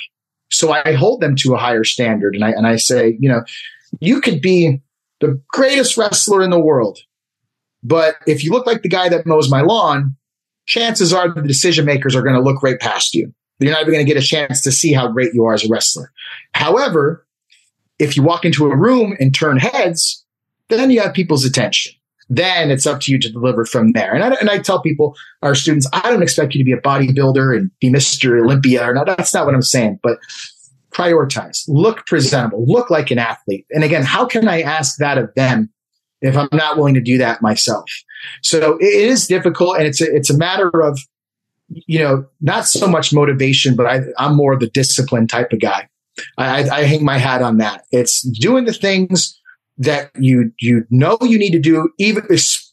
So 0.52 0.72
I 0.72 0.94
hold 0.94 1.20
them 1.20 1.36
to 1.38 1.56
a 1.56 1.58
higher 1.58 1.84
standard. 1.84 2.36
And 2.36 2.44
I, 2.44 2.52
and 2.52 2.68
I 2.68 2.76
say, 2.76 3.18
you 3.20 3.28
know, 3.28 3.44
you 4.00 4.22
could 4.22 4.40
be 4.40 4.84
the 5.20 5.42
greatest 5.50 5.98
wrestler 5.98 6.44
in 6.44 6.52
the 6.52 6.60
world. 6.60 7.00
But 7.82 8.18
if 8.28 8.44
you 8.44 8.52
look 8.52 8.68
like 8.68 8.84
the 8.84 8.90
guy 8.90 9.10
that 9.10 9.26
mows 9.26 9.50
my 9.50 9.62
lawn, 9.62 10.16
chances 10.68 11.12
are 11.12 11.34
the 11.34 11.42
decision 11.42 11.86
makers 11.86 12.16
are 12.16 12.22
going 12.22 12.36
to 12.36 12.42
look 12.42 12.62
right 12.62 12.80
past 12.80 13.16
you. 13.16 13.34
You're 13.64 13.74
not 13.74 13.82
even 13.82 13.94
going 13.94 14.06
to 14.06 14.14
get 14.14 14.22
a 14.22 14.26
chance 14.26 14.62
to 14.62 14.72
see 14.72 14.94
how 14.94 15.08
great 15.08 15.34
you 15.34 15.46
are 15.46 15.54
as 15.54 15.66
a 15.66 15.70
wrestler. 15.70 16.12
However, 16.54 17.26
if 18.00 18.18
you 18.18 18.24
walk 18.24 18.46
into 18.46 18.66
a 18.66 18.76
room 18.76 19.16
and 19.20 19.34
turn 19.34 19.58
heads, 19.58 20.26
then 20.70 20.92
you 20.92 21.02
have 21.02 21.14
people's 21.14 21.46
attention. 21.46 21.94
Then 22.30 22.72
it's 22.72 22.88
up 22.88 23.02
to 23.02 23.12
you 23.12 23.20
to 23.20 23.32
deliver 23.32 23.66
from 23.66 23.92
there. 23.92 24.14
And 24.14 24.24
I, 24.24 24.38
and 24.40 24.50
I 24.50 24.60
tell 24.60 24.82
people, 24.82 25.16
our 25.42 25.56
students, 25.56 25.88
I 25.94 26.10
don't 26.10 26.24
expect 26.24 26.56
you 26.56 26.60
to 26.60 26.66
be 26.66 26.72
a 26.72 26.82
bodybuilder 26.82 27.56
and 27.56 27.70
be 27.80 27.92
Mr. 27.92 28.42
Olympia 28.42 28.90
or 28.90 28.94
not. 28.94 29.06
That's 29.06 29.34
not 29.34 29.46
what 29.46 29.54
I'm 29.54 29.62
saying, 29.62 30.00
but 30.02 30.18
prioritize, 30.92 31.64
look 31.68 32.06
presentable, 32.06 32.66
look 32.66 32.90
like 32.90 33.12
an 33.12 33.20
athlete. 33.20 33.66
And 33.72 33.84
again, 33.84 34.04
how 34.04 34.26
can 34.26 34.48
I 34.48 34.62
ask 34.62 34.98
that 34.98 35.18
of 35.18 35.34
them 35.36 35.74
if 36.24 36.38
I'm 36.38 36.48
not 36.54 36.78
willing 36.78 36.94
to 36.96 37.02
do 37.02 37.18
that 37.20 37.42
myself. 37.42 37.86
So 38.42 38.78
it 38.80 38.86
is 38.86 39.28
difficult 39.28 39.78
and 39.78 39.86
it's 39.86 40.02
a, 40.02 40.16
it's 40.16 40.30
a 40.30 40.38
matter 40.38 40.72
of, 40.82 40.98
you 41.70 42.00
know, 42.00 42.26
not 42.42 42.68
so 42.68 42.88
much 42.88 43.14
motivation, 43.14 43.76
but 43.76 43.86
I, 43.86 44.02
am 44.20 44.36
more 44.36 44.54
of 44.54 44.60
the 44.60 44.70
discipline 44.70 45.28
type 45.28 45.52
of 45.52 45.60
guy. 45.60 45.88
I, 46.38 46.70
I 46.70 46.84
hang 46.84 47.04
my 47.04 47.18
hat 47.18 47.42
on 47.42 47.58
that. 47.58 47.86
It's 47.92 48.22
doing 48.22 48.66
the 48.66 48.74
things 48.74 49.40
that 49.78 50.12
you, 50.20 50.52
you 50.60 50.86
know 50.90 51.18
you 51.22 51.40
need 51.40 51.52
to 51.52 51.60
do, 51.60 51.90
even 51.98 52.24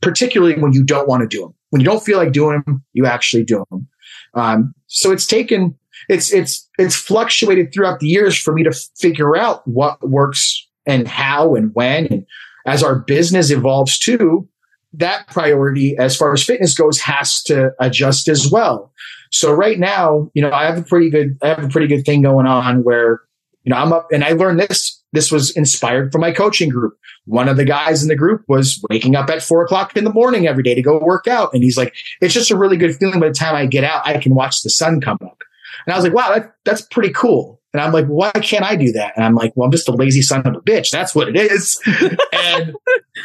particularly 0.03 0.61
when 0.61 0.73
you 0.73 0.85
don't 0.85 1.09
want 1.09 1.23
to 1.23 1.27
do 1.27 1.43
them. 1.43 1.55
When 1.71 1.81
you 1.81 1.87
don't 1.87 2.03
feel 2.03 2.19
like 2.19 2.33
doing 2.33 2.63
them, 2.67 2.85
you 2.93 3.07
actually 3.07 3.45
do 3.45 3.65
them. 3.71 3.89
Um, 4.35 4.75
so 4.87 5.11
it's 5.11 5.27
taken, 5.27 5.79
it's, 6.09 6.33
it's, 6.33 6.69
it's 6.79 6.95
fluctuated 6.95 7.73
throughout 7.73 8.01
the 8.01 8.09
years 8.09 8.39
for 8.39 8.53
me 8.53 8.63
to 8.65 8.73
figure 8.99 9.37
out 9.37 9.67
what 9.67 10.07
works 10.07 10.69
and 10.87 11.09
how 11.09 11.55
and 11.55 11.75
when 11.75 12.07
and 12.07 12.27
as 12.67 12.83
our 12.83 12.97
business 12.97 13.51
evolves 13.51 13.99
too, 13.99 14.49
that 14.93 15.27
priority 15.29 15.97
as 15.97 16.17
far 16.17 16.33
as 16.33 16.43
fitness 16.43 16.75
goes 16.75 16.99
has 17.01 17.43
to 17.45 17.73
adjust 17.79 18.29
as 18.29 18.51
well. 18.51 18.93
So 19.31 19.53
right 19.53 19.79
now, 19.79 20.31
you 20.35 20.43
know, 20.43 20.51
I 20.51 20.65
have 20.65 20.79
a 20.79 20.83
pretty 20.83 21.11
good, 21.11 21.39
I 21.43 21.49
have 21.49 21.65
a 21.65 21.69
pretty 21.69 21.87
good 21.87 22.05
thing 22.05 22.23
going 22.23 22.47
on 22.47 22.83
where, 22.83 23.21
you 23.63 23.71
know, 23.71 23.77
I'm 23.77 23.93
up 23.93 24.09
and 24.13 24.25
I 24.25 24.33
learned 24.33 24.59
this, 24.59 25.01
this 25.13 25.31
was 25.31 25.51
inspired 25.57 26.11
from 26.11 26.23
my 26.23 26.33
coaching 26.33 26.69
group. 26.69 26.97
One 27.27 27.49
of 27.49 27.57
the 27.57 27.65
guys 27.65 28.03
in 28.03 28.09
the 28.09 28.17
group 28.17 28.43
was 28.49 28.83
waking 28.91 29.15
up 29.15 29.31
at 29.31 29.43
four 29.43 29.63
o'clock 29.63 29.97
in 29.97 30.05
the 30.05 30.13
morning 30.13 30.49
every 30.49 30.63
day 30.63 30.75
to 30.75 30.83
go 30.83 30.99
work 30.99 31.29
out. 31.29 31.55
And 31.55 31.63
he's 31.63 31.77
like, 31.77 31.95
it's 32.21 32.35
just 32.35 32.51
a 32.51 32.57
really 32.57 32.77
good 32.77 32.97
feeling 32.97 33.21
by 33.21 33.29
the 33.29 33.35
time 33.35 33.55
I 33.55 33.67
get 33.67 33.85
out, 33.85 34.07
I 34.07 34.19
can 34.19 34.35
watch 34.35 34.63
the 34.63 34.71
sun 34.71 35.01
come 35.01 35.19
up. 35.23 35.39
And 35.87 35.95
I 35.95 35.97
was 35.97 36.05
like, 36.05 36.15
wow, 36.15 36.35
that, 36.35 36.55
that's 36.65 36.83
pretty 36.83 37.13
cool. 37.13 37.61
And 37.73 37.81
I'm 37.81 37.93
like, 37.93 38.07
why 38.07 38.33
can't 38.33 38.65
I 38.65 38.75
do 38.75 38.91
that? 38.93 39.13
And 39.15 39.25
I'm 39.25 39.35
like, 39.35 39.53
well, 39.55 39.67
I'm 39.67 39.73
just 39.73 39.89
a 39.89 39.93
lazy 39.93 40.23
son 40.23 40.45
of 40.45 40.57
a 40.57 40.61
bitch. 40.61 40.91
That's 40.91 41.15
what 41.15 41.29
it 41.29 41.37
is. 41.37 41.81
and 42.33 42.75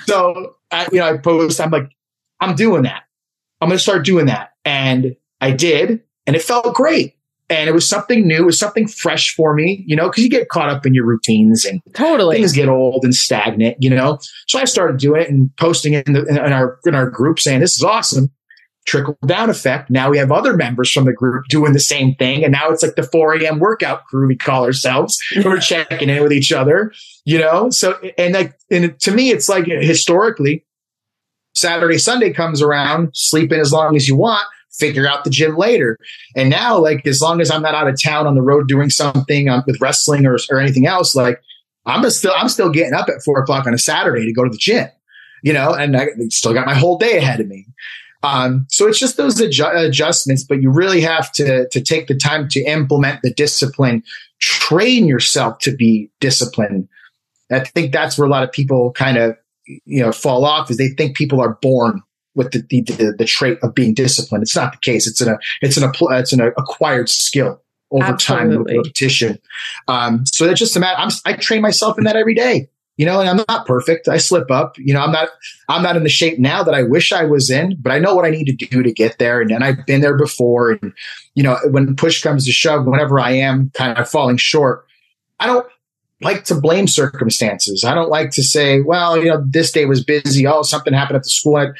so 0.05 0.55
I, 0.75 0.87
you 0.91 0.99
know, 0.99 1.13
I 1.13 1.17
post, 1.17 1.59
I'm 1.59 1.71
like, 1.71 1.89
I'm 2.39 2.55
doing 2.55 2.83
that. 2.83 3.03
I'm 3.61 3.69
going 3.69 3.77
to 3.77 3.83
start 3.83 4.05
doing 4.05 4.25
that. 4.27 4.51
And 4.65 5.15
I 5.41 5.51
did, 5.51 6.01
and 6.27 6.35
it 6.35 6.41
felt 6.41 6.73
great. 6.75 7.13
And 7.49 7.69
it 7.69 7.73
was 7.73 7.87
something 7.87 8.27
new. 8.27 8.41
It 8.41 8.45
was 8.45 8.59
something 8.59 8.87
fresh 8.87 9.35
for 9.35 9.53
me, 9.53 9.83
you 9.87 9.95
know, 9.95 10.09
because 10.09 10.23
you 10.23 10.29
get 10.29 10.49
caught 10.49 10.69
up 10.69 10.85
in 10.85 10.95
your 10.95 11.05
routines 11.05 11.63
and 11.63 11.79
totally 11.93 12.37
things 12.37 12.53
get 12.53 12.69
old 12.69 13.03
and 13.03 13.13
stagnant, 13.13 13.77
you 13.79 13.89
know. 13.89 14.17
So 14.47 14.57
I 14.57 14.65
started 14.65 14.97
doing 14.97 15.21
it 15.21 15.29
and 15.29 15.55
posting 15.57 15.93
it 15.93 16.07
in, 16.07 16.13
the, 16.13 16.25
in 16.25 16.37
our 16.51 16.79
in 16.85 16.95
our 16.95 17.07
group, 17.07 17.39
saying 17.39 17.59
this 17.59 17.77
is 17.77 17.83
awesome 17.83 18.31
trickle 18.85 19.17
down 19.25 19.49
effect. 19.49 19.89
Now 19.89 20.09
we 20.09 20.17
have 20.17 20.31
other 20.31 20.55
members 20.55 20.91
from 20.91 21.05
the 21.05 21.13
group 21.13 21.45
doing 21.49 21.73
the 21.73 21.79
same 21.79 22.15
thing. 22.15 22.43
And 22.43 22.51
now 22.51 22.69
it's 22.69 22.83
like 22.83 22.95
the 22.95 23.03
4 23.03 23.35
a.m. 23.35 23.59
workout 23.59 24.05
crew, 24.05 24.27
we 24.27 24.35
call 24.35 24.63
ourselves. 24.63 25.21
We're 25.43 25.59
checking 25.59 26.09
in 26.09 26.23
with 26.23 26.31
each 26.31 26.51
other, 26.51 26.93
you 27.25 27.39
know? 27.39 27.69
So, 27.71 27.99
and 28.17 28.33
like, 28.33 28.57
and 28.71 28.97
to 29.01 29.11
me, 29.11 29.31
it's 29.31 29.49
like 29.49 29.65
historically, 29.65 30.64
Saturday, 31.55 31.97
Sunday 31.97 32.31
comes 32.31 32.61
around, 32.61 33.09
sleep 33.13 33.51
in 33.51 33.59
as 33.59 33.71
long 33.71 33.95
as 33.95 34.07
you 34.07 34.15
want, 34.15 34.45
figure 34.77 35.07
out 35.07 35.23
the 35.23 35.29
gym 35.29 35.57
later. 35.57 35.97
And 36.35 36.49
now, 36.49 36.77
like, 36.77 37.07
as 37.07 37.21
long 37.21 37.41
as 37.41 37.49
I'm 37.49 37.61
not 37.61 37.75
out 37.75 37.87
of 37.87 38.01
town 38.01 38.27
on 38.27 38.35
the 38.35 38.41
road 38.41 38.67
doing 38.67 38.89
something 38.89 39.47
um, 39.49 39.63
with 39.65 39.79
wrestling 39.79 40.25
or, 40.25 40.37
or 40.49 40.59
anything 40.59 40.85
else, 40.85 41.15
like, 41.15 41.41
I'm 41.85 42.07
still, 42.09 42.33
I'm 42.35 42.49
still 42.49 42.69
getting 42.69 42.93
up 42.93 43.09
at 43.09 43.23
four 43.23 43.39
o'clock 43.39 43.67
on 43.67 43.73
a 43.73 43.77
Saturday 43.77 44.25
to 44.25 44.33
go 44.33 44.43
to 44.43 44.49
the 44.49 44.57
gym, 44.57 44.87
you 45.43 45.53
know, 45.53 45.73
and 45.73 45.95
I 45.95 46.07
still 46.29 46.53
got 46.53 46.65
my 46.65 46.73
whole 46.73 46.97
day 46.97 47.17
ahead 47.17 47.39
of 47.39 47.47
me. 47.47 47.67
Um, 48.23 48.65
so 48.69 48.87
it's 48.87 48.99
just 48.99 49.17
those 49.17 49.39
adju- 49.39 49.87
adjustments, 49.87 50.43
but 50.43 50.59
you 50.59 50.71
really 50.71 51.01
have 51.01 51.31
to 51.33 51.69
to 51.69 51.79
take 51.79 52.07
the 52.07 52.17
time 52.17 52.49
to 52.49 52.63
implement 52.63 53.21
the 53.21 53.31
discipline, 53.31 54.01
train 54.39 55.07
yourself 55.07 55.59
to 55.59 55.75
be 55.75 56.09
disciplined. 56.19 56.87
I 57.51 57.59
think 57.59 57.93
that's 57.93 58.17
where 58.17 58.27
a 58.27 58.31
lot 58.31 58.43
of 58.43 58.51
people 58.51 58.91
kind 58.93 59.17
of 59.17 59.37
you 59.67 60.03
know 60.03 60.11
fall 60.11 60.45
off 60.45 60.69
is 60.69 60.77
they 60.77 60.89
think 60.89 61.15
people 61.15 61.41
are 61.41 61.57
born 61.61 62.01
with 62.35 62.51
the 62.51 62.63
the, 62.69 62.81
the, 62.81 63.15
the 63.17 63.25
trait 63.25 63.57
of 63.63 63.73
being 63.73 63.93
disciplined. 63.93 64.43
It's 64.43 64.55
not 64.55 64.73
the 64.73 64.79
case. 64.79 65.07
It's 65.07 65.21
an 65.21 65.37
it's 65.61 65.77
an 65.77 65.91
it's 66.11 66.33
an 66.33 66.41
acquired 66.41 67.09
skill 67.09 67.61
over 67.91 68.03
Absolutely. 68.03 68.45
time 68.45 68.63
with 68.63 68.75
repetition. 68.75 69.39
Um, 69.87 70.25
so 70.25 70.45
it's 70.45 70.59
just 70.59 70.75
a 70.75 70.79
matter. 70.79 70.99
I'm, 70.99 71.11
I 71.25 71.33
train 71.33 71.61
myself 71.61 71.97
in 71.97 72.03
that 72.05 72.15
every 72.15 72.33
day 72.33 72.69
you 72.97 73.05
know, 73.05 73.19
and 73.19 73.29
I'm 73.29 73.45
not 73.47 73.65
perfect. 73.65 74.07
I 74.07 74.17
slip 74.17 74.49
up. 74.49 74.77
You 74.77 74.93
know, 74.93 75.01
I'm 75.01 75.11
not 75.11 75.29
I'm 75.67 75.83
not 75.83 75.97
in 75.97 76.03
the 76.03 76.09
shape 76.09 76.39
now 76.39 76.63
that 76.63 76.73
I 76.73 76.83
wish 76.83 77.11
I 77.11 77.25
was 77.25 77.49
in, 77.49 77.77
but 77.81 77.91
I 77.91 77.99
know 77.99 78.15
what 78.15 78.25
I 78.25 78.29
need 78.29 78.45
to 78.45 78.53
do 78.53 78.83
to 78.83 78.91
get 78.91 79.17
there. 79.17 79.41
And, 79.41 79.51
and 79.51 79.63
I've 79.63 79.85
been 79.85 80.01
there 80.01 80.17
before. 80.17 80.71
And, 80.71 80.93
you 81.33 81.43
know, 81.43 81.57
when 81.71 81.95
push 81.95 82.23
comes 82.23 82.45
to 82.45 82.51
shove, 82.51 82.85
whenever 82.85 83.19
I 83.19 83.31
am 83.31 83.71
kind 83.73 83.97
of 83.97 84.09
falling 84.09 84.37
short, 84.37 84.85
I 85.39 85.47
don't 85.47 85.67
like 86.21 86.45
to 86.45 86.55
blame 86.55 86.87
circumstances. 86.87 87.83
I 87.83 87.93
don't 87.93 88.09
like 88.09 88.31
to 88.31 88.43
say, 88.43 88.81
well, 88.81 89.17
you 89.17 89.25
know, 89.25 89.43
this 89.47 89.71
day 89.71 89.85
was 89.85 90.03
busy. 90.03 90.47
Oh, 90.47 90.61
something 90.61 90.93
happened 90.93 91.17
at 91.17 91.23
the 91.23 91.29
school. 91.29 91.73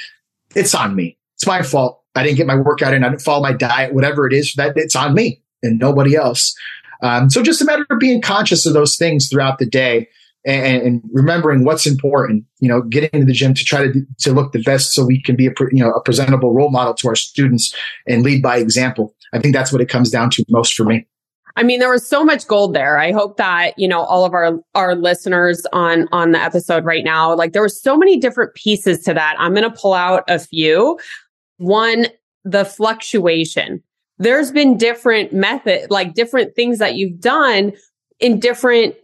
It's 0.55 0.75
on 0.75 0.95
me. 0.95 1.17
It's 1.36 1.47
my 1.47 1.61
fault. 1.61 2.01
I 2.15 2.23
didn't 2.23 2.38
get 2.38 2.47
my 2.47 2.55
workout 2.55 2.93
in. 2.93 3.03
I 3.03 3.09
didn't 3.09 3.21
follow 3.21 3.41
my 3.41 3.53
diet, 3.53 3.93
whatever 3.93 4.25
it 4.27 4.33
is 4.33 4.53
that 4.55 4.77
it's 4.77 4.95
on 4.95 5.13
me 5.13 5.41
and 5.63 5.79
nobody 5.79 6.15
else. 6.15 6.55
Um, 7.01 7.29
so 7.29 7.43
just 7.43 7.61
a 7.61 7.65
matter 7.65 7.86
of 7.89 7.99
being 7.99 8.21
conscious 8.21 8.65
of 8.65 8.73
those 8.73 8.95
things 8.95 9.27
throughout 9.27 9.59
the 9.59 9.65
day 9.65 10.07
and, 10.45 10.81
and, 10.81 11.01
remembering 11.11 11.65
what's 11.65 11.86
important, 11.86 12.45
you 12.59 12.69
know, 12.69 12.81
getting 12.81 13.09
into 13.13 13.25
the 13.25 13.33
gym 13.33 13.53
to 13.53 13.65
try 13.65 13.83
to, 13.83 14.05
to 14.19 14.31
look 14.31 14.53
the 14.53 14.61
best 14.61 14.93
so 14.93 15.03
we 15.03 15.21
can 15.21 15.36
be 15.36 15.47
a, 15.47 15.51
you 15.71 15.83
know, 15.83 15.91
a 15.91 16.01
presentable 16.01 16.53
role 16.53 16.69
model 16.69 16.93
to 16.93 17.07
our 17.07 17.15
students 17.15 17.75
and 18.07 18.23
lead 18.23 18.41
by 18.41 18.57
example. 18.57 19.13
I 19.33 19.39
think 19.39 19.53
that's 19.53 19.71
what 19.71 19.81
it 19.81 19.89
comes 19.89 20.09
down 20.09 20.29
to 20.31 20.45
most 20.47 20.73
for 20.73 20.83
me. 20.83 21.05
I 21.57 21.63
mean, 21.63 21.79
there 21.79 21.91
was 21.91 22.07
so 22.07 22.23
much 22.23 22.47
gold 22.47 22.73
there. 22.73 22.97
I 22.97 23.11
hope 23.11 23.37
that, 23.37 23.77
you 23.77 23.87
know, 23.87 24.01
all 24.01 24.25
of 24.25 24.33
our, 24.33 24.59
our 24.73 24.95
listeners 24.95 25.65
on, 25.71 26.07
on 26.11 26.31
the 26.31 26.39
episode 26.39 26.83
right 26.83 27.03
now, 27.03 27.33
like 27.33 27.53
there 27.53 27.61
were 27.61 27.69
so 27.69 27.97
many 27.97 28.19
different 28.19 28.53
pieces 28.55 28.99
to 29.03 29.13
that. 29.13 29.35
I'm 29.39 29.53
going 29.53 29.69
to 29.69 29.75
pull 29.75 29.93
out 29.93 30.23
a 30.27 30.37
few. 30.37 30.99
One, 31.57 32.07
the 32.43 32.65
fluctuation. 32.65 33.81
There's 34.17 34.51
been 34.51 34.77
different 34.77 35.33
method, 35.33 35.89
like 35.89 36.13
different 36.13 36.55
things 36.55 36.79
that 36.79 36.95
you've 36.95 37.19
done 37.19 37.73
in 38.19 38.39
different 38.39 38.95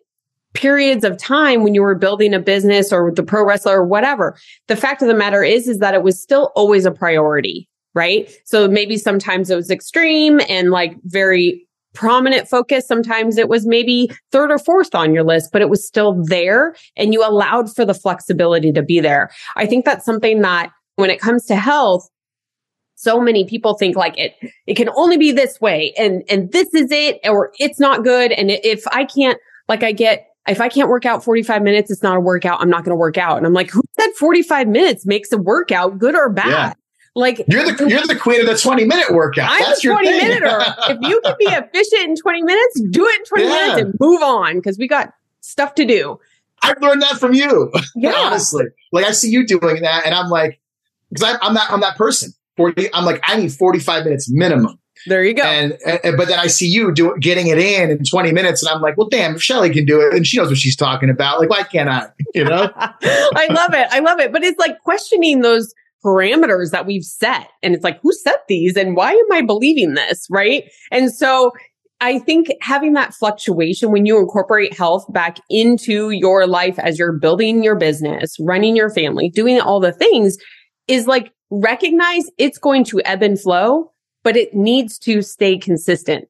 periods 0.53 1.05
of 1.05 1.17
time 1.17 1.63
when 1.63 1.73
you 1.73 1.81
were 1.81 1.95
building 1.95 2.33
a 2.33 2.39
business 2.39 2.91
or 2.91 3.05
with 3.05 3.15
the 3.15 3.23
pro 3.23 3.45
wrestler 3.45 3.79
or 3.79 3.85
whatever. 3.85 4.37
The 4.67 4.75
fact 4.75 5.01
of 5.01 5.07
the 5.07 5.13
matter 5.13 5.43
is, 5.43 5.67
is 5.67 5.79
that 5.79 5.93
it 5.93 6.03
was 6.03 6.21
still 6.21 6.51
always 6.55 6.85
a 6.85 6.91
priority, 6.91 7.69
right? 7.93 8.29
So 8.43 8.67
maybe 8.67 8.97
sometimes 8.97 9.49
it 9.49 9.55
was 9.55 9.71
extreme 9.71 10.41
and 10.49 10.69
like 10.71 10.97
very 11.05 11.65
prominent 11.93 12.47
focus. 12.47 12.87
Sometimes 12.87 13.37
it 13.37 13.49
was 13.49 13.65
maybe 13.65 14.09
third 14.31 14.51
or 14.51 14.59
fourth 14.59 14.95
on 14.95 15.13
your 15.13 15.23
list, 15.23 15.49
but 15.51 15.61
it 15.61 15.69
was 15.69 15.85
still 15.85 16.23
there 16.23 16.75
and 16.95 17.13
you 17.13 17.25
allowed 17.25 17.73
for 17.73 17.85
the 17.85 17.93
flexibility 17.93 18.71
to 18.71 18.81
be 18.81 18.99
there. 18.99 19.29
I 19.55 19.65
think 19.65 19.85
that's 19.85 20.05
something 20.05 20.41
that 20.41 20.71
when 20.95 21.09
it 21.09 21.19
comes 21.19 21.45
to 21.47 21.55
health, 21.55 22.07
so 22.95 23.19
many 23.19 23.45
people 23.45 23.75
think 23.75 23.95
like 23.95 24.17
it, 24.17 24.35
it 24.67 24.75
can 24.75 24.89
only 24.95 25.17
be 25.17 25.31
this 25.31 25.59
way 25.59 25.93
and, 25.97 26.23
and 26.29 26.51
this 26.51 26.73
is 26.73 26.91
it 26.91 27.19
or 27.25 27.51
it's 27.59 27.79
not 27.79 28.03
good. 28.03 28.31
And 28.31 28.51
if 28.51 28.87
I 28.89 29.05
can't, 29.05 29.39
like 29.67 29.83
I 29.83 29.91
get, 29.91 30.27
if 30.47 30.59
I 30.59 30.69
can't 30.69 30.89
work 30.89 31.05
out 31.05 31.23
45 31.23 31.61
minutes, 31.61 31.91
it's 31.91 32.03
not 32.03 32.17
a 32.17 32.19
workout. 32.19 32.61
I'm 32.61 32.69
not 32.69 32.83
going 32.83 32.91
to 32.91 32.99
work 32.99 33.17
out. 33.17 33.37
And 33.37 33.45
I'm 33.45 33.53
like, 33.53 33.69
who 33.69 33.81
said 33.99 34.09
45 34.19 34.67
minutes 34.67 35.05
makes 35.05 35.31
a 35.31 35.37
workout 35.37 35.99
good 35.99 36.15
or 36.15 36.29
bad? 36.29 36.47
Yeah. 36.47 36.73
Like 37.13 37.43
you're 37.47 37.63
the 37.63 37.89
you're 37.89 38.07
the 38.07 38.15
queen 38.15 38.39
of 38.39 38.47
the 38.47 38.57
20 38.57 38.85
minute 38.85 39.11
workout. 39.11 39.51
I'm 39.51 39.61
That's 39.61 39.83
a 39.83 39.89
20 39.89 40.09
minute. 40.09 40.43
if 40.43 40.97
you 41.01 41.21
can 41.21 41.35
be 41.37 41.45
efficient 41.45 42.03
in 42.03 42.15
20 42.15 42.43
minutes, 42.43 42.81
do 42.89 43.05
it 43.05 43.19
in 43.19 43.25
20 43.25 43.43
yeah. 43.43 43.49
minutes 43.49 43.81
and 43.81 43.93
move 43.99 44.21
on 44.21 44.55
because 44.55 44.77
we 44.77 44.87
got 44.87 45.13
stuff 45.41 45.75
to 45.75 45.85
do. 45.85 46.19
I've 46.63 46.81
learned 46.81 47.01
that 47.01 47.17
from 47.17 47.33
you. 47.33 47.71
Yeah. 47.95 48.13
honestly, 48.15 48.65
like 48.91 49.05
I 49.05 49.11
see 49.11 49.29
you 49.29 49.45
doing 49.45 49.81
that, 49.81 50.05
and 50.05 50.15
I'm 50.15 50.29
like, 50.29 50.61
because 51.09 51.37
I'm 51.41 51.53
that 51.55 51.69
I'm 51.69 51.81
that 51.81 51.97
person. 51.97 52.33
40. 52.57 52.93
I'm 52.93 53.05
like, 53.05 53.21
I 53.23 53.37
need 53.37 53.51
45 53.51 54.05
minutes 54.05 54.29
minimum. 54.31 54.77
There 55.07 55.23
you 55.23 55.33
go. 55.33 55.43
And, 55.43 55.77
and, 56.03 56.15
but 56.15 56.27
then 56.27 56.37
I 56.37 56.47
see 56.47 56.67
you 56.67 56.93
do 56.93 57.15
getting 57.19 57.47
it 57.47 57.57
in 57.57 57.89
in 57.89 58.03
20 58.03 58.31
minutes, 58.31 58.63
and 58.63 58.73
I'm 58.73 58.81
like, 58.81 58.97
well, 58.97 59.09
damn, 59.09 59.35
if 59.35 59.41
Sheley 59.41 59.71
can 59.71 59.85
do 59.85 59.99
it, 60.01 60.13
and 60.13 60.27
she 60.27 60.37
knows 60.37 60.49
what 60.49 60.57
she's 60.57 60.75
talking 60.75 61.09
about, 61.09 61.39
like, 61.39 61.49
why 61.49 61.63
can't 61.63 61.89
I? 61.89 62.07
You 62.35 62.45
know? 62.45 62.69
I 62.75 63.47
love 63.49 63.73
it. 63.73 63.87
I 63.91 63.99
love 63.99 64.19
it. 64.19 64.31
But 64.31 64.43
it's 64.43 64.59
like 64.59 64.79
questioning 64.81 65.41
those 65.41 65.73
parameters 66.03 66.71
that 66.71 66.85
we've 66.85 67.03
set. 67.03 67.49
And 67.61 67.73
it's 67.75 67.83
like, 67.83 67.99
who 68.01 68.11
set 68.11 68.43
these 68.47 68.75
and 68.75 68.95
why 68.95 69.11
am 69.11 69.31
I 69.31 69.41
believing 69.41 69.93
this? 69.93 70.27
Right. 70.29 70.69
And 70.91 71.13
so 71.13 71.51
I 72.01 72.17
think 72.17 72.47
having 72.61 72.93
that 72.93 73.13
fluctuation 73.13 73.91
when 73.91 74.07
you 74.07 74.17
incorporate 74.17 74.75
health 74.75 75.05
back 75.13 75.37
into 75.49 76.09
your 76.09 76.47
life 76.47 76.79
as 76.79 76.97
you're 76.97 77.13
building 77.13 77.63
your 77.63 77.75
business, 77.75 78.37
running 78.39 78.75
your 78.75 78.89
family, 78.89 79.29
doing 79.29 79.61
all 79.61 79.79
the 79.79 79.91
things 79.91 80.37
is 80.87 81.05
like 81.05 81.31
recognize 81.51 82.23
it's 82.39 82.57
going 82.57 82.83
to 82.85 83.01
ebb 83.05 83.21
and 83.21 83.39
flow, 83.39 83.91
but 84.23 84.35
it 84.35 84.55
needs 84.55 84.97
to 84.99 85.21
stay 85.21 85.59
consistent. 85.59 86.27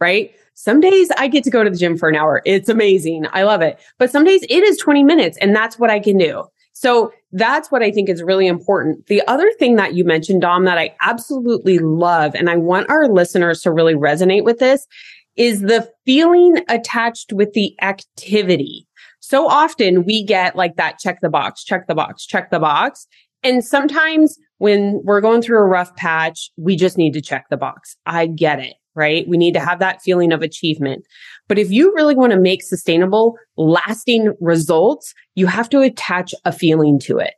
Right. 0.00 0.34
Some 0.54 0.80
days 0.80 1.10
I 1.18 1.28
get 1.28 1.44
to 1.44 1.50
go 1.50 1.62
to 1.62 1.70
the 1.70 1.76
gym 1.76 1.98
for 1.98 2.08
an 2.08 2.16
hour. 2.16 2.40
It's 2.46 2.70
amazing. 2.70 3.26
I 3.30 3.42
love 3.42 3.60
it. 3.60 3.78
But 3.98 4.10
some 4.10 4.24
days 4.24 4.42
it 4.48 4.64
is 4.64 4.78
20 4.78 5.04
minutes 5.04 5.36
and 5.38 5.54
that's 5.54 5.78
what 5.78 5.90
I 5.90 6.00
can 6.00 6.16
do. 6.16 6.44
So 6.80 7.12
that's 7.32 7.70
what 7.70 7.82
I 7.82 7.90
think 7.90 8.08
is 8.08 8.22
really 8.22 8.46
important. 8.46 9.06
The 9.06 9.20
other 9.28 9.52
thing 9.58 9.76
that 9.76 9.92
you 9.92 10.02
mentioned, 10.02 10.40
Dom, 10.40 10.64
that 10.64 10.78
I 10.78 10.96
absolutely 11.02 11.78
love, 11.78 12.34
and 12.34 12.48
I 12.48 12.56
want 12.56 12.88
our 12.88 13.06
listeners 13.06 13.60
to 13.62 13.70
really 13.70 13.92
resonate 13.92 14.44
with 14.44 14.60
this 14.60 14.86
is 15.36 15.60
the 15.60 15.86
feeling 16.06 16.64
attached 16.70 17.34
with 17.34 17.52
the 17.52 17.76
activity. 17.82 18.86
So 19.20 19.46
often 19.46 20.06
we 20.06 20.24
get 20.24 20.56
like 20.56 20.76
that 20.76 20.98
check 20.98 21.18
the 21.20 21.28
box, 21.28 21.64
check 21.64 21.86
the 21.86 21.94
box, 21.94 22.24
check 22.24 22.50
the 22.50 22.58
box. 22.58 23.06
And 23.42 23.62
sometimes 23.62 24.38
when 24.56 25.02
we're 25.04 25.20
going 25.20 25.42
through 25.42 25.58
a 25.58 25.68
rough 25.68 25.94
patch, 25.96 26.50
we 26.56 26.76
just 26.76 26.96
need 26.96 27.12
to 27.12 27.20
check 27.20 27.44
the 27.50 27.58
box. 27.58 27.94
I 28.06 28.26
get 28.26 28.58
it, 28.58 28.72
right? 28.94 29.26
We 29.28 29.36
need 29.36 29.54
to 29.54 29.60
have 29.60 29.78
that 29.78 30.02
feeling 30.02 30.32
of 30.32 30.42
achievement. 30.42 31.04
But 31.48 31.58
if 31.58 31.70
you 31.70 31.92
really 31.94 32.14
want 32.14 32.32
to 32.32 32.38
make 32.38 32.62
sustainable, 32.62 33.36
lasting 33.56 34.34
results, 34.40 35.14
you 35.34 35.46
have 35.46 35.68
to 35.70 35.80
attach 35.80 36.34
a 36.44 36.52
feeling 36.52 36.98
to 37.00 37.18
it. 37.18 37.34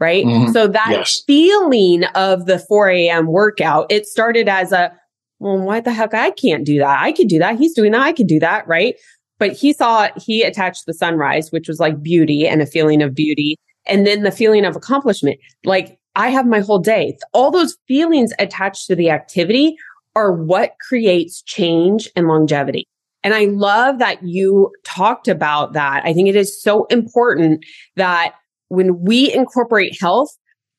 Right. 0.00 0.24
Mm-hmm. 0.24 0.52
So 0.52 0.66
that 0.66 0.90
yes. 0.90 1.22
feeling 1.26 2.04
of 2.14 2.46
the 2.46 2.58
4 2.58 2.90
a.m. 2.90 3.26
workout, 3.28 3.86
it 3.90 4.06
started 4.06 4.48
as 4.48 4.72
a, 4.72 4.92
well, 5.38 5.58
why 5.58 5.80
the 5.80 5.92
heck 5.92 6.14
I 6.14 6.30
can't 6.30 6.64
do 6.64 6.78
that? 6.78 7.00
I 7.00 7.12
could 7.12 7.28
do 7.28 7.38
that. 7.38 7.58
He's 7.58 7.74
doing 7.74 7.92
that. 7.92 8.02
I 8.02 8.12
could 8.12 8.26
do 8.26 8.40
that. 8.40 8.66
Right. 8.66 8.96
But 9.38 9.52
he 9.52 9.72
saw, 9.72 10.08
he 10.16 10.42
attached 10.42 10.86
the 10.86 10.94
sunrise, 10.94 11.52
which 11.52 11.68
was 11.68 11.78
like 11.78 12.02
beauty 12.02 12.46
and 12.46 12.60
a 12.60 12.66
feeling 12.66 13.02
of 13.02 13.14
beauty. 13.14 13.56
And 13.86 14.06
then 14.06 14.24
the 14.24 14.32
feeling 14.32 14.64
of 14.64 14.74
accomplishment. 14.74 15.38
Like 15.64 15.98
I 16.16 16.28
have 16.28 16.46
my 16.46 16.60
whole 16.60 16.80
day. 16.80 17.16
All 17.32 17.50
those 17.50 17.76
feelings 17.86 18.32
attached 18.38 18.86
to 18.88 18.96
the 18.96 19.10
activity 19.10 19.76
are 20.16 20.32
what 20.32 20.74
creates 20.86 21.42
change 21.42 22.08
and 22.16 22.28
longevity. 22.28 22.86
And 23.22 23.34
I 23.34 23.46
love 23.46 23.98
that 23.98 24.22
you 24.22 24.70
talked 24.84 25.28
about 25.28 25.72
that. 25.72 26.04
I 26.04 26.12
think 26.12 26.28
it 26.28 26.36
is 26.36 26.62
so 26.62 26.84
important 26.86 27.64
that 27.96 28.34
when 28.68 29.02
we 29.02 29.32
incorporate 29.32 29.98
health, 30.00 30.30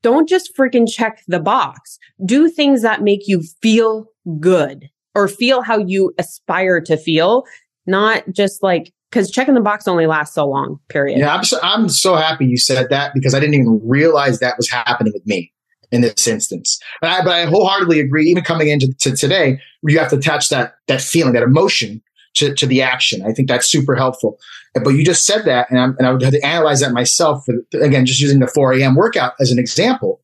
don't 0.03 0.29
just 0.29 0.55
freaking 0.55 0.87
check 0.87 1.23
the 1.27 1.39
box. 1.39 1.97
Do 2.23 2.49
things 2.49 2.83
that 2.83 3.01
make 3.01 3.27
you 3.27 3.41
feel 3.61 4.05
good 4.39 4.87
or 5.15 5.27
feel 5.27 5.63
how 5.63 5.79
you 5.79 6.13
aspire 6.19 6.79
to 6.81 6.97
feel, 6.97 7.45
not 7.87 8.23
just 8.31 8.61
like, 8.61 8.93
because 9.09 9.31
checking 9.31 9.55
the 9.55 9.61
box 9.61 9.87
only 9.87 10.05
lasts 10.05 10.35
so 10.35 10.47
long, 10.47 10.77
period. 10.89 11.17
Yeah, 11.17 11.33
I'm 11.33 11.43
so, 11.43 11.57
I'm 11.63 11.89
so 11.89 12.15
happy 12.15 12.45
you 12.45 12.57
said 12.57 12.89
that 12.89 13.13
because 13.15 13.33
I 13.33 13.39
didn't 13.39 13.55
even 13.55 13.81
realize 13.83 14.39
that 14.39 14.57
was 14.57 14.69
happening 14.69 15.13
with 15.13 15.25
me 15.25 15.51
in 15.95 16.01
this 16.01 16.27
instance. 16.27 16.79
But 17.01 17.09
I, 17.09 17.23
but 17.23 17.33
I 17.33 17.45
wholeheartedly 17.45 17.99
agree, 17.99 18.25
even 18.29 18.43
coming 18.43 18.67
into 18.67 18.93
to 18.99 19.15
today, 19.15 19.59
you 19.83 19.97
have 19.97 20.09
to 20.09 20.17
attach 20.17 20.49
that, 20.49 20.75
that 20.87 21.01
feeling, 21.01 21.33
that 21.33 21.43
emotion 21.43 22.01
to, 22.35 22.53
to 22.53 22.65
the 22.65 22.81
action. 22.81 23.23
I 23.25 23.31
think 23.31 23.47
that's 23.47 23.65
super 23.65 23.95
helpful. 23.95 24.37
But 24.73 24.89
you 24.89 25.05
just 25.05 25.25
said 25.25 25.45
that, 25.45 25.71
and, 25.71 25.79
I'm, 25.79 25.95
and 25.97 26.05
I 26.05 26.11
would 26.11 26.21
have 26.21 26.33
to 26.33 26.45
analyze 26.45 26.81
that 26.81 26.91
myself. 26.91 27.45
For, 27.45 27.55
again, 27.81 28.05
just 28.05 28.19
using 28.19 28.39
the 28.39 28.47
4 28.47 28.73
a.m. 28.73 28.95
workout 28.95 29.33
as 29.39 29.51
an 29.51 29.57
example. 29.57 30.21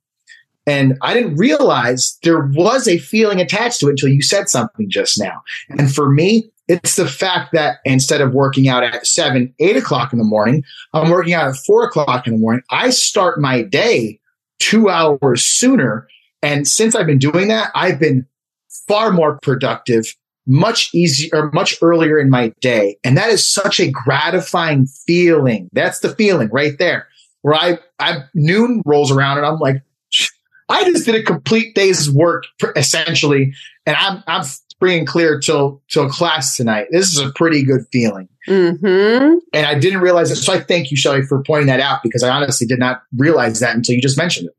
And 0.67 0.97
I 1.01 1.13
didn't 1.13 1.37
realize 1.37 2.19
there 2.23 2.45
was 2.53 2.87
a 2.87 2.99
feeling 2.99 3.39
attached 3.39 3.79
to 3.79 3.87
it 3.87 3.91
until 3.91 4.09
you 4.09 4.21
said 4.21 4.47
something 4.47 4.89
just 4.89 5.19
now. 5.19 5.41
And 5.69 5.93
for 5.93 6.11
me, 6.11 6.51
it's 6.67 6.95
the 6.95 7.07
fact 7.07 7.51
that 7.53 7.77
instead 7.83 8.21
of 8.21 8.33
working 8.33 8.67
out 8.67 8.83
at 8.83 9.07
seven, 9.07 9.53
eight 9.59 9.75
o'clock 9.75 10.13
in 10.13 10.19
the 10.19 10.25
morning, 10.25 10.63
I'm 10.93 11.09
working 11.09 11.33
out 11.33 11.47
at 11.47 11.55
four 11.65 11.83
o'clock 11.83 12.27
in 12.27 12.33
the 12.33 12.39
morning. 12.39 12.61
I 12.69 12.91
start 12.91 13.41
my 13.41 13.63
day 13.63 14.20
two 14.61 14.89
hours 14.89 15.43
sooner. 15.43 16.07
And 16.41 16.67
since 16.67 16.95
I've 16.95 17.07
been 17.07 17.19
doing 17.19 17.49
that, 17.49 17.71
I've 17.75 17.99
been 17.99 18.25
far 18.87 19.11
more 19.11 19.39
productive 19.41 20.05
much 20.47 20.89
easier, 20.93 21.51
much 21.53 21.77
earlier 21.81 22.19
in 22.19 22.29
my 22.29 22.53
day. 22.61 22.97
And 23.03 23.17
that 23.17 23.29
is 23.29 23.47
such 23.47 23.79
a 23.79 23.91
gratifying 23.91 24.87
feeling. 24.87 25.69
That's 25.71 25.99
the 25.99 26.09
feeling 26.15 26.49
right 26.51 26.77
there 26.77 27.07
where 27.41 27.55
I, 27.55 27.79
I 27.99 28.23
noon 28.33 28.81
rolls 28.85 29.11
around 29.11 29.37
and 29.37 29.45
I'm 29.45 29.59
like, 29.59 29.83
I 30.67 30.83
just 30.85 31.05
did 31.05 31.15
a 31.15 31.23
complete 31.23 31.75
day's 31.75 32.09
work 32.09 32.45
essentially. 32.75 33.53
And 33.85 33.95
I'm, 33.95 34.23
I'm 34.27 34.43
free 34.81 34.97
and 34.97 35.07
clear 35.07 35.39
till, 35.39 35.81
till 35.89 36.09
class 36.09 36.57
tonight. 36.57 36.87
This 36.91 37.13
is 37.13 37.19
a 37.19 37.31
pretty 37.35 37.63
good 37.63 37.85
feeling. 37.91 38.27
Mm-hmm. 38.47 39.37
And 39.53 39.65
I 39.65 39.77
didn't 39.77 40.01
realize 40.01 40.31
it. 40.31 40.37
So 40.37 40.53
I 40.53 40.59
thank 40.59 40.89
you, 40.89 40.97
Sheley, 40.97 41.21
for 41.21 41.43
pointing 41.43 41.67
that 41.67 41.79
out 41.79 42.01
because 42.01 42.23
I 42.23 42.29
honestly 42.29 42.65
did 42.65 42.79
not 42.79 43.03
realize 43.15 43.59
that 43.59 43.75
until 43.75 43.95
you 43.95 44.01
just 44.01 44.17
mentioned 44.17 44.47
it. 44.47 44.55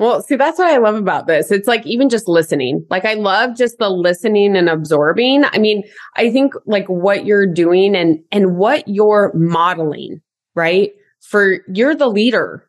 Well, 0.00 0.22
see, 0.22 0.34
that's 0.34 0.58
what 0.58 0.68
I 0.68 0.78
love 0.78 0.96
about 0.96 1.28
this. 1.28 1.52
It's 1.52 1.68
like 1.68 1.86
even 1.86 2.08
just 2.08 2.26
listening. 2.26 2.84
Like 2.90 3.04
I 3.04 3.14
love 3.14 3.56
just 3.56 3.78
the 3.78 3.90
listening 3.90 4.56
and 4.56 4.68
absorbing. 4.68 5.44
I 5.44 5.58
mean, 5.58 5.84
I 6.16 6.32
think 6.32 6.54
like 6.66 6.86
what 6.88 7.24
you're 7.24 7.46
doing 7.46 7.94
and, 7.94 8.18
and 8.32 8.56
what 8.56 8.88
you're 8.88 9.30
modeling, 9.34 10.20
right? 10.56 10.90
For 11.20 11.58
you're 11.68 11.94
the 11.94 12.08
leader 12.08 12.66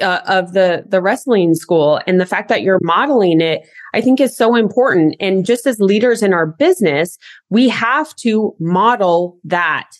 uh, 0.00 0.20
of 0.26 0.52
the, 0.52 0.84
the 0.86 1.00
wrestling 1.00 1.54
school 1.54 2.00
and 2.06 2.20
the 2.20 2.26
fact 2.26 2.48
that 2.48 2.62
you're 2.62 2.80
modeling 2.82 3.40
it, 3.40 3.66
I 3.92 4.00
think 4.00 4.20
is 4.20 4.36
so 4.36 4.54
important. 4.54 5.16
And 5.20 5.46
just 5.46 5.66
as 5.66 5.78
leaders 5.78 6.22
in 6.22 6.32
our 6.32 6.46
business, 6.46 7.18
we 7.50 7.68
have 7.68 8.14
to 8.16 8.54
model 8.58 9.38
that 9.44 9.90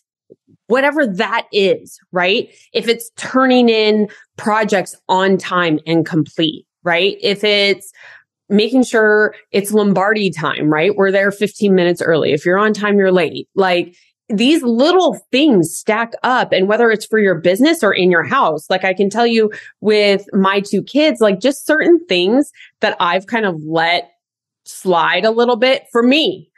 whatever 0.67 1.07
that 1.07 1.47
is, 1.53 1.99
right? 2.13 2.49
If 2.73 2.89
it's 2.89 3.11
turning 3.17 3.69
in 3.69 4.09
projects 4.37 4.97
on 5.09 5.37
time 5.37 5.79
and 5.87 6.07
complete, 6.07 6.67
right? 6.83 7.17
If 7.21 7.45
it's 7.45 7.93
making 8.49 8.85
sure 8.85 9.35
it's 9.53 9.73
Lombardi 9.73 10.31
time, 10.31 10.73
right? 10.73 10.97
We're 10.97 11.13
there 11.13 11.31
15 11.31 11.75
minutes 11.75 12.03
early. 12.03 12.33
If 12.33 12.45
you're 12.45 12.59
on 12.59 12.73
time, 12.73 12.99
you're 12.99 13.13
late. 13.13 13.49
Like 13.55 13.95
these 14.29 14.63
little 14.63 15.19
things 15.31 15.75
stack 15.77 16.13
up 16.23 16.53
and 16.53 16.69
whether 16.69 16.91
it's 16.91 17.05
for 17.05 17.19
your 17.19 17.35
business 17.35 17.83
or 17.83 17.93
in 17.93 18.11
your 18.11 18.23
house, 18.23 18.71
like 18.71 18.85
I 18.85 18.95
can 18.95 19.11
tell 19.11 19.27
you 19.27 19.53
with 19.81 20.27
my 20.33 20.61
two 20.61 20.83
kids, 20.83 21.21
like 21.21 21.41
just 21.41 21.67
certain 21.67 22.05
things 22.07 22.51
that 22.81 22.97
I've 23.01 23.27
kind 23.27 23.45
of 23.45 23.61
let 23.67 24.11
slide 24.65 25.25
a 25.25 25.31
little 25.31 25.57
bit 25.57 25.85
for 25.93 26.03
me. 26.03 26.51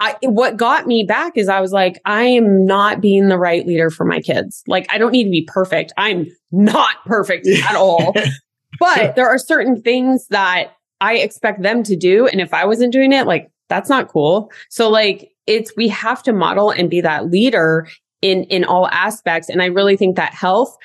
I, 0.00 0.16
what 0.22 0.56
got 0.56 0.86
me 0.86 1.02
back 1.02 1.36
is 1.36 1.48
I 1.48 1.60
was 1.60 1.72
like, 1.72 2.00
I 2.04 2.22
am 2.22 2.64
not 2.64 3.00
being 3.00 3.28
the 3.28 3.38
right 3.38 3.66
leader 3.66 3.90
for 3.90 4.04
my 4.04 4.20
kids. 4.20 4.62
Like, 4.68 4.86
I 4.90 4.98
don't 4.98 5.10
need 5.10 5.24
to 5.24 5.30
be 5.30 5.42
perfect. 5.42 5.92
I'm 5.96 6.28
not 6.52 7.04
perfect 7.04 7.48
at 7.48 7.74
all. 7.74 8.14
but 8.78 9.16
there 9.16 9.28
are 9.28 9.38
certain 9.38 9.82
things 9.82 10.28
that 10.28 10.74
I 11.00 11.16
expect 11.16 11.62
them 11.62 11.82
to 11.82 11.96
do. 11.96 12.28
And 12.28 12.40
if 12.40 12.54
I 12.54 12.64
wasn't 12.64 12.92
doing 12.92 13.12
it, 13.12 13.26
like, 13.26 13.50
that's 13.68 13.88
not 13.88 14.08
cool. 14.08 14.52
So 14.70 14.88
like, 14.88 15.32
it's, 15.48 15.72
we 15.76 15.88
have 15.88 16.22
to 16.24 16.32
model 16.32 16.70
and 16.70 16.90
be 16.90 17.00
that 17.00 17.30
leader 17.30 17.88
in, 18.22 18.44
in 18.44 18.64
all 18.64 18.86
aspects. 18.88 19.48
And 19.48 19.62
I 19.62 19.66
really 19.66 19.96
think 19.96 20.16
that 20.16 20.34
health 20.34 20.76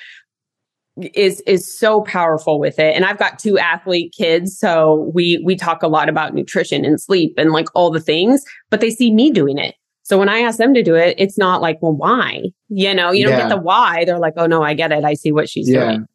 is 1.12 1.40
is 1.40 1.76
so 1.78 2.02
powerful 2.02 2.60
with 2.60 2.78
it 2.78 2.94
and 2.94 3.04
i've 3.04 3.18
got 3.18 3.36
two 3.36 3.58
athlete 3.58 4.14
kids 4.16 4.56
so 4.56 5.10
we 5.12 5.42
we 5.44 5.56
talk 5.56 5.82
a 5.82 5.88
lot 5.88 6.08
about 6.08 6.34
nutrition 6.34 6.84
and 6.84 7.00
sleep 7.00 7.34
and 7.36 7.50
like 7.50 7.66
all 7.74 7.90
the 7.90 8.00
things 8.00 8.44
but 8.70 8.80
they 8.80 8.90
see 8.90 9.12
me 9.12 9.30
doing 9.30 9.58
it 9.58 9.74
so 10.04 10.16
when 10.16 10.28
i 10.28 10.38
ask 10.38 10.56
them 10.56 10.72
to 10.72 10.84
do 10.84 10.94
it 10.94 11.16
it's 11.18 11.36
not 11.36 11.60
like 11.60 11.78
well 11.82 11.92
why 11.92 12.42
you 12.68 12.94
know 12.94 13.10
you 13.10 13.24
don't 13.24 13.32
yeah. 13.32 13.48
get 13.48 13.48
the 13.48 13.60
why 13.60 14.04
they're 14.04 14.20
like 14.20 14.34
oh 14.36 14.46
no 14.46 14.62
i 14.62 14.72
get 14.72 14.92
it 14.92 15.04
i 15.04 15.14
see 15.14 15.32
what 15.32 15.48
she's 15.48 15.68
yeah. 15.68 15.84
doing 15.84 16.06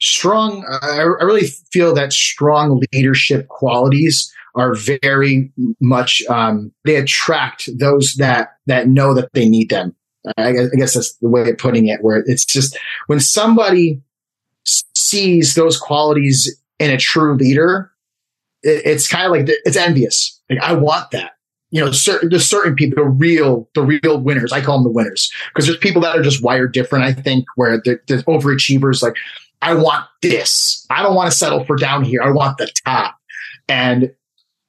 strong 0.00 0.64
I, 0.82 0.98
I 0.98 1.24
really 1.24 1.46
feel 1.72 1.94
that 1.94 2.12
strong 2.12 2.82
leadership 2.92 3.48
qualities 3.48 4.32
are 4.54 4.74
very 4.74 5.52
much 5.80 6.22
um, 6.28 6.72
they 6.84 6.96
attract 6.96 7.68
those 7.78 8.14
that 8.14 8.56
that 8.66 8.88
know 8.88 9.14
that 9.14 9.32
they 9.32 9.48
need 9.48 9.70
them 9.70 9.94
I 10.36 10.52
guess, 10.52 10.70
I 10.72 10.76
guess 10.76 10.94
that's 10.94 11.14
the 11.16 11.28
way 11.28 11.50
of 11.50 11.58
putting 11.58 11.86
it 11.86 12.02
where 12.02 12.22
it's 12.26 12.44
just 12.44 12.76
when 13.06 13.20
somebody 13.20 14.00
sees 14.64 15.54
those 15.54 15.78
qualities 15.78 16.60
in 16.78 16.90
a 16.90 16.98
true 16.98 17.34
leader 17.36 17.90
it, 18.62 18.82
it's 18.84 19.08
kind 19.08 19.26
of 19.26 19.32
like 19.32 19.56
it's 19.64 19.76
envious 19.76 20.40
like 20.50 20.60
i 20.62 20.72
want 20.72 21.10
that 21.12 21.32
you 21.70 21.80
know, 21.80 21.92
certain, 21.92 22.30
there's 22.30 22.46
certain 22.46 22.74
people, 22.74 23.02
the 23.02 23.08
real, 23.08 23.68
the 23.74 23.82
real 23.82 24.20
winners. 24.20 24.52
I 24.52 24.60
call 24.60 24.78
them 24.78 24.84
the 24.84 24.90
winners 24.90 25.32
because 25.54 25.66
there's 25.66 25.78
people 25.78 26.02
that 26.02 26.18
are 26.18 26.22
just 26.22 26.42
wired 26.42 26.72
different. 26.72 27.04
I 27.04 27.12
think 27.12 27.44
where 27.54 27.78
the, 27.78 28.00
the 28.08 28.16
overachievers, 28.24 29.02
like, 29.02 29.14
I 29.62 29.74
want 29.74 30.06
this. 30.22 30.86
I 30.90 31.02
don't 31.02 31.14
want 31.14 31.30
to 31.30 31.36
settle 31.36 31.64
for 31.64 31.76
down 31.76 32.04
here. 32.04 32.22
I 32.22 32.30
want 32.30 32.58
the 32.58 32.70
top. 32.84 33.16
And 33.68 34.12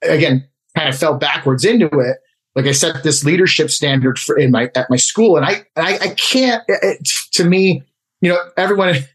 again, 0.01 0.47
kind 0.75 0.89
of 0.89 0.97
fell 0.97 1.17
backwards 1.17 1.65
into 1.65 1.87
it. 1.99 2.17
Like 2.55 2.65
I 2.65 2.73
set 2.73 3.03
this 3.03 3.23
leadership 3.23 3.69
standard 3.69 4.19
for 4.19 4.37
in 4.37 4.51
my 4.51 4.69
at 4.75 4.89
my 4.89 4.97
school, 4.97 5.37
and 5.37 5.45
I 5.45 5.65
I, 5.77 5.97
I 5.99 6.07
can't. 6.09 6.63
It, 6.67 7.07
to 7.33 7.45
me, 7.45 7.83
you 8.21 8.29
know, 8.29 8.39
everyone. 8.57 8.95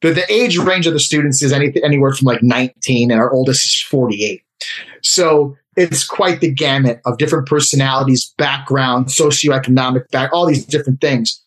The, 0.00 0.12
the 0.12 0.32
age 0.32 0.56
range 0.56 0.86
of 0.86 0.92
the 0.92 1.00
students 1.00 1.42
is 1.42 1.52
anything 1.52 1.82
anywhere 1.82 2.12
from 2.12 2.26
like 2.26 2.40
19, 2.40 3.10
and 3.10 3.20
our 3.20 3.32
oldest 3.32 3.66
is 3.66 3.82
48. 3.82 4.40
So 5.02 5.56
it's 5.76 6.04
quite 6.04 6.40
the 6.40 6.52
gamut 6.52 7.00
of 7.04 7.18
different 7.18 7.48
personalities, 7.48 8.32
background, 8.38 9.06
socioeconomic 9.06 10.08
back, 10.12 10.32
all 10.32 10.46
these 10.46 10.64
different 10.64 11.00
things. 11.00 11.42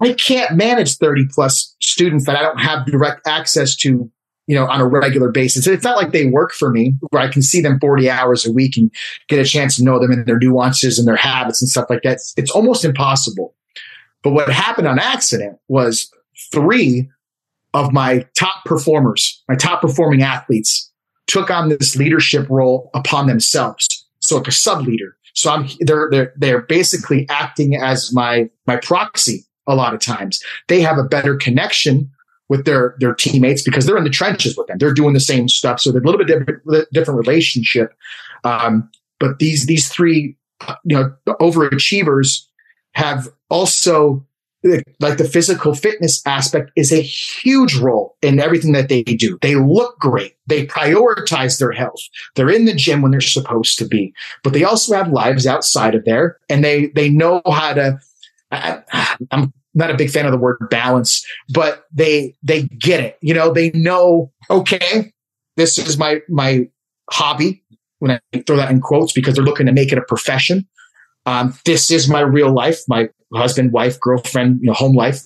I 0.00 0.12
can't 0.12 0.56
manage 0.56 0.96
30 0.96 1.26
plus 1.32 1.74
students 1.80 2.26
that 2.26 2.36
I 2.36 2.42
don't 2.42 2.60
have 2.60 2.86
direct 2.86 3.26
access 3.26 3.74
to 3.76 4.10
you 4.46 4.54
know, 4.54 4.66
on 4.66 4.80
a 4.80 4.86
regular 4.86 5.30
basis. 5.30 5.66
It's 5.66 5.84
not 5.84 5.96
like 5.96 6.12
they 6.12 6.26
work 6.26 6.52
for 6.52 6.70
me 6.70 6.94
where 7.10 7.22
I 7.22 7.28
can 7.28 7.42
see 7.42 7.60
them 7.60 7.80
40 7.80 8.08
hours 8.08 8.46
a 8.46 8.52
week 8.52 8.76
and 8.76 8.90
get 9.28 9.40
a 9.40 9.44
chance 9.44 9.76
to 9.76 9.84
know 9.84 9.98
them 9.98 10.12
and 10.12 10.24
their 10.24 10.38
nuances 10.38 10.98
and 10.98 11.08
their 11.08 11.16
habits 11.16 11.60
and 11.60 11.68
stuff 11.68 11.86
like 11.90 12.02
that. 12.02 12.18
It's 12.36 12.50
almost 12.50 12.84
impossible. 12.84 13.54
But 14.22 14.32
what 14.32 14.48
happened 14.48 14.86
on 14.86 14.98
accident 14.98 15.58
was 15.68 16.10
three 16.52 17.08
of 17.74 17.92
my 17.92 18.26
top 18.38 18.64
performers, 18.64 19.42
my 19.48 19.56
top 19.56 19.82
performing 19.82 20.22
athletes 20.22 20.90
took 21.26 21.50
on 21.50 21.68
this 21.68 21.96
leadership 21.96 22.48
role 22.48 22.90
upon 22.94 23.26
themselves. 23.26 24.06
So 24.20 24.36
like 24.36 24.48
a 24.48 24.52
sub 24.52 24.86
leader. 24.86 25.16
So 25.34 25.50
I'm, 25.50 25.68
they're, 25.80 26.08
they're, 26.10 26.32
they're 26.36 26.62
basically 26.62 27.26
acting 27.28 27.76
as 27.76 28.12
my, 28.12 28.48
my 28.66 28.76
proxy 28.76 29.44
a 29.66 29.74
lot 29.74 29.94
of 29.94 30.00
times. 30.00 30.42
They 30.68 30.80
have 30.80 30.98
a 30.98 31.04
better 31.04 31.36
connection 31.36 32.10
with 32.48 32.64
their 32.64 32.94
their 32.98 33.14
teammates 33.14 33.62
because 33.62 33.86
they're 33.86 33.96
in 33.96 34.04
the 34.04 34.10
trenches 34.10 34.56
with 34.56 34.66
them. 34.68 34.78
They're 34.78 34.94
doing 34.94 35.14
the 35.14 35.20
same 35.20 35.48
stuff, 35.48 35.80
so 35.80 35.90
they're 35.90 36.02
a 36.02 36.04
little 36.04 36.24
bit 36.24 36.28
different 36.28 36.92
different 36.92 37.18
relationship. 37.18 37.92
Um, 38.44 38.90
but 39.18 39.38
these 39.38 39.66
these 39.66 39.88
three, 39.88 40.36
you 40.84 40.96
know, 40.96 41.14
overachievers 41.40 42.46
have 42.92 43.28
also 43.50 44.24
like 45.00 45.18
the 45.18 45.28
physical 45.28 45.74
fitness 45.74 46.22
aspect 46.26 46.70
is 46.76 46.92
a 46.92 47.00
huge 47.00 47.76
role 47.76 48.16
in 48.22 48.40
everything 48.40 48.72
that 48.72 48.88
they 48.88 49.02
do. 49.02 49.38
They 49.42 49.54
look 49.54 49.98
great. 49.98 50.34
They 50.46 50.66
prioritize 50.66 51.58
their 51.58 51.72
health. 51.72 52.00
They're 52.34 52.50
in 52.50 52.64
the 52.64 52.74
gym 52.74 53.02
when 53.02 53.10
they're 53.10 53.20
supposed 53.20 53.78
to 53.78 53.86
be, 53.86 54.12
but 54.42 54.52
they 54.52 54.64
also 54.64 54.94
have 54.96 55.12
lives 55.12 55.46
outside 55.46 55.94
of 55.94 56.04
there 56.04 56.38
and 56.48 56.64
they, 56.64 56.86
they 56.88 57.08
know 57.08 57.42
how 57.46 57.74
to, 57.74 57.98
I, 58.50 58.82
I'm 59.30 59.52
not 59.74 59.90
a 59.90 59.96
big 59.96 60.10
fan 60.10 60.26
of 60.26 60.32
the 60.32 60.38
word 60.38 60.58
balance, 60.70 61.24
but 61.50 61.84
they 61.92 62.34
they 62.42 62.62
get 62.62 63.00
it. 63.00 63.18
You 63.20 63.34
know, 63.34 63.52
they 63.52 63.70
know, 63.72 64.32
okay, 64.50 65.12
this 65.56 65.78
is 65.78 65.98
my 65.98 66.20
my 66.28 66.68
hobby 67.10 67.62
when 67.98 68.12
I 68.12 68.20
throw 68.46 68.56
that 68.56 68.70
in 68.70 68.80
quotes 68.80 69.12
because 69.12 69.34
they're 69.34 69.44
looking 69.44 69.66
to 69.66 69.72
make 69.72 69.92
it 69.92 69.98
a 69.98 70.02
profession. 70.02 70.66
Um, 71.24 71.54
this 71.64 71.90
is 71.90 72.08
my 72.08 72.20
real 72.20 72.52
life, 72.52 72.82
my 72.88 73.08
husband, 73.34 73.72
wife, 73.72 73.98
girlfriend, 74.00 74.60
you 74.60 74.68
know, 74.68 74.74
home 74.74 74.94
life. 74.94 75.22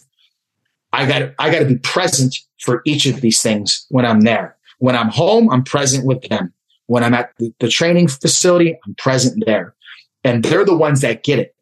I 0.93 1.07
got 1.07 1.35
I 1.39 1.51
got 1.51 1.61
to 1.61 1.67
be 1.67 1.79
present 1.79 2.35
for 2.61 2.83
each 2.85 3.07
of 3.07 3.21
these 3.21 3.43
things 3.43 3.87
when 3.91 4.05
I'm 4.05 4.23
there. 4.23 4.57
When 4.79 4.97
I'm 4.97 5.09
home, 5.11 5.51
I'm 5.51 5.63
present 5.63 6.07
with 6.07 6.23
them. 6.29 6.53
When 6.87 7.05
I'm 7.05 7.15
at 7.15 7.31
the 7.39 7.69
training 7.69 8.09
facility, 8.09 8.77
I'm 8.85 8.95
present 8.97 9.45
there. 9.47 9.75
And 10.25 10.43
they're 10.43 10.65
the 10.65 10.77
ones 10.77 11.03
that 11.03 11.23
get 11.23 11.39
it. 11.39 11.55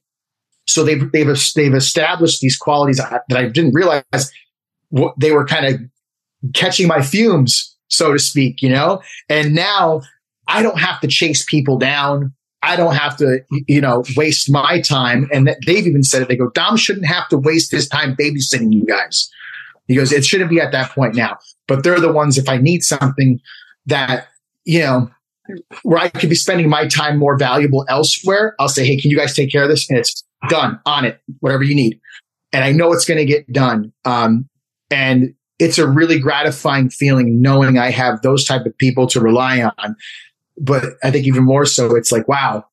So 0.69 0.85
they've, 0.85 1.11
they've, 1.13 1.27
they've 1.57 1.75
established 1.75 2.41
these 2.41 2.57
qualities 2.57 2.99
that 2.99 3.23
I 3.31 3.49
didn't 3.49 3.75
realize 3.75 4.05
they 5.17 5.33
were 5.33 5.45
kind 5.47 5.67
of 5.67 5.81
catching 6.55 6.87
my 6.87 7.03
fumes, 7.03 7.75
so 7.89 8.13
to 8.13 8.19
speak, 8.19 8.63
you 8.63 8.69
know? 8.69 9.03
And 9.29 9.55
now 9.55 10.03
I 10.47 10.63
don't 10.63 10.79
have 10.79 11.01
to 11.01 11.09
chase 11.09 11.45
people 11.45 11.79
down. 11.79 12.35
I 12.63 12.77
don't 12.77 12.95
have 12.95 13.17
to, 13.19 13.41
you 13.67 13.81
know, 13.81 14.05
waste 14.17 14.51
my 14.51 14.81
time. 14.81 15.29
And 15.33 15.57
they've 15.67 15.87
even 15.87 16.03
said 16.03 16.23
it. 16.23 16.29
They 16.29 16.37
go, 16.37 16.51
Dom 16.51 16.77
shouldn't 16.77 17.07
have 17.07 17.29
to 17.29 17.39
waste 17.39 17.71
his 17.71 17.89
time 17.89 18.15
babysitting 18.17 18.73
you 18.73 18.85
guys. 18.85 19.31
He 19.87 19.95
goes, 19.95 20.13
it 20.13 20.25
shouldn't 20.25 20.51
be 20.51 20.61
at 20.61 20.73
that 20.73 20.91
point 20.91 21.15
now. 21.15 21.39
But 21.67 21.83
they're 21.83 22.01
the 22.01 22.13
ones, 22.13 22.37
if 22.37 22.49
I 22.49 22.59
need 22.59 22.83
something 22.83 23.41
that, 23.87 24.29
you 24.65 24.81
know, 24.81 25.11
where 25.83 25.99
I 25.99 26.09
could 26.09 26.29
be 26.29 26.35
spending 26.35 26.69
my 26.69 26.87
time 26.87 27.19
more 27.19 27.37
valuable 27.37 27.85
elsewhere, 27.89 28.55
I'll 28.59 28.69
say, 28.69 28.87
Hey, 28.87 28.97
can 28.97 29.11
you 29.11 29.17
guys 29.17 29.35
take 29.35 29.51
care 29.51 29.63
of 29.63 29.69
this? 29.69 29.89
And 29.89 29.99
it's 29.99 30.25
done 30.49 30.81
on 30.87 31.05
it, 31.05 31.21
whatever 31.41 31.63
you 31.63 31.75
need. 31.75 32.01
And 32.53 32.65
I 32.65 32.73
know 32.73 32.93
it's 32.93 33.05
going 33.05 33.19
to 33.19 33.25
get 33.25 33.51
done. 33.53 33.93
Um, 34.05 34.49
and 34.91 35.35
it's 35.59 35.79
a 35.79 35.87
really 35.87 36.19
gratifying 36.19 36.89
feeling 36.89 37.43
knowing 37.43 37.79
I 37.79 37.91
have 37.91 38.23
those 38.23 38.45
type 38.45 38.65
of 38.65 38.77
people 38.79 39.07
to 39.09 39.21
rely 39.21 39.63
on. 39.63 39.97
But 40.57 40.85
I 41.03 41.11
think 41.11 41.27
even 41.27 41.45
more 41.45 41.67
so, 41.67 41.95
it's 41.95 42.13
like, 42.13 42.29
wow, 42.29 42.65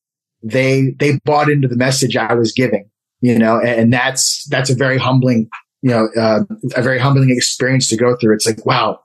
they, 0.43 0.93
they 0.99 1.19
bought 1.25 1.49
into 1.49 1.67
the 1.67 1.75
message 1.75 2.15
I 2.15 2.33
was 2.33 2.51
giving, 2.51 2.89
you 3.21 3.37
know, 3.37 3.59
and 3.59 3.91
that's, 3.91 4.45
that's 4.49 4.69
a 4.69 4.75
very 4.75 4.97
humbling, 4.97 5.49
you 5.81 5.91
know, 5.91 6.07
uh, 6.17 6.41
a 6.75 6.81
very 6.81 6.99
humbling 6.99 7.31
experience 7.31 7.89
to 7.89 7.97
go 7.97 8.15
through. 8.15 8.35
It's 8.35 8.45
like, 8.45 8.65
wow, 8.65 8.99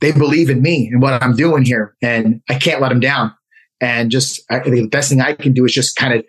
they 0.00 0.12
believe 0.12 0.50
in 0.50 0.62
me 0.62 0.88
and 0.92 1.00
what 1.00 1.22
I'm 1.22 1.34
doing 1.34 1.64
here 1.64 1.96
and 2.02 2.40
I 2.48 2.54
can't 2.54 2.80
let 2.80 2.90
them 2.90 3.00
down. 3.00 3.32
And 3.80 4.10
just, 4.10 4.40
I 4.50 4.60
the 4.60 4.88
best 4.88 5.10
thing 5.10 5.20
I 5.20 5.34
can 5.34 5.52
do 5.52 5.64
is 5.64 5.72
just 5.72 5.96
kind 5.96 6.14
of 6.14 6.24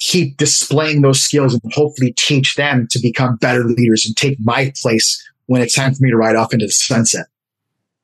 keep 0.00 0.36
displaying 0.36 1.02
those 1.02 1.20
skills 1.20 1.54
and 1.54 1.72
hopefully 1.72 2.14
teach 2.16 2.54
them 2.54 2.86
to 2.90 2.98
become 3.00 3.36
better 3.36 3.64
leaders 3.64 4.06
and 4.06 4.16
take 4.16 4.38
my 4.40 4.72
place 4.80 5.22
when 5.46 5.60
it's 5.60 5.74
time 5.74 5.94
for 5.94 6.02
me 6.02 6.10
to 6.10 6.16
ride 6.16 6.36
off 6.36 6.52
into 6.52 6.66
the 6.66 6.72
sunset. 6.72 7.26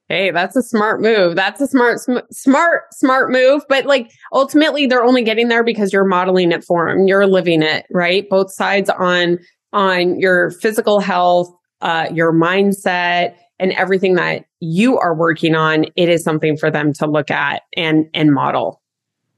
Hey, 0.09 0.31
that's 0.31 0.55
a 0.55 0.63
smart 0.63 1.01
move. 1.01 1.35
That's 1.35 1.61
a 1.63 1.67
smart, 1.67 1.99
sm- 1.99 2.19
smart, 2.31 2.83
smart 2.93 3.31
move. 3.31 3.63
But 3.69 3.87
like 3.87 4.11
ultimately, 4.33 4.87
they're 4.87 5.05
only 5.05 5.23
getting 5.23 5.49
there 5.49 5.65
because 5.65 5.93
you're 5.93 6.05
modeling 6.05 6.53
it 6.53 6.63
for 6.63 6.89
them. 6.91 7.07
You're 7.07 7.27
living 7.27 7.63
it, 7.63 7.87
right? 7.91 8.29
Both 8.29 8.53
sides 8.53 8.91
on 8.91 9.39
on 9.73 10.21
your 10.21 10.51
physical 10.51 11.01
health, 11.01 11.51
uh, 11.81 12.09
your 12.13 12.33
mindset, 12.33 13.35
and 13.59 13.73
everything 13.73 14.15
that 14.15 14.45
you 14.61 14.99
are 14.99 15.15
working 15.15 15.55
on. 15.55 15.85
It 15.97 16.09
is 16.09 16.23
something 16.23 16.57
for 16.57 16.71
them 16.71 16.93
to 16.95 17.07
look 17.07 17.31
at 17.31 17.63
and 17.77 18.07
and 18.15 18.33
model. 18.33 18.81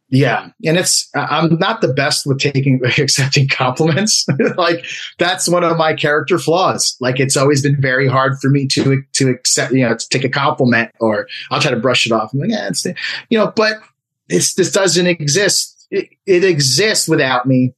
Yeah. 0.08 0.50
And 0.64 0.76
it's, 0.76 1.08
I'm 1.14 1.58
not 1.58 1.80
the 1.80 1.92
best 1.92 2.26
with 2.26 2.38
taking, 2.38 2.80
accepting 2.98 3.48
compliments. 3.48 4.26
like 4.56 4.84
that's 5.18 5.48
one 5.48 5.64
of 5.64 5.76
my 5.76 5.94
character 5.94 6.38
flaws. 6.38 6.96
Like 7.00 7.18
it's 7.18 7.36
always 7.36 7.62
been 7.62 7.80
very 7.80 8.06
hard 8.06 8.38
for 8.40 8.48
me 8.48 8.66
to, 8.68 9.02
to 9.14 9.28
accept, 9.30 9.72
you 9.72 9.86
know, 9.86 9.96
to 9.96 10.08
take 10.08 10.24
a 10.24 10.28
compliment 10.28 10.92
or 11.00 11.26
I'll 11.50 11.60
try 11.60 11.72
to 11.72 11.80
brush 11.80 12.06
it 12.06 12.12
off. 12.12 12.32
I'm 12.32 12.40
like, 12.40 12.50
yeah, 12.50 12.68
it's, 12.68 12.86
you 13.30 13.38
know, 13.38 13.52
but 13.54 13.80
it's, 14.28 14.54
this 14.54 14.70
doesn't 14.70 15.06
exist. 15.06 15.88
It, 15.90 16.10
it 16.24 16.44
exists 16.44 17.08
without 17.08 17.46
me, 17.46 17.74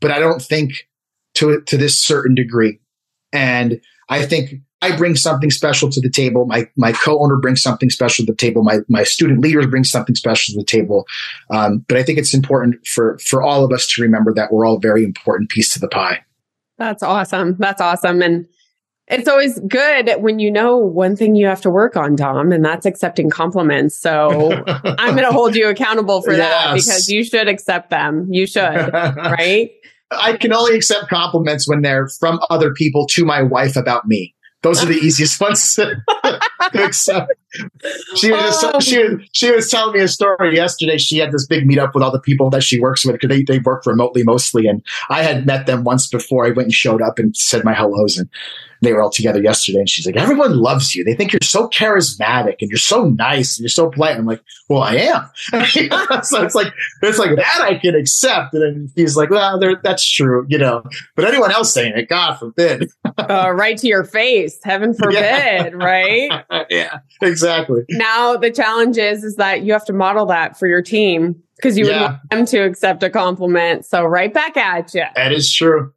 but 0.00 0.10
I 0.10 0.18
don't 0.18 0.42
think 0.42 0.88
to, 1.34 1.62
to 1.62 1.78
this 1.78 1.98
certain 1.98 2.34
degree. 2.34 2.80
And 3.32 3.80
I 4.10 4.26
think 4.26 4.56
I 4.82 4.96
bring 4.96 5.14
something 5.16 5.50
special 5.50 5.88
to 5.90 6.00
the 6.00 6.10
table. 6.10 6.44
My 6.44 6.68
my 6.76 6.92
co-owner 6.92 7.36
brings 7.36 7.62
something 7.62 7.88
special 7.88 8.26
to 8.26 8.32
the 8.32 8.36
table. 8.36 8.62
My 8.62 8.80
my 8.88 9.04
student 9.04 9.40
leaders 9.40 9.66
bring 9.66 9.84
something 9.84 10.16
special 10.16 10.52
to 10.52 10.58
the 10.58 10.66
table. 10.66 11.06
Um, 11.50 11.84
but 11.88 11.96
I 11.96 12.02
think 12.02 12.18
it's 12.18 12.34
important 12.34 12.84
for 12.86 13.18
for 13.18 13.42
all 13.42 13.64
of 13.64 13.72
us 13.72 13.86
to 13.94 14.02
remember 14.02 14.34
that 14.34 14.52
we're 14.52 14.66
all 14.66 14.76
a 14.76 14.80
very 14.80 15.04
important 15.04 15.50
piece 15.50 15.72
to 15.74 15.78
the 15.78 15.88
pie. 15.88 16.24
That's 16.78 17.02
awesome. 17.02 17.56
That's 17.58 17.80
awesome. 17.80 18.22
And 18.22 18.46
it's 19.06 19.28
always 19.28 19.60
good 19.68 20.10
when 20.18 20.38
you 20.38 20.50
know 20.50 20.76
one 20.76 21.16
thing 21.16 21.34
you 21.36 21.46
have 21.46 21.60
to 21.60 21.70
work 21.70 21.96
on, 21.96 22.16
Dom, 22.16 22.50
and 22.50 22.64
that's 22.64 22.86
accepting 22.86 23.30
compliments. 23.30 23.96
So 23.96 24.52
I'm 24.66 25.14
going 25.14 25.28
to 25.28 25.32
hold 25.32 25.54
you 25.54 25.68
accountable 25.68 26.22
for 26.22 26.32
yes. 26.32 26.40
that 26.40 26.74
because 26.74 27.08
you 27.08 27.24
should 27.24 27.48
accept 27.48 27.90
them. 27.90 28.26
You 28.30 28.46
should, 28.46 28.62
right? 28.92 29.70
I 30.10 30.36
can 30.36 30.52
only 30.52 30.76
accept 30.76 31.08
compliments 31.08 31.68
when 31.68 31.82
they're 31.82 32.08
from 32.08 32.40
other 32.50 32.72
people 32.72 33.06
to 33.08 33.24
my 33.24 33.42
wife 33.42 33.76
about 33.76 34.06
me. 34.06 34.34
Those 34.62 34.82
are 34.82 34.86
the 34.86 34.94
easiest 34.94 35.40
ones 35.40 35.74
to, 35.74 36.00
accept. 36.74 37.32
She 38.16 38.30
was, 38.30 38.64
oh. 38.64 38.78
she, 38.80 38.98
was, 38.98 39.28
she 39.32 39.50
was 39.50 39.68
telling 39.68 39.94
me 39.94 40.00
a 40.00 40.08
story 40.08 40.54
yesterday. 40.54 40.98
She 40.98 41.18
had 41.18 41.32
this 41.32 41.46
big 41.46 41.68
meetup 41.68 41.94
with 41.94 42.02
all 42.02 42.12
the 42.12 42.20
people 42.20 42.48
that 42.50 42.62
she 42.62 42.80
works 42.80 43.04
with 43.04 43.14
because 43.14 43.28
they, 43.28 43.42
they 43.42 43.58
work 43.58 43.84
remotely 43.86 44.22
mostly. 44.22 44.66
And 44.66 44.82
I 45.10 45.22
had 45.22 45.46
met 45.46 45.66
them 45.66 45.82
once 45.84 46.06
before. 46.06 46.46
I 46.46 46.50
went 46.50 46.66
and 46.66 46.72
showed 46.72 47.02
up 47.02 47.18
and 47.18 47.36
said 47.36 47.64
my 47.64 47.74
hellos. 47.74 48.16
And 48.16 48.30
they 48.82 48.92
were 48.92 49.00
all 49.00 49.10
together 49.10 49.40
yesterday 49.40 49.78
and 49.78 49.88
she's 49.88 50.04
like, 50.04 50.16
everyone 50.16 50.58
loves 50.58 50.94
you. 50.94 51.04
They 51.04 51.14
think 51.14 51.32
you're 51.32 51.40
so 51.42 51.68
charismatic 51.68 52.56
and 52.60 52.68
you're 52.68 52.76
so 52.76 53.08
nice 53.08 53.56
and 53.56 53.62
you're 53.62 53.68
so 53.68 53.90
polite. 53.90 54.12
And 54.12 54.20
I'm 54.20 54.26
like, 54.26 54.42
well, 54.68 54.82
I 54.82 54.96
am. 54.96 55.30
so 56.24 56.42
it's 56.42 56.54
like, 56.54 56.72
it's 57.00 57.18
like 57.18 57.36
that 57.36 57.60
I 57.62 57.78
can 57.78 57.94
accept. 57.94 58.54
And 58.54 58.62
then 58.62 58.92
he's 58.96 59.16
like, 59.16 59.30
well, 59.30 59.60
that's 59.82 60.08
true, 60.08 60.46
you 60.48 60.58
know, 60.58 60.82
but 61.14 61.24
anyone 61.24 61.52
else 61.52 61.72
saying 61.72 61.92
it, 61.96 62.08
God 62.08 62.36
forbid. 62.36 62.90
uh, 63.18 63.52
right 63.54 63.78
to 63.78 63.86
your 63.86 64.04
face. 64.04 64.58
Heaven 64.64 64.94
forbid. 64.98 65.14
Yeah. 65.14 65.70
right. 65.72 66.44
yeah, 66.70 66.98
exactly. 67.20 67.82
Now 67.90 68.36
the 68.36 68.50
challenge 68.50 68.98
is, 68.98 69.22
is 69.22 69.36
that 69.36 69.62
you 69.62 69.72
have 69.72 69.84
to 69.86 69.92
model 69.92 70.26
that 70.26 70.58
for 70.58 70.66
your 70.66 70.82
team 70.82 71.42
because 71.56 71.78
you 71.78 71.86
yeah. 71.86 71.92
would 71.92 72.02
want 72.02 72.30
them 72.30 72.46
to 72.46 72.58
accept 72.64 73.02
a 73.04 73.10
compliment. 73.10 73.86
So 73.86 74.04
right 74.04 74.34
back 74.34 74.56
at 74.56 74.92
you. 74.92 75.04
That 75.14 75.32
is 75.32 75.52
true. 75.52 75.92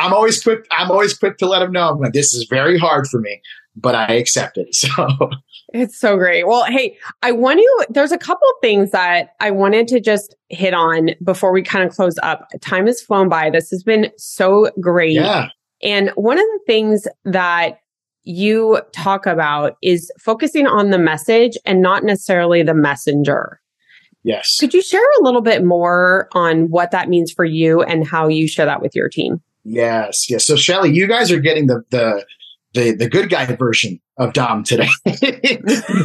I'm 0.00 0.12
always 0.12 0.42
quick. 0.42 0.66
I'm 0.70 0.90
always 0.90 1.16
quick 1.16 1.38
to 1.38 1.46
let 1.46 1.60
them 1.60 1.72
know. 1.72 1.92
Like, 1.92 2.12
this 2.12 2.32
is 2.34 2.46
very 2.48 2.78
hard 2.78 3.06
for 3.06 3.20
me, 3.20 3.40
but 3.76 3.94
I 3.94 4.14
accept 4.14 4.58
it. 4.58 4.74
So 4.74 5.30
it's 5.72 5.98
so 5.98 6.16
great. 6.16 6.48
Well, 6.48 6.64
hey, 6.64 6.98
I 7.22 7.30
want 7.30 7.60
to. 7.60 7.86
There's 7.90 8.10
a 8.10 8.18
couple 8.18 8.48
things 8.60 8.90
that 8.90 9.34
I 9.38 9.52
wanted 9.52 9.86
to 9.88 10.00
just 10.00 10.34
hit 10.48 10.74
on 10.74 11.10
before 11.22 11.52
we 11.52 11.62
kind 11.62 11.88
of 11.88 11.94
close 11.94 12.16
up. 12.24 12.48
Time 12.60 12.86
has 12.86 13.00
flown 13.00 13.28
by. 13.28 13.50
This 13.50 13.70
has 13.70 13.84
been 13.84 14.10
so 14.16 14.70
great. 14.80 15.12
Yeah. 15.12 15.48
And 15.82 16.10
one 16.16 16.38
of 16.38 16.44
the 16.44 16.60
things 16.66 17.06
that 17.24 17.78
you 18.24 18.80
talk 18.92 19.26
about 19.26 19.76
is 19.82 20.10
focusing 20.18 20.66
on 20.66 20.90
the 20.90 20.98
message 20.98 21.56
and 21.64 21.80
not 21.80 22.04
necessarily 22.04 22.62
the 22.62 22.74
messenger. 22.74 23.60
Yes. 24.22 24.56
Could 24.58 24.74
you 24.74 24.82
share 24.82 25.00
a 25.20 25.22
little 25.22 25.40
bit 25.40 25.64
more 25.64 26.28
on 26.32 26.68
what 26.68 26.90
that 26.90 27.08
means 27.08 27.32
for 27.32 27.44
you 27.44 27.82
and 27.82 28.06
how 28.06 28.28
you 28.28 28.46
share 28.46 28.66
that 28.66 28.82
with 28.82 28.94
your 28.94 29.08
team? 29.08 29.40
Yes, 29.64 30.30
yes. 30.30 30.46
So 30.46 30.56
Sheley, 30.56 30.92
you 30.92 31.06
guys 31.06 31.30
are 31.30 31.40
getting 31.40 31.66
the 31.66 31.82
the 31.90 32.24
the, 32.72 32.92
the 32.92 33.08
good 33.08 33.28
guy 33.28 33.46
version 33.56 34.00
of 34.16 34.32
Dom 34.32 34.62
today. 34.62 34.88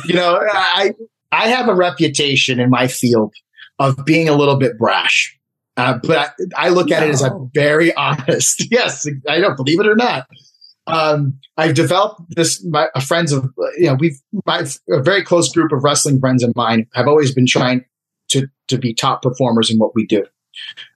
you 0.06 0.14
know, 0.14 0.39
I 0.51 0.93
I 1.32 1.49
have 1.49 1.68
a 1.68 1.76
reputation 1.76 2.60
in 2.60 2.70
my 2.70 2.88
field 2.88 3.34
of 3.80 4.06
being 4.06 4.30
a 4.30 4.34
little 4.34 4.58
bit 4.58 4.78
brash. 4.78 5.38
Uh, 5.78 5.99
but 6.01 6.34
I, 6.58 6.68
I 6.68 6.70
look 6.70 6.89
at 6.89 7.03
it 7.03 7.10
as 7.10 7.22
I'm 7.22 7.51
very 7.53 7.93
honest. 7.95 8.66
yes, 8.72 9.06
I 9.28 9.39
don't 9.39 9.58
believe 9.58 9.80
it 9.80 9.88
or 9.88 9.95
not. 9.95 10.26
Um, 10.88 11.39
I've 11.58 11.76
developed 11.76 12.22
this. 12.36 12.64
My 12.66 12.88
friends 13.06 13.32
of 13.32 13.49
you 13.78 13.88
know 13.88 13.95
we've 13.95 14.20
my 14.45 14.66
a 14.89 15.01
very 15.01 15.24
close 15.24 15.51
group 15.51 15.72
of 15.72 15.84
wrestling 15.84 16.20
friends 16.20 16.43
of 16.43 16.56
mine 16.56 16.88
have 16.93 17.08
always 17.08 17.34
been 17.34 17.47
trying 17.47 17.84
to 18.30 18.47
to 18.68 18.78
be 18.78 18.93
top 18.93 19.22
performers 19.22 19.72
in 19.72 19.78
what 19.78 19.95
we 19.95 20.06
do. 20.06 20.26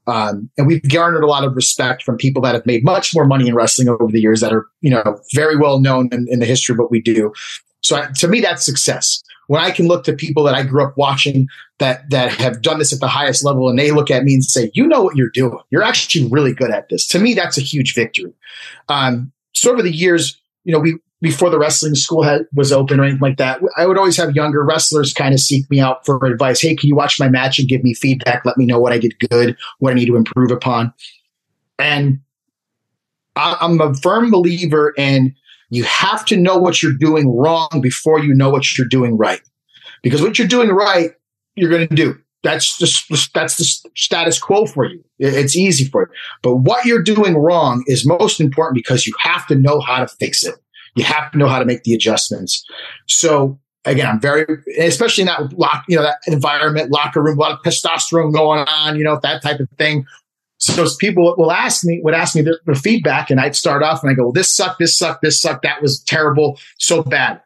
Um, 0.09 0.49
and 0.57 0.65
we've 0.65 0.81
garnered 0.89 1.23
a 1.23 1.27
lot 1.27 1.43
of 1.43 1.55
respect 1.55 2.03
from 2.03 2.17
people 2.17 2.41
that 2.41 2.55
have 2.55 2.65
made 2.65 2.83
much 2.83 3.13
more 3.13 3.25
money 3.25 3.47
in 3.47 3.53
wrestling 3.53 3.89
over 3.89 4.07
the 4.07 4.19
years 4.19 4.41
that 4.41 4.51
are, 4.51 4.65
you 4.81 4.89
know, 4.89 5.19
very 5.33 5.55
well 5.55 5.79
known 5.79 6.09
in, 6.11 6.25
in 6.29 6.39
the 6.39 6.45
history 6.45 6.73
of 6.73 6.79
what 6.79 6.89
we 6.89 6.99
do. 6.99 7.31
So 7.81 7.95
I, 7.95 8.07
to 8.17 8.27
me, 8.27 8.41
that's 8.41 8.65
success. 8.65 9.21
When 9.47 9.61
I 9.61 9.71
can 9.71 9.87
look 9.87 10.03
to 10.05 10.13
people 10.13 10.43
that 10.43 10.55
I 10.55 10.63
grew 10.63 10.83
up 10.83 10.93
watching 10.97 11.47
that, 11.77 12.09
that 12.09 12.31
have 12.33 12.61
done 12.61 12.79
this 12.79 12.93
at 12.93 12.99
the 12.99 13.07
highest 13.07 13.43
level 13.43 13.69
and 13.69 13.77
they 13.77 13.91
look 13.91 14.11
at 14.11 14.23
me 14.23 14.33
and 14.33 14.43
say, 14.43 14.71
you 14.73 14.87
know 14.87 15.01
what 15.01 15.15
you're 15.15 15.29
doing. 15.29 15.59
You're 15.69 15.83
actually 15.83 16.27
really 16.27 16.53
good 16.53 16.71
at 16.71 16.89
this. 16.89 17.07
To 17.07 17.19
me, 17.19 17.33
that's 17.33 17.57
a 17.57 17.61
huge 17.61 17.93
victory. 17.95 18.33
Um, 18.89 19.31
so 19.53 19.71
over 19.71 19.81
the 19.81 19.95
years, 19.95 20.39
you 20.63 20.73
know, 20.73 20.79
we, 20.79 20.97
before 21.21 21.49
the 21.49 21.59
wrestling 21.59 21.95
school 21.95 22.23
had, 22.23 22.45
was 22.53 22.71
open 22.71 22.99
or 22.99 23.03
anything 23.03 23.21
like 23.21 23.37
that, 23.37 23.61
I 23.77 23.85
would 23.85 23.97
always 23.97 24.17
have 24.17 24.35
younger 24.35 24.63
wrestlers 24.63 25.13
kind 25.13 25.33
of 25.33 25.39
seek 25.39 25.69
me 25.69 25.79
out 25.79 26.05
for 26.05 26.23
advice. 26.25 26.61
Hey, 26.61 26.75
can 26.75 26.87
you 26.87 26.95
watch 26.95 27.19
my 27.19 27.27
match 27.27 27.59
and 27.59 27.67
give 27.67 27.83
me 27.83 27.93
feedback? 27.93 28.45
Let 28.45 28.57
me 28.57 28.65
know 28.65 28.79
what 28.79 28.93
I 28.93 28.99
did 28.99 29.19
good, 29.29 29.57
what 29.79 29.91
I 29.91 29.95
need 29.95 30.05
to 30.05 30.15
improve 30.15 30.51
upon. 30.51 30.93
And 31.77 32.19
I, 33.35 33.57
I'm 33.61 33.79
a 33.81 33.93
firm 33.95 34.31
believer 34.31 34.93
in 34.97 35.35
you 35.69 35.83
have 35.83 36.25
to 36.25 36.37
know 36.37 36.57
what 36.57 36.81
you're 36.81 36.93
doing 36.93 37.29
wrong 37.35 37.79
before 37.81 38.19
you 38.19 38.33
know 38.33 38.49
what 38.49 38.77
you're 38.77 38.87
doing 38.87 39.17
right. 39.17 39.41
Because 40.01 40.21
what 40.21 40.39
you're 40.39 40.47
doing 40.47 40.69
right, 40.69 41.11
you're 41.55 41.69
going 41.69 41.87
to 41.87 41.95
do. 41.95 42.17
That's 42.41 42.77
just 42.77 43.33
that's 43.33 43.57
the 43.57 43.89
status 43.95 44.39
quo 44.39 44.65
for 44.65 44.85
you. 44.85 45.03
It's 45.17 45.57
easy 45.57 45.85
for 45.85 46.03
you. 46.03 46.07
But 46.41 46.55
what 46.57 46.85
you're 46.85 47.03
doing 47.03 47.35
wrong 47.35 47.83
is 47.87 48.05
most 48.05 48.39
important 48.39 48.75
because 48.75 49.05
you 49.05 49.13
have 49.19 49.45
to 49.47 49.55
know 49.55 49.81
how 49.81 49.99
to 49.99 50.07
fix 50.07 50.43
it. 50.43 50.55
You 50.95 51.03
have 51.03 51.31
to 51.31 51.37
know 51.37 51.47
how 51.47 51.59
to 51.59 51.65
make 51.65 51.83
the 51.83 51.93
adjustments. 51.93 52.65
So 53.07 53.59
again, 53.85 54.07
I'm 54.07 54.19
very, 54.21 54.45
especially 54.79 55.23
in 55.23 55.27
that 55.27 55.53
lock, 55.53 55.83
you 55.87 55.97
know, 55.97 56.03
that 56.03 56.19
environment, 56.27 56.91
locker 56.91 57.21
room, 57.21 57.37
a 57.37 57.41
lot 57.41 57.51
of 57.51 57.59
testosterone 57.59 58.33
going 58.33 58.65
on, 58.67 58.95
you 58.95 59.03
know, 59.03 59.19
that 59.21 59.41
type 59.41 59.59
of 59.59 59.69
thing. 59.77 60.05
So 60.57 60.85
people 60.99 61.35
will 61.37 61.51
ask 61.51 61.85
me, 61.85 62.01
would 62.03 62.13
ask 62.13 62.35
me 62.35 62.41
their 62.41 62.75
feedback 62.75 63.29
and 63.29 63.39
I'd 63.39 63.55
start 63.55 63.81
off 63.81 64.03
and 64.03 64.11
I 64.11 64.13
go, 64.13 64.23
well, 64.23 64.31
this 64.33 64.53
sucked, 64.53 64.79
this 64.79 64.97
sucked, 64.97 65.21
this 65.21 65.41
sucked. 65.41 65.63
That 65.63 65.81
was 65.81 66.01
terrible. 66.03 66.59
So 66.77 67.01
bad. 67.01 67.41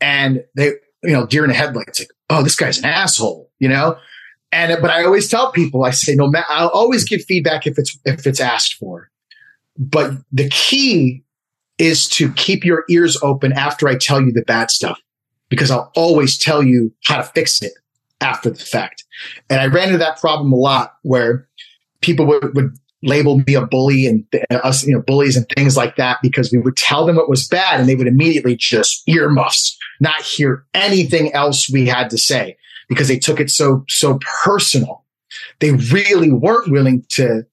And 0.00 0.44
they, 0.56 0.72
you 1.02 1.12
know, 1.12 1.24
deer 1.26 1.44
in 1.44 1.50
the 1.50 1.54
headlights, 1.54 2.00
like, 2.00 2.08
oh, 2.30 2.42
this 2.42 2.56
guy's 2.56 2.78
an 2.78 2.84
asshole, 2.86 3.50
you 3.58 3.68
know? 3.68 3.98
And, 4.52 4.80
but 4.80 4.90
I 4.90 5.04
always 5.04 5.28
tell 5.28 5.52
people, 5.52 5.84
I 5.84 5.90
say, 5.90 6.14
no 6.14 6.28
matter, 6.28 6.46
I'll 6.48 6.68
always 6.68 7.04
give 7.04 7.24
feedback 7.24 7.66
if 7.66 7.78
it's, 7.78 7.98
if 8.04 8.26
it's 8.26 8.40
asked 8.40 8.74
for. 8.74 9.10
But 9.76 10.12
the 10.32 10.48
key 10.48 11.24
is 11.78 12.08
to 12.10 12.32
keep 12.32 12.64
your 12.64 12.84
ears 12.88 13.18
open 13.22 13.52
after 13.52 13.88
I 13.88 13.96
tell 13.96 14.20
you 14.20 14.32
the 14.32 14.42
bad 14.42 14.70
stuff 14.70 15.00
because 15.48 15.70
I'll 15.70 15.92
always 15.94 16.38
tell 16.38 16.62
you 16.62 16.92
how 17.04 17.18
to 17.18 17.22
fix 17.22 17.60
it 17.62 17.72
after 18.20 18.50
the 18.50 18.58
fact. 18.58 19.04
And 19.50 19.60
I 19.60 19.66
ran 19.66 19.88
into 19.88 19.98
that 19.98 20.18
problem 20.20 20.52
a 20.52 20.56
lot 20.56 20.94
where 21.02 21.48
people 22.00 22.26
would, 22.26 22.54
would 22.54 22.76
label 23.02 23.38
me 23.46 23.54
a 23.54 23.66
bully 23.66 24.06
and 24.06 24.24
uh, 24.50 24.56
us, 24.56 24.86
you 24.86 24.94
know, 24.94 25.02
bullies 25.02 25.36
and 25.36 25.46
things 25.50 25.76
like 25.76 25.96
that 25.96 26.18
because 26.22 26.50
we 26.50 26.58
would 26.58 26.76
tell 26.76 27.06
them 27.06 27.16
what 27.16 27.28
was 27.28 27.46
bad 27.46 27.78
and 27.78 27.88
they 27.88 27.94
would 27.94 28.06
immediately 28.06 28.56
just 28.56 29.06
earmuffs, 29.08 29.76
not 30.00 30.22
hear 30.22 30.64
anything 30.74 31.32
else 31.32 31.70
we 31.70 31.86
had 31.86 32.10
to 32.10 32.18
say 32.18 32.56
because 32.88 33.08
they 33.08 33.18
took 33.18 33.40
it 33.40 33.50
so, 33.50 33.84
so 33.88 34.18
personal. 34.44 35.04
They 35.60 35.72
really 35.72 36.30
weren't 36.32 36.70
willing 36.70 37.04
to 37.10 37.44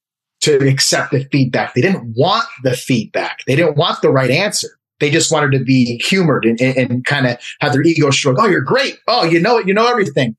to 0.41 0.57
accept 0.67 1.11
the 1.11 1.23
feedback. 1.31 1.73
They 1.73 1.79
didn't 1.79 2.15
want 2.17 2.45
the 2.63 2.75
feedback. 2.75 3.39
They 3.47 3.55
didn't 3.55 3.77
want 3.77 4.01
the 4.01 4.09
right 4.09 4.29
answer. 4.29 4.67
They 4.99 5.09
just 5.09 5.31
wanted 5.31 5.57
to 5.57 5.63
be 5.63 5.97
humored 5.99 6.43
and, 6.43 6.59
and, 6.59 6.77
and 6.77 7.05
kind 7.05 7.27
of 7.27 7.37
have 7.61 7.71
their 7.71 7.81
ego 7.81 8.09
stroke. 8.09 8.37
Oh, 8.39 8.47
you're 8.47 8.59
great. 8.59 8.99
Oh, 9.07 9.23
you 9.23 9.39
know 9.39 9.57
it. 9.57 9.67
You 9.67 9.73
know 9.73 9.87
everything. 9.87 10.35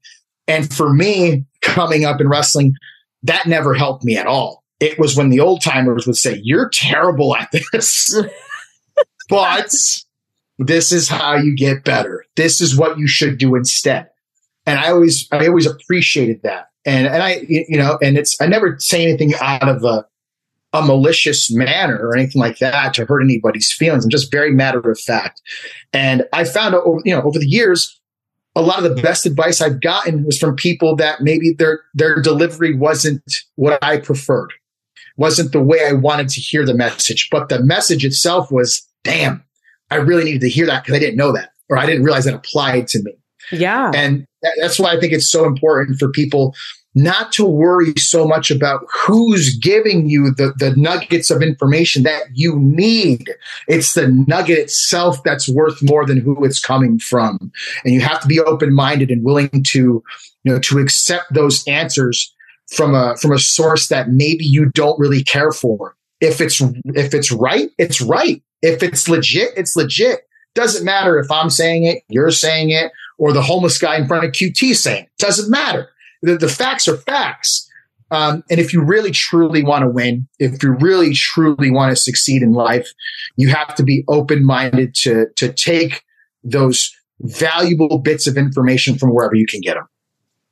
And 0.47 0.73
for 0.73 0.93
me, 0.93 1.45
coming 1.63 2.05
up 2.05 2.21
in 2.21 2.29
wrestling, 2.29 2.75
that 3.23 3.47
never 3.47 3.73
helped 3.73 4.05
me 4.05 4.17
at 4.17 4.27
all. 4.27 4.64
It 4.81 4.99
was 4.99 5.17
when 5.17 5.31
the 5.31 5.41
old 5.41 5.63
timers 5.63 6.07
would 6.07 6.17
say, 6.17 6.41
"You're 6.43 6.69
terrible 6.69 7.37
at 7.37 7.51
this," 7.53 8.19
but 9.29 9.75
this 10.59 10.93
is 10.93 11.09
how 11.09 11.37
you 11.37 11.57
get 11.57 11.85
better. 11.85 12.25
This 12.37 12.61
is 12.61 12.77
what 12.77 12.99
you 12.99 13.07
should 13.07 13.39
do 13.39 13.55
instead. 13.55 14.09
And 14.67 14.79
I 14.79 14.91
always, 14.91 15.29
I 15.31 15.47
always 15.47 15.67
appreciated 15.67 16.43
that 16.43 16.71
and 16.85 17.07
and 17.07 17.23
I 17.23 17.45
you 17.49 17.79
know 17.79 17.99
and 18.03 18.17
it's 18.17 18.41
I 18.41 18.47
never 18.47 18.77
say 18.79 19.03
anything 19.03 19.35
out 19.41 19.69
of 19.69 19.85
a 19.85 20.07
a 20.73 20.83
malicious 20.83 21.53
manner 21.53 21.97
or 21.99 22.17
anything 22.17 22.41
like 22.41 22.59
that 22.59 22.95
to 22.95 23.05
hurt 23.05 23.23
anybody's 23.23 23.73
feelings. 23.73 24.05
I'm 24.05 24.11
just 24.11 24.33
very 24.33 24.51
matter 24.51 24.81
of 24.91 24.99
fact. 24.99 25.41
And 25.93 26.25
I 26.33 26.43
found 26.43 26.75
out, 26.75 26.83
you 27.05 27.15
know, 27.15 27.23
over 27.23 27.39
the 27.39 27.47
years, 27.47 28.01
a 28.57 28.61
lot 28.61 28.79
of 28.79 28.83
the 28.83 29.01
best 29.01 29.25
advice 29.25 29.61
I've 29.61 29.81
gotten 29.81 30.25
was 30.25 30.37
from 30.37 30.57
people 30.57 30.97
that 30.97 31.21
maybe 31.21 31.53
their 31.53 31.83
their 31.95 32.21
delivery 32.21 32.75
wasn't 32.75 33.23
what 33.55 33.83
I 33.83 33.99
preferred, 33.99 34.53
wasn't 35.17 35.53
the 35.53 35.63
way 35.63 35.87
I 35.87 35.93
wanted 35.93 36.29
to 36.31 36.41
hear 36.41 36.65
the 36.65 36.75
message, 36.75 37.29
but 37.31 37.49
the 37.49 37.63
message 37.63 38.05
itself 38.05 38.51
was, 38.51 38.87
damn, 39.05 39.45
I 39.91 39.97
really 39.97 40.25
needed 40.25 40.41
to 40.43 40.49
hear 40.49 40.67
that 40.67 40.83
because 40.83 40.97
I 40.97 41.01
didn't 41.01 41.17
know 41.17 41.33
that 41.33 41.51
or 41.69 41.79
I 41.79 41.87
didn't 41.87 42.05
realize 42.05 42.25
that 42.25 42.35
applied 42.35 42.89
to 42.89 43.03
me. 43.03 43.13
Yeah. 43.53 43.93
And 43.95 44.27
that's 44.61 44.79
why 44.79 44.93
I 44.93 45.01
think 45.01 45.13
it's 45.13 45.31
so 45.31 45.45
important 45.45 45.99
for 45.99 46.11
people 46.11 46.55
not 46.95 47.33
to 47.33 47.45
worry 47.45 47.93
so 47.97 48.27
much 48.27 48.51
about 48.51 48.87
who's 49.05 49.59
giving 49.59 50.09
you 50.09 50.33
the, 50.33 50.55
the 50.59 50.75
nuggets 50.77 51.31
of 51.31 51.43
information 51.43 52.05
that 52.05 52.23
you 52.33 52.57
need. 52.59 53.35
It's 53.67 53.95
the 53.95 54.09
nugget 54.09 54.59
itself 54.59 55.23
that's 55.25 55.49
worth 55.49 55.83
more 55.83 56.07
than 56.07 56.19
who 56.19 56.45
it's 56.45 56.61
coming 56.61 56.99
from. 57.01 57.51
And 57.85 57.95
you 57.95 58.01
have 58.01 58.21
to 58.21 58.29
be 58.29 58.39
open 58.41 58.73
minded 58.73 59.11
and 59.11 59.25
willing 59.25 59.65
to, 59.65 59.79
you 60.45 60.53
know, 60.53 60.61
to 60.61 60.79
accept 60.79 61.35
those 61.35 61.67
answers 61.67 62.33
from 62.73 62.95
a, 62.95 63.17
from 63.17 63.33
a 63.33 63.39
source 63.39 63.89
that 63.89 64.09
maybe 64.09 64.45
you 64.45 64.71
don't 64.75 64.99
really 64.99 65.23
care 65.23 65.53
for. 65.53 65.97
If 66.21 66.41
it's, 66.41 66.61
if 66.61 67.13
it's 67.15 67.31
right, 67.31 67.71
it's 67.79 68.01
right. 68.01 68.43
If 68.63 68.83
it's 68.83 69.09
legit, 69.09 69.51
it's 69.57 69.77
legit. 69.77 70.21
Doesn't 70.55 70.85
matter 70.85 71.19
if 71.19 71.31
I'm 71.31 71.51
saying 71.51 71.85
it, 71.85 72.03
you're 72.09 72.31
saying 72.31 72.71
it, 72.71 72.93
or 73.19 73.33
the 73.33 73.43
homeless 73.43 73.77
guy 73.77 73.97
in 73.97 74.07
front 74.07 74.25
of 74.25 74.33
QT 74.33 74.75
saying 74.77 75.05
it. 75.05 75.11
Doesn't 75.19 75.51
matter 75.51 75.91
the, 76.25 76.37
the 76.37 76.49
facts 76.49 76.89
are 76.89 76.97
facts. 76.97 77.71
Um, 78.11 78.45
and 78.51 78.61
if 78.61 78.73
you 78.73 78.83
really 78.83 79.11
truly 79.11 79.63
want 79.63 79.83
to 79.83 79.89
win, 79.89 80.29
if 80.39 80.63
you 80.63 80.73
really 80.73 81.15
truly 81.15 81.71
want 81.71 81.91
to 81.91 81.97
succeed 81.97 82.43
in 82.43 82.53
life, 82.53 82.93
you 83.37 83.49
have 83.49 83.75
to 83.77 83.83
be 83.83 84.05
open 84.09 84.45
minded 84.45 84.95
to 84.97 85.27
to 85.37 85.53
take 85.53 86.03
those 86.43 86.95
valuable 87.21 87.99
bits 87.99 88.27
of 88.27 88.37
information 88.37 88.97
from 88.99 89.11
wherever 89.11 89.35
you 89.35 89.47
can 89.47 89.61
get 89.61 89.75
them. 89.75 89.87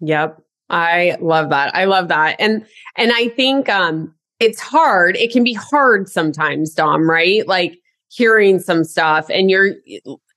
Yep. 0.00 0.41
I 0.72 1.16
love 1.20 1.50
that. 1.50 1.74
I 1.76 1.84
love 1.84 2.08
that. 2.08 2.36
And 2.38 2.66
and 2.96 3.12
I 3.14 3.28
think 3.28 3.68
um 3.68 4.12
it's 4.40 4.60
hard. 4.60 5.16
It 5.16 5.32
can 5.32 5.44
be 5.44 5.52
hard 5.52 6.08
sometimes, 6.08 6.74
Dom, 6.74 7.08
right? 7.08 7.46
Like 7.46 7.78
hearing 8.08 8.58
some 8.58 8.82
stuff 8.82 9.30
and 9.30 9.50
you're 9.50 9.74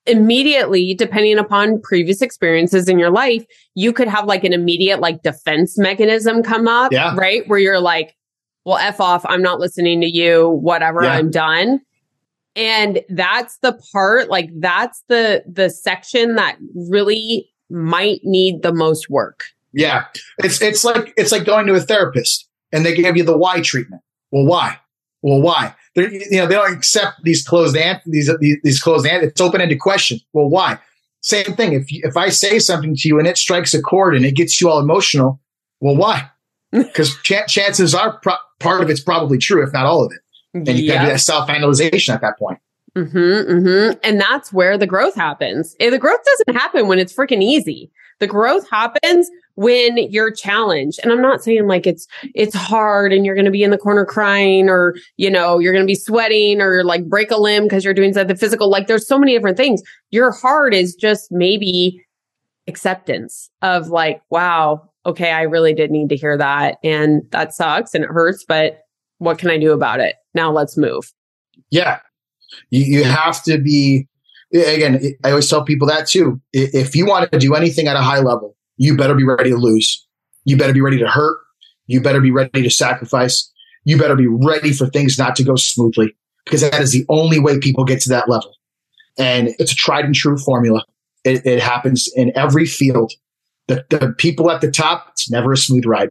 immediately, 0.06 0.94
depending 0.94 1.40
upon 1.40 1.82
previous 1.82 2.22
experiences 2.22 2.88
in 2.88 3.00
your 3.00 3.10
life, 3.10 3.44
you 3.74 3.92
could 3.92 4.08
have 4.08 4.26
like 4.26 4.44
an 4.44 4.54
immediate 4.54 5.00
like 5.00 5.24
defense 5.24 5.78
mechanism 5.78 6.44
come 6.44 6.68
up, 6.68 6.92
yeah. 6.92 7.16
right? 7.18 7.48
Where 7.48 7.58
you're 7.58 7.80
like, 7.80 8.16
well, 8.66 8.78
F 8.78 9.02
off, 9.02 9.26
I'm 9.26 9.42
not 9.42 9.60
listening 9.60 10.02
to 10.02 10.08
you, 10.08 10.50
whatever, 10.50 11.04
yeah. 11.04 11.14
I'm 11.14 11.32
done. 11.32 11.82
And 12.56 13.02
that's 13.10 13.58
the 13.60 13.80
part, 13.92 14.30
like 14.30 14.50
that's 14.60 15.04
the 15.08 15.44
the 15.52 15.70
section 15.70 16.36
that 16.36 16.58
really 16.74 17.50
might 17.70 18.22
need 18.24 18.62
the 18.62 18.74
most 18.74 19.10
work. 19.10 19.44
Yeah. 19.76 20.06
It's 20.40 20.62
it's 20.62 20.84
like 20.84 21.14
it's 21.18 21.32
like 21.32 21.46
going 21.46 21.68
to 21.68 21.74
a 21.74 21.80
therapist 21.80 22.48
and 22.72 22.86
they 22.86 22.96
give 22.96 23.18
you 23.18 23.24
the 23.24 23.38
why 23.38 23.62
treatment. 23.62 24.02
Well, 24.32 24.46
why? 24.46 24.80
Well, 25.22 25.42
why? 25.42 25.76
They're, 25.96 26.12
you 26.12 26.38
know, 26.38 26.48
they 26.48 26.56
don't 26.56 26.74
accept 26.74 27.24
these 27.24 27.46
closed 27.46 27.76
ant 27.76 28.02
these 28.06 28.32
these, 28.40 28.58
these 28.64 28.80
closed 28.80 29.06
ant. 29.06 29.24
It's 29.24 29.42
open 29.42 29.62
ended 29.62 29.80
question. 29.80 30.20
Well, 30.34 30.50
why? 30.50 30.80
Same 31.22 31.56
thing. 31.56 31.74
If 31.74 31.92
you, 31.92 32.02
if 32.04 32.16
I 32.16 32.30
say 32.30 32.60
something 32.60 32.96
to 32.96 33.08
you 33.08 33.20
and 33.20 33.28
it 33.28 33.38
strikes 33.38 33.74
a 33.74 33.82
chord 33.82 34.16
and 34.16 34.26
it 34.26 34.36
gets 34.36 34.62
you 34.62 34.70
all 34.70 34.80
emotional, 34.80 35.42
well, 35.80 35.96
why? 35.96 36.30
Because 36.72 37.16
ch- 37.24 37.48
chances 37.48 37.96
are 37.96 38.20
pro- 38.20 38.36
part 38.60 38.82
of 38.82 38.90
it's 38.90 39.00
probably 39.00 39.38
true, 39.38 39.64
if 39.64 39.72
not 39.72 39.86
all 39.86 40.04
of 40.04 40.12
it. 40.12 40.20
And 40.54 40.68
you 40.68 40.86
yep. 40.86 40.96
can 40.96 41.06
do 41.06 41.12
that 41.12 41.20
self 41.20 41.50
analyzation 41.50 42.14
at 42.14 42.22
that 42.22 42.38
point. 42.38 42.60
Mm-hmm, 42.98 43.18
mm-hmm. 43.18 44.00
And 44.04 44.20
that's 44.20 44.54
where 44.54 44.78
the 44.78 44.88
growth 44.88 45.16
happens. 45.16 45.76
The 45.80 45.98
growth 45.98 46.20
doesn't 46.24 46.60
happen 46.60 46.88
when 46.88 47.00
it's 47.00 47.14
freaking 47.14 47.42
easy. 47.42 47.92
The 48.20 48.28
growth 48.28 48.70
happens 48.70 49.30
when 49.56 49.98
you're 49.98 50.32
challenged. 50.32 51.00
And 51.02 51.12
I'm 51.12 51.22
not 51.22 51.44
saying 51.44 51.68
like 51.68 51.88
it's, 51.88 52.08
it's 52.34 52.56
hard 52.56 53.14
and 53.14 53.26
you're 53.26 53.36
going 53.36 53.46
to 53.46 53.52
be 53.52 53.64
in 53.64 53.72
the 53.72 53.78
corner 53.78 54.06
crying 54.06 54.70
or, 54.70 54.96
you 55.18 55.30
know, 55.30 55.60
you're 55.60 55.74
going 55.74 55.86
to 55.86 55.88
be 55.88 55.96
sweating 55.96 56.62
or 56.62 56.84
like 56.84 57.06
break 57.06 57.32
a 57.32 57.38
limb 57.38 57.64
because 57.64 57.84
you're 57.84 57.94
doing 57.94 58.14
something 58.14 58.36
physical. 58.36 58.70
Like 58.70 58.88
there's 58.88 59.08
so 59.08 59.18
many 59.18 59.34
different 59.34 59.58
things. 59.58 59.82
Your 60.12 60.32
heart 60.32 60.74
is 60.74 60.96
just 60.96 61.32
maybe 61.32 62.06
acceptance 62.68 63.50
of 63.62 63.88
like, 63.88 64.22
wow, 64.30 64.90
okay, 65.06 65.32
I 65.32 65.44
really 65.44 65.74
did 65.74 65.92
need 65.92 66.10
to 66.10 66.16
hear 66.16 66.38
that. 66.38 66.78
And 66.84 67.22
that 67.32 67.54
sucks 67.54 67.94
and 67.94 68.04
it 68.04 68.10
hurts, 68.10 68.44
but 68.48 68.80
what 69.20 69.38
can 69.38 69.50
I 69.50 69.58
do 69.58 69.72
about 69.72 70.00
it? 70.00 70.16
Now 70.34 70.52
let's 70.52 70.78
move. 70.78 71.14
Yeah. 71.70 72.00
You, 72.70 72.84
you 72.84 73.04
have 73.04 73.44
to 73.44 73.58
be, 73.58 74.08
again, 74.54 75.02
I 75.24 75.30
always 75.30 75.50
tell 75.50 75.64
people 75.64 75.88
that 75.88 76.08
too. 76.08 76.42
If 76.52 76.96
you 76.96 77.06
want 77.06 77.32
to 77.32 77.40
do 77.40 77.54
anything 77.56 77.88
at 77.88 77.96
a 77.96 78.02
high 78.02 78.20
level, 78.20 78.56
you 78.78 78.98
better 78.98 79.16
be 79.16 79.24
ready 79.24 79.50
to 79.50 79.58
lose. 79.58 80.06
You 80.44 80.58
better 80.58 80.74
be 80.74 80.82
ready 80.82 81.00
to 81.00 81.08
hurt. 81.08 81.38
You 81.88 82.02
better 82.02 82.22
be 82.22 82.32
ready 82.32 82.64
to 82.64 82.70
sacrifice. 82.70 83.52
You 83.84 83.98
better 83.98 84.16
be 84.16 84.28
ready 84.28 84.74
for 84.74 84.88
things 84.88 85.18
not 85.18 85.36
to 85.38 85.44
go 85.44 85.56
smoothly 85.56 86.16
because 86.46 86.62
that 86.62 86.82
is 86.82 86.92
the 86.92 87.06
only 87.10 87.40
way 87.40 87.60
people 87.60 87.84
get 87.84 88.02
to 88.02 88.10
that 88.10 88.30
level. 88.30 88.52
And 89.18 89.50
it's 89.60 89.72
a 89.72 89.76
tried 89.76 90.06
and 90.06 90.16
true 90.16 90.38
formula. 90.38 90.84
It, 91.24 91.46
it 91.46 91.62
happens 91.62 92.10
in 92.16 92.32
every 92.36 92.66
field. 92.66 93.14
The, 93.68 93.86
the 93.90 94.14
people 94.18 94.52
at 94.52 94.62
the 94.62 94.70
top, 94.70 95.08
it's 95.12 95.30
never 95.30 95.54
a 95.54 95.58
smooth 95.58 95.86
ride. 95.86 96.10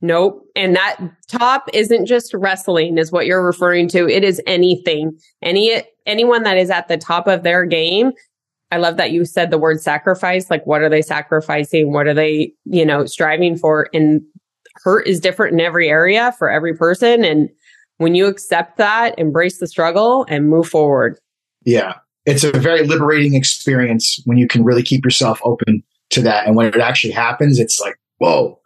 Nope. 0.00 0.46
And 0.54 0.76
that 0.76 0.98
top 1.28 1.68
isn't 1.72 2.06
just 2.06 2.32
wrestling 2.32 2.98
is 2.98 3.10
what 3.10 3.26
you're 3.26 3.44
referring 3.44 3.88
to. 3.88 4.08
It 4.08 4.22
is 4.22 4.40
anything. 4.46 5.18
Any, 5.42 5.82
anyone 6.06 6.44
that 6.44 6.56
is 6.56 6.70
at 6.70 6.86
the 6.86 6.96
top 6.96 7.26
of 7.26 7.42
their 7.42 7.64
game 7.64 8.12
I 8.70 8.76
love 8.76 8.96
that 8.98 9.12
you 9.12 9.24
said 9.24 9.50
the 9.50 9.58
word 9.58 9.80
sacrifice. 9.80 10.50
Like, 10.50 10.66
what 10.66 10.82
are 10.82 10.88
they 10.88 11.02
sacrificing? 11.02 11.92
What 11.92 12.06
are 12.06 12.14
they, 12.14 12.52
you 12.64 12.84
know, 12.84 13.06
striving 13.06 13.56
for? 13.56 13.88
And 13.94 14.20
hurt 14.84 15.06
is 15.06 15.20
different 15.20 15.54
in 15.54 15.60
every 15.60 15.88
area 15.88 16.32
for 16.38 16.50
every 16.50 16.76
person. 16.76 17.24
And 17.24 17.48
when 17.96 18.14
you 18.14 18.26
accept 18.26 18.76
that, 18.76 19.18
embrace 19.18 19.58
the 19.58 19.66
struggle 19.66 20.26
and 20.28 20.48
move 20.48 20.68
forward. 20.68 21.18
Yeah. 21.64 21.94
It's 22.26 22.44
a 22.44 22.52
very 22.52 22.86
liberating 22.86 23.34
experience 23.34 24.20
when 24.26 24.36
you 24.36 24.46
can 24.46 24.64
really 24.64 24.82
keep 24.82 25.04
yourself 25.04 25.40
open 25.44 25.82
to 26.10 26.20
that. 26.22 26.46
And 26.46 26.54
when 26.54 26.66
it 26.66 26.76
actually 26.76 27.12
happens, 27.12 27.58
it's 27.58 27.80
like, 27.80 27.94
whoa, 28.18 28.60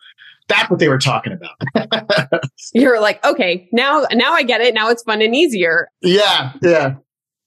that's 0.48 0.68
what 0.68 0.80
they 0.80 0.88
were 0.88 0.98
talking 0.98 1.32
about. 1.32 2.42
You're 2.74 3.00
like, 3.00 3.24
okay, 3.24 3.68
now, 3.72 4.04
now 4.12 4.32
I 4.32 4.42
get 4.42 4.60
it. 4.60 4.74
Now 4.74 4.90
it's 4.90 5.04
fun 5.04 5.22
and 5.22 5.34
easier. 5.34 5.88
Yeah. 6.02 6.52
Yeah 6.60 6.96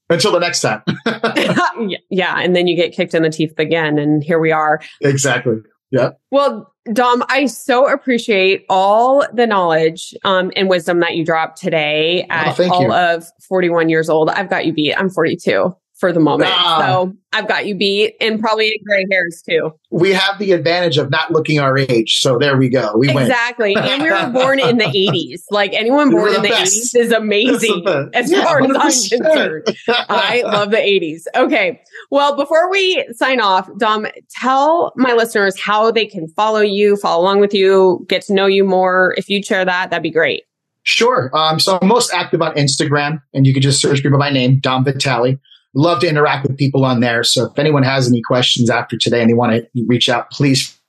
until 0.10 0.32
the 0.32 0.40
next 0.40 0.62
time. 0.62 0.84
yeah. 2.10 2.40
And 2.40 2.56
then 2.56 2.68
you 2.68 2.76
get 2.76 2.94
kicked 2.94 3.14
in 3.14 3.24
the 3.24 3.30
teeth 3.30 3.58
again. 3.58 3.98
And 3.98 4.24
here 4.24 4.40
we 4.40 4.52
are. 4.52 4.82
Exactly. 5.02 5.58
Yeah. 5.92 6.12
Well, 6.32 6.74
Dom, 6.94 7.24
I 7.30 7.46
so 7.46 7.92
appreciate 7.92 8.66
all 8.70 9.26
the 9.34 9.48
knowledge 9.48 10.14
um, 10.24 10.52
and 10.56 10.70
wisdom 10.70 11.00
that 11.00 11.16
you 11.16 11.26
dropped 11.26 11.60
today 11.60 12.26
oh, 12.30 12.34
at 12.34 12.60
oh, 12.60 12.70
all 12.72 12.84
you. 12.84 12.94
of 12.94 13.26
41 13.48 13.90
years 13.90 14.10
old. 14.10 14.30
I've 14.30 14.50
got 14.50 14.66
you 14.66 14.74
beat. 14.74 14.94
I'm 14.94 15.10
42 15.10 15.76
for 16.06 16.14
the 16.14 16.20
moment. 16.20 16.52
So 16.52 17.16
I've 17.34 17.48
got 17.48 17.66
you 17.66 17.74
beat 17.74 18.14
and 18.22 18.40
probably 18.40 18.80
gray 18.86 19.06
hairs 19.12 19.42
too. 19.48 19.72
We 19.90 20.14
have 20.14 20.38
the 20.38 20.52
advantage 20.52 21.00
of 21.00 21.10
not 21.10 21.32
looking 21.32 21.60
our 21.60 21.80
age. 21.80 22.20
So 22.20 22.38
there 22.38 22.58
we 22.58 22.70
go. 22.70 22.94
We 22.96 23.10
exactly. 23.10 23.76
and 23.80 24.04
we 24.04 24.12
were 24.12 24.30
born 24.30 24.60
in 24.60 24.78
the 24.78 24.86
80s. 24.86 25.42
Like 25.50 25.74
anyone 25.74 26.12
born 26.12 26.30
the 26.30 26.36
in 26.36 26.42
the 26.44 26.50
best. 26.50 26.96
80s 26.96 27.00
is 27.00 27.12
amazing 27.12 27.84
as 28.14 28.32
yeah, 28.32 28.44
far 28.44 28.62
as 28.62 28.70
I'm 28.70 29.20
concerned. 29.20 29.76
I 29.88 30.44
love 30.46 30.70
the 30.70 30.78
80s. 30.78 31.24
Okay. 31.36 31.82
Well, 32.12 32.36
before 32.36 32.70
we 32.70 33.04
sign 33.14 33.42
off, 33.42 33.68
Dom, 33.80 34.06
tell 34.30 34.94
my 34.96 35.14
listeners 35.14 35.60
how 35.60 35.90
they 35.90 36.06
can 36.06 36.28
follow 36.28 36.62
you, 36.62 36.98
follow 36.98 37.24
along 37.24 37.40
with 37.40 37.54
you, 37.56 38.06
get 38.08 38.22
to 38.24 38.34
know 38.34 38.46
you 38.46 38.64
more. 38.64 39.16
If 39.18 39.28
you'd 39.28 39.44
share 39.44 39.66
that, 39.66 39.90
that'd 39.90 40.04
be 40.04 40.12
great. 40.12 40.44
Sure. 40.84 41.32
Um, 41.34 41.60
so 41.60 41.80
I'm 41.82 41.88
most 41.88 42.14
active 42.14 42.44
on 42.44 42.54
Instagram, 42.54 43.24
and 43.34 43.48
you 43.48 43.54
can 43.54 43.64
just 43.64 43.82
search 43.82 44.04
me 44.04 44.12
by 44.12 44.18
my 44.18 44.30
name, 44.30 44.60
Dom 44.60 44.86
Vitalli 44.86 45.40
love 45.76 46.00
to 46.00 46.08
interact 46.08 46.48
with 46.48 46.58
people 46.58 46.86
on 46.86 47.02
there. 47.02 47.24
So 47.24 47.46
if 47.46 47.60
anyone 47.60 47.84
has 47.84 48.08
any 48.08 48.22
questions 48.22 48.70
after 48.70 48.98
today 48.98 49.22
and 49.22 49.30
they 49.30 49.34
want 49.34 49.54
to 49.54 49.86
reach 49.88 50.10
out, 50.10 50.32
please 50.32 50.80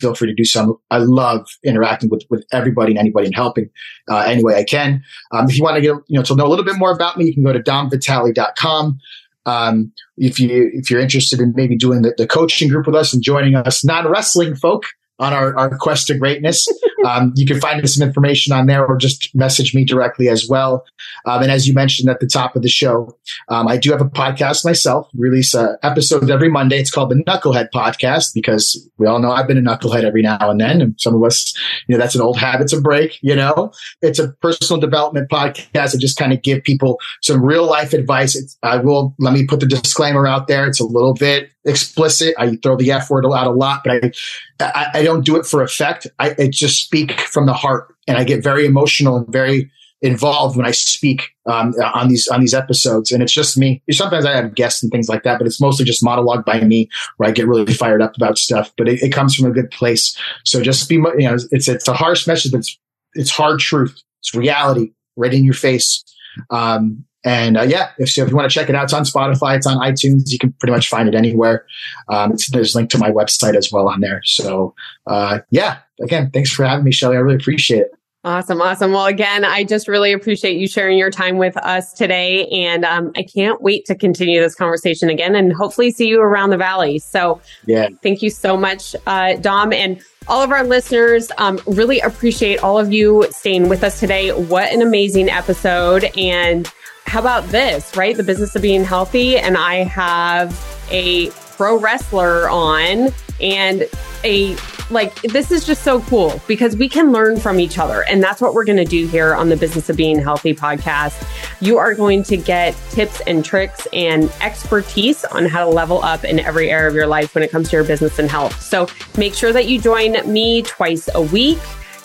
feel 0.00 0.14
free 0.14 0.28
to 0.28 0.34
do 0.34 0.44
so. 0.44 0.80
I 0.90 0.98
love 0.98 1.46
interacting 1.64 2.10
with, 2.10 2.24
with 2.28 2.44
everybody 2.52 2.92
and 2.92 2.98
anybody 2.98 3.26
and 3.26 3.34
helping 3.34 3.70
uh, 4.10 4.18
any 4.18 4.42
way 4.42 4.56
I 4.56 4.64
can. 4.64 5.02
Um, 5.30 5.48
if 5.48 5.56
you 5.56 5.62
want 5.62 5.76
to 5.76 5.80
get, 5.80 5.94
you 6.08 6.18
know, 6.18 6.22
to 6.22 6.34
know 6.34 6.46
a 6.46 6.48
little 6.48 6.64
bit 6.64 6.76
more 6.76 6.92
about 6.92 7.16
me, 7.16 7.26
you 7.26 7.32
can 7.32 7.44
go 7.44 7.52
to 7.52 7.60
domvitalli.com. 7.60 8.98
Um, 9.46 9.92
if 10.16 10.38
you, 10.38 10.70
if 10.74 10.90
you're 10.90 11.00
interested 11.00 11.40
in 11.40 11.52
maybe 11.56 11.76
doing 11.76 12.02
the, 12.02 12.14
the 12.18 12.26
coaching 12.26 12.68
group 12.68 12.86
with 12.86 12.96
us 12.96 13.14
and 13.14 13.22
joining 13.22 13.54
us 13.54 13.84
non-wrestling 13.84 14.56
folk, 14.56 14.84
on 15.22 15.32
our, 15.32 15.56
our 15.56 15.78
quest 15.78 16.08
to 16.08 16.18
greatness. 16.18 16.66
um, 17.06 17.32
you 17.36 17.46
can 17.46 17.60
find 17.60 17.88
some 17.88 18.06
information 18.06 18.52
on 18.52 18.66
there 18.66 18.84
or 18.84 18.96
just 18.96 19.34
message 19.34 19.74
me 19.74 19.84
directly 19.84 20.28
as 20.28 20.48
well. 20.48 20.84
Um, 21.26 21.42
and 21.42 21.50
as 21.50 21.66
you 21.66 21.74
mentioned 21.74 22.08
at 22.08 22.18
the 22.18 22.26
top 22.26 22.56
of 22.56 22.62
the 22.62 22.68
show, 22.68 23.16
um, 23.48 23.68
I 23.68 23.76
do 23.76 23.92
have 23.92 24.00
a 24.00 24.06
podcast 24.06 24.64
myself, 24.64 25.08
release 25.14 25.54
uh, 25.54 25.76
episodes 25.82 26.28
every 26.28 26.48
Monday. 26.48 26.78
It's 26.78 26.90
called 26.90 27.10
the 27.10 27.22
Knucklehead 27.22 27.68
Podcast 27.72 28.34
because 28.34 28.88
we 28.98 29.06
all 29.06 29.20
know 29.20 29.30
I've 29.30 29.46
been 29.46 29.58
a 29.58 29.62
knucklehead 29.62 30.02
every 30.02 30.22
now 30.22 30.38
and 30.40 30.60
then. 30.60 30.80
And 30.80 31.00
some 31.00 31.14
of 31.14 31.22
us, 31.22 31.56
you 31.86 31.94
know, 31.94 32.00
that's 32.00 32.16
an 32.16 32.20
old 32.20 32.38
habit 32.38 32.68
to 32.68 32.80
break, 32.80 33.18
you 33.22 33.36
know, 33.36 33.72
it's 34.00 34.18
a 34.18 34.32
personal 34.42 34.80
development 34.80 35.30
podcast. 35.30 35.94
I 35.94 35.98
just 35.98 36.18
kind 36.18 36.32
of 36.32 36.42
give 36.42 36.64
people 36.64 36.98
some 37.22 37.44
real 37.44 37.66
life 37.66 37.92
advice. 37.92 38.34
It's, 38.34 38.58
I 38.62 38.78
will, 38.78 39.14
let 39.20 39.34
me 39.34 39.46
put 39.46 39.60
the 39.60 39.66
disclaimer 39.66 40.26
out 40.26 40.48
there. 40.48 40.66
It's 40.66 40.80
a 40.80 40.84
little 40.84 41.14
bit 41.14 41.50
explicit. 41.64 42.34
I 42.38 42.56
throw 42.56 42.76
the 42.76 42.90
F 42.90 43.10
word 43.10 43.24
out 43.26 43.46
a 43.46 43.50
lot, 43.50 43.82
but 43.84 44.04
I, 44.04 44.12
I, 44.60 44.90
I 44.94 45.06
don't 45.12 45.24
do 45.24 45.36
it 45.36 45.46
for 45.46 45.62
effect. 45.62 46.06
I, 46.18 46.34
I, 46.38 46.48
just 46.48 46.84
speak 46.84 47.20
from 47.20 47.46
the 47.46 47.52
heart 47.52 47.94
and 48.06 48.16
I 48.16 48.24
get 48.24 48.42
very 48.42 48.66
emotional 48.66 49.16
and 49.16 49.26
very 49.28 49.70
involved 50.02 50.56
when 50.56 50.66
I 50.66 50.72
speak 50.72 51.30
um, 51.46 51.74
on 51.94 52.08
these 52.08 52.26
on 52.28 52.40
these 52.40 52.54
episodes. 52.54 53.12
And 53.12 53.22
it's 53.22 53.32
just 53.32 53.56
me. 53.56 53.82
Sometimes 53.90 54.24
I 54.24 54.34
have 54.34 54.54
guests 54.54 54.82
and 54.82 54.90
things 54.90 55.08
like 55.08 55.22
that, 55.22 55.38
but 55.38 55.46
it's 55.46 55.60
mostly 55.60 55.84
just 55.84 56.04
monologue 56.04 56.44
by 56.44 56.60
me 56.60 56.88
where 57.16 57.28
I 57.28 57.32
get 57.32 57.46
really 57.46 57.72
fired 57.72 58.02
up 58.02 58.16
about 58.16 58.38
stuff. 58.38 58.72
But 58.76 58.88
it, 58.88 59.02
it 59.02 59.12
comes 59.12 59.34
from 59.34 59.50
a 59.50 59.54
good 59.54 59.70
place. 59.70 60.16
So 60.44 60.60
just 60.60 60.88
be, 60.88 60.96
you 60.96 61.02
know, 61.18 61.36
it's 61.50 61.68
it's 61.68 61.88
a 61.88 61.94
harsh 61.94 62.26
message, 62.26 62.52
but 62.52 62.58
it's 62.58 62.78
it's 63.14 63.30
hard 63.30 63.60
truth. 63.60 64.02
It's 64.20 64.34
reality 64.34 64.92
right 65.16 65.32
in 65.32 65.44
your 65.44 65.54
face. 65.54 66.04
Um, 66.50 67.04
and 67.24 67.56
uh, 67.56 67.62
yeah, 67.62 67.90
if, 67.98 68.10
so 68.10 68.22
if 68.22 68.30
you 68.30 68.36
want 68.36 68.50
to 68.50 68.54
check 68.54 68.68
it 68.68 68.74
out, 68.74 68.84
it's 68.84 68.92
on 68.92 69.04
Spotify, 69.04 69.56
it's 69.56 69.66
on 69.66 69.78
iTunes. 69.78 70.30
You 70.30 70.38
can 70.38 70.52
pretty 70.54 70.72
much 70.72 70.88
find 70.88 71.08
it 71.08 71.14
anywhere. 71.14 71.66
Um, 72.08 72.34
there's 72.50 72.74
a 72.74 72.78
link 72.78 72.90
to 72.90 72.98
my 72.98 73.10
website 73.10 73.54
as 73.54 73.70
well 73.70 73.88
on 73.88 74.00
there. 74.00 74.22
So 74.24 74.74
uh, 75.06 75.40
yeah, 75.50 75.78
again, 76.00 76.30
thanks 76.30 76.50
for 76.50 76.64
having 76.64 76.84
me, 76.84 76.92
Sheley. 76.92 77.16
I 77.16 77.20
really 77.20 77.36
appreciate 77.36 77.80
it. 77.80 77.92
Awesome. 78.24 78.62
Awesome. 78.62 78.92
Well, 78.92 79.06
again, 79.06 79.44
I 79.44 79.64
just 79.64 79.88
really 79.88 80.12
appreciate 80.12 80.56
you 80.56 80.68
sharing 80.68 80.96
your 80.96 81.10
time 81.10 81.38
with 81.38 81.56
us 81.56 81.92
today. 81.92 82.46
And 82.46 82.84
um, 82.84 83.10
I 83.16 83.24
can't 83.24 83.60
wait 83.60 83.84
to 83.86 83.96
continue 83.96 84.40
this 84.40 84.54
conversation 84.54 85.08
again 85.08 85.34
and 85.34 85.52
hopefully 85.52 85.90
see 85.90 86.06
you 86.06 86.20
around 86.20 86.50
the 86.50 86.56
valley. 86.56 87.00
So, 87.00 87.40
yeah, 87.66 87.88
thank 88.00 88.22
you 88.22 88.30
so 88.30 88.56
much, 88.56 88.94
uh, 89.08 89.34
Dom. 89.34 89.72
And 89.72 90.00
all 90.28 90.40
of 90.40 90.52
our 90.52 90.62
listeners, 90.62 91.32
um, 91.38 91.58
really 91.66 91.98
appreciate 91.98 92.62
all 92.62 92.78
of 92.78 92.92
you 92.92 93.26
staying 93.32 93.68
with 93.68 93.82
us 93.82 93.98
today. 93.98 94.30
What 94.30 94.72
an 94.72 94.82
amazing 94.82 95.28
episode. 95.28 96.04
And 96.16 96.70
how 97.06 97.18
about 97.18 97.44
this, 97.48 97.96
right? 97.96 98.16
The 98.16 98.22
business 98.22 98.54
of 98.54 98.62
being 98.62 98.84
healthy. 98.84 99.36
And 99.36 99.56
I 99.56 99.82
have 99.82 100.56
a 100.92 101.30
pro 101.56 101.76
wrestler 101.76 102.48
on 102.48 103.08
and 103.40 103.88
a 104.22 104.54
like 104.92 105.20
this 105.22 105.50
is 105.50 105.64
just 105.64 105.82
so 105.82 106.00
cool 106.02 106.40
because 106.46 106.76
we 106.76 106.88
can 106.88 107.12
learn 107.12 107.38
from 107.38 107.58
each 107.58 107.78
other 107.78 108.04
and 108.08 108.22
that's 108.22 108.40
what 108.40 108.54
we're 108.54 108.64
going 108.64 108.76
to 108.76 108.84
do 108.84 109.06
here 109.06 109.34
on 109.34 109.48
the 109.48 109.56
business 109.56 109.88
of 109.88 109.96
being 109.96 110.18
healthy 110.18 110.54
podcast 110.54 111.26
you 111.60 111.78
are 111.78 111.94
going 111.94 112.22
to 112.22 112.36
get 112.36 112.76
tips 112.90 113.20
and 113.26 113.44
tricks 113.44 113.86
and 113.92 114.30
expertise 114.40 115.24
on 115.26 115.46
how 115.46 115.64
to 115.64 115.70
level 115.70 116.02
up 116.02 116.24
in 116.24 116.38
every 116.38 116.70
area 116.70 116.88
of 116.88 116.94
your 116.94 117.06
life 117.06 117.34
when 117.34 117.42
it 117.42 117.50
comes 117.50 117.70
to 117.70 117.76
your 117.76 117.84
business 117.84 118.18
and 118.18 118.30
health 118.30 118.60
so 118.60 118.86
make 119.16 119.34
sure 119.34 119.52
that 119.52 119.66
you 119.66 119.80
join 119.80 120.12
me 120.30 120.62
twice 120.62 121.08
a 121.14 121.22
week 121.22 121.58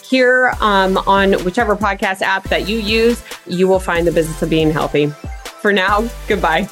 here 0.09 0.53
um, 0.61 0.97
on 0.99 1.33
whichever 1.43 1.75
podcast 1.75 2.21
app 2.21 2.43
that 2.45 2.67
you 2.67 2.79
use, 2.79 3.21
you 3.45 3.67
will 3.67 3.79
find 3.79 4.07
the 4.07 4.11
business 4.11 4.41
of 4.41 4.49
being 4.49 4.71
healthy. 4.71 5.07
For 5.61 5.73
now, 5.73 6.07
goodbye. 6.27 6.69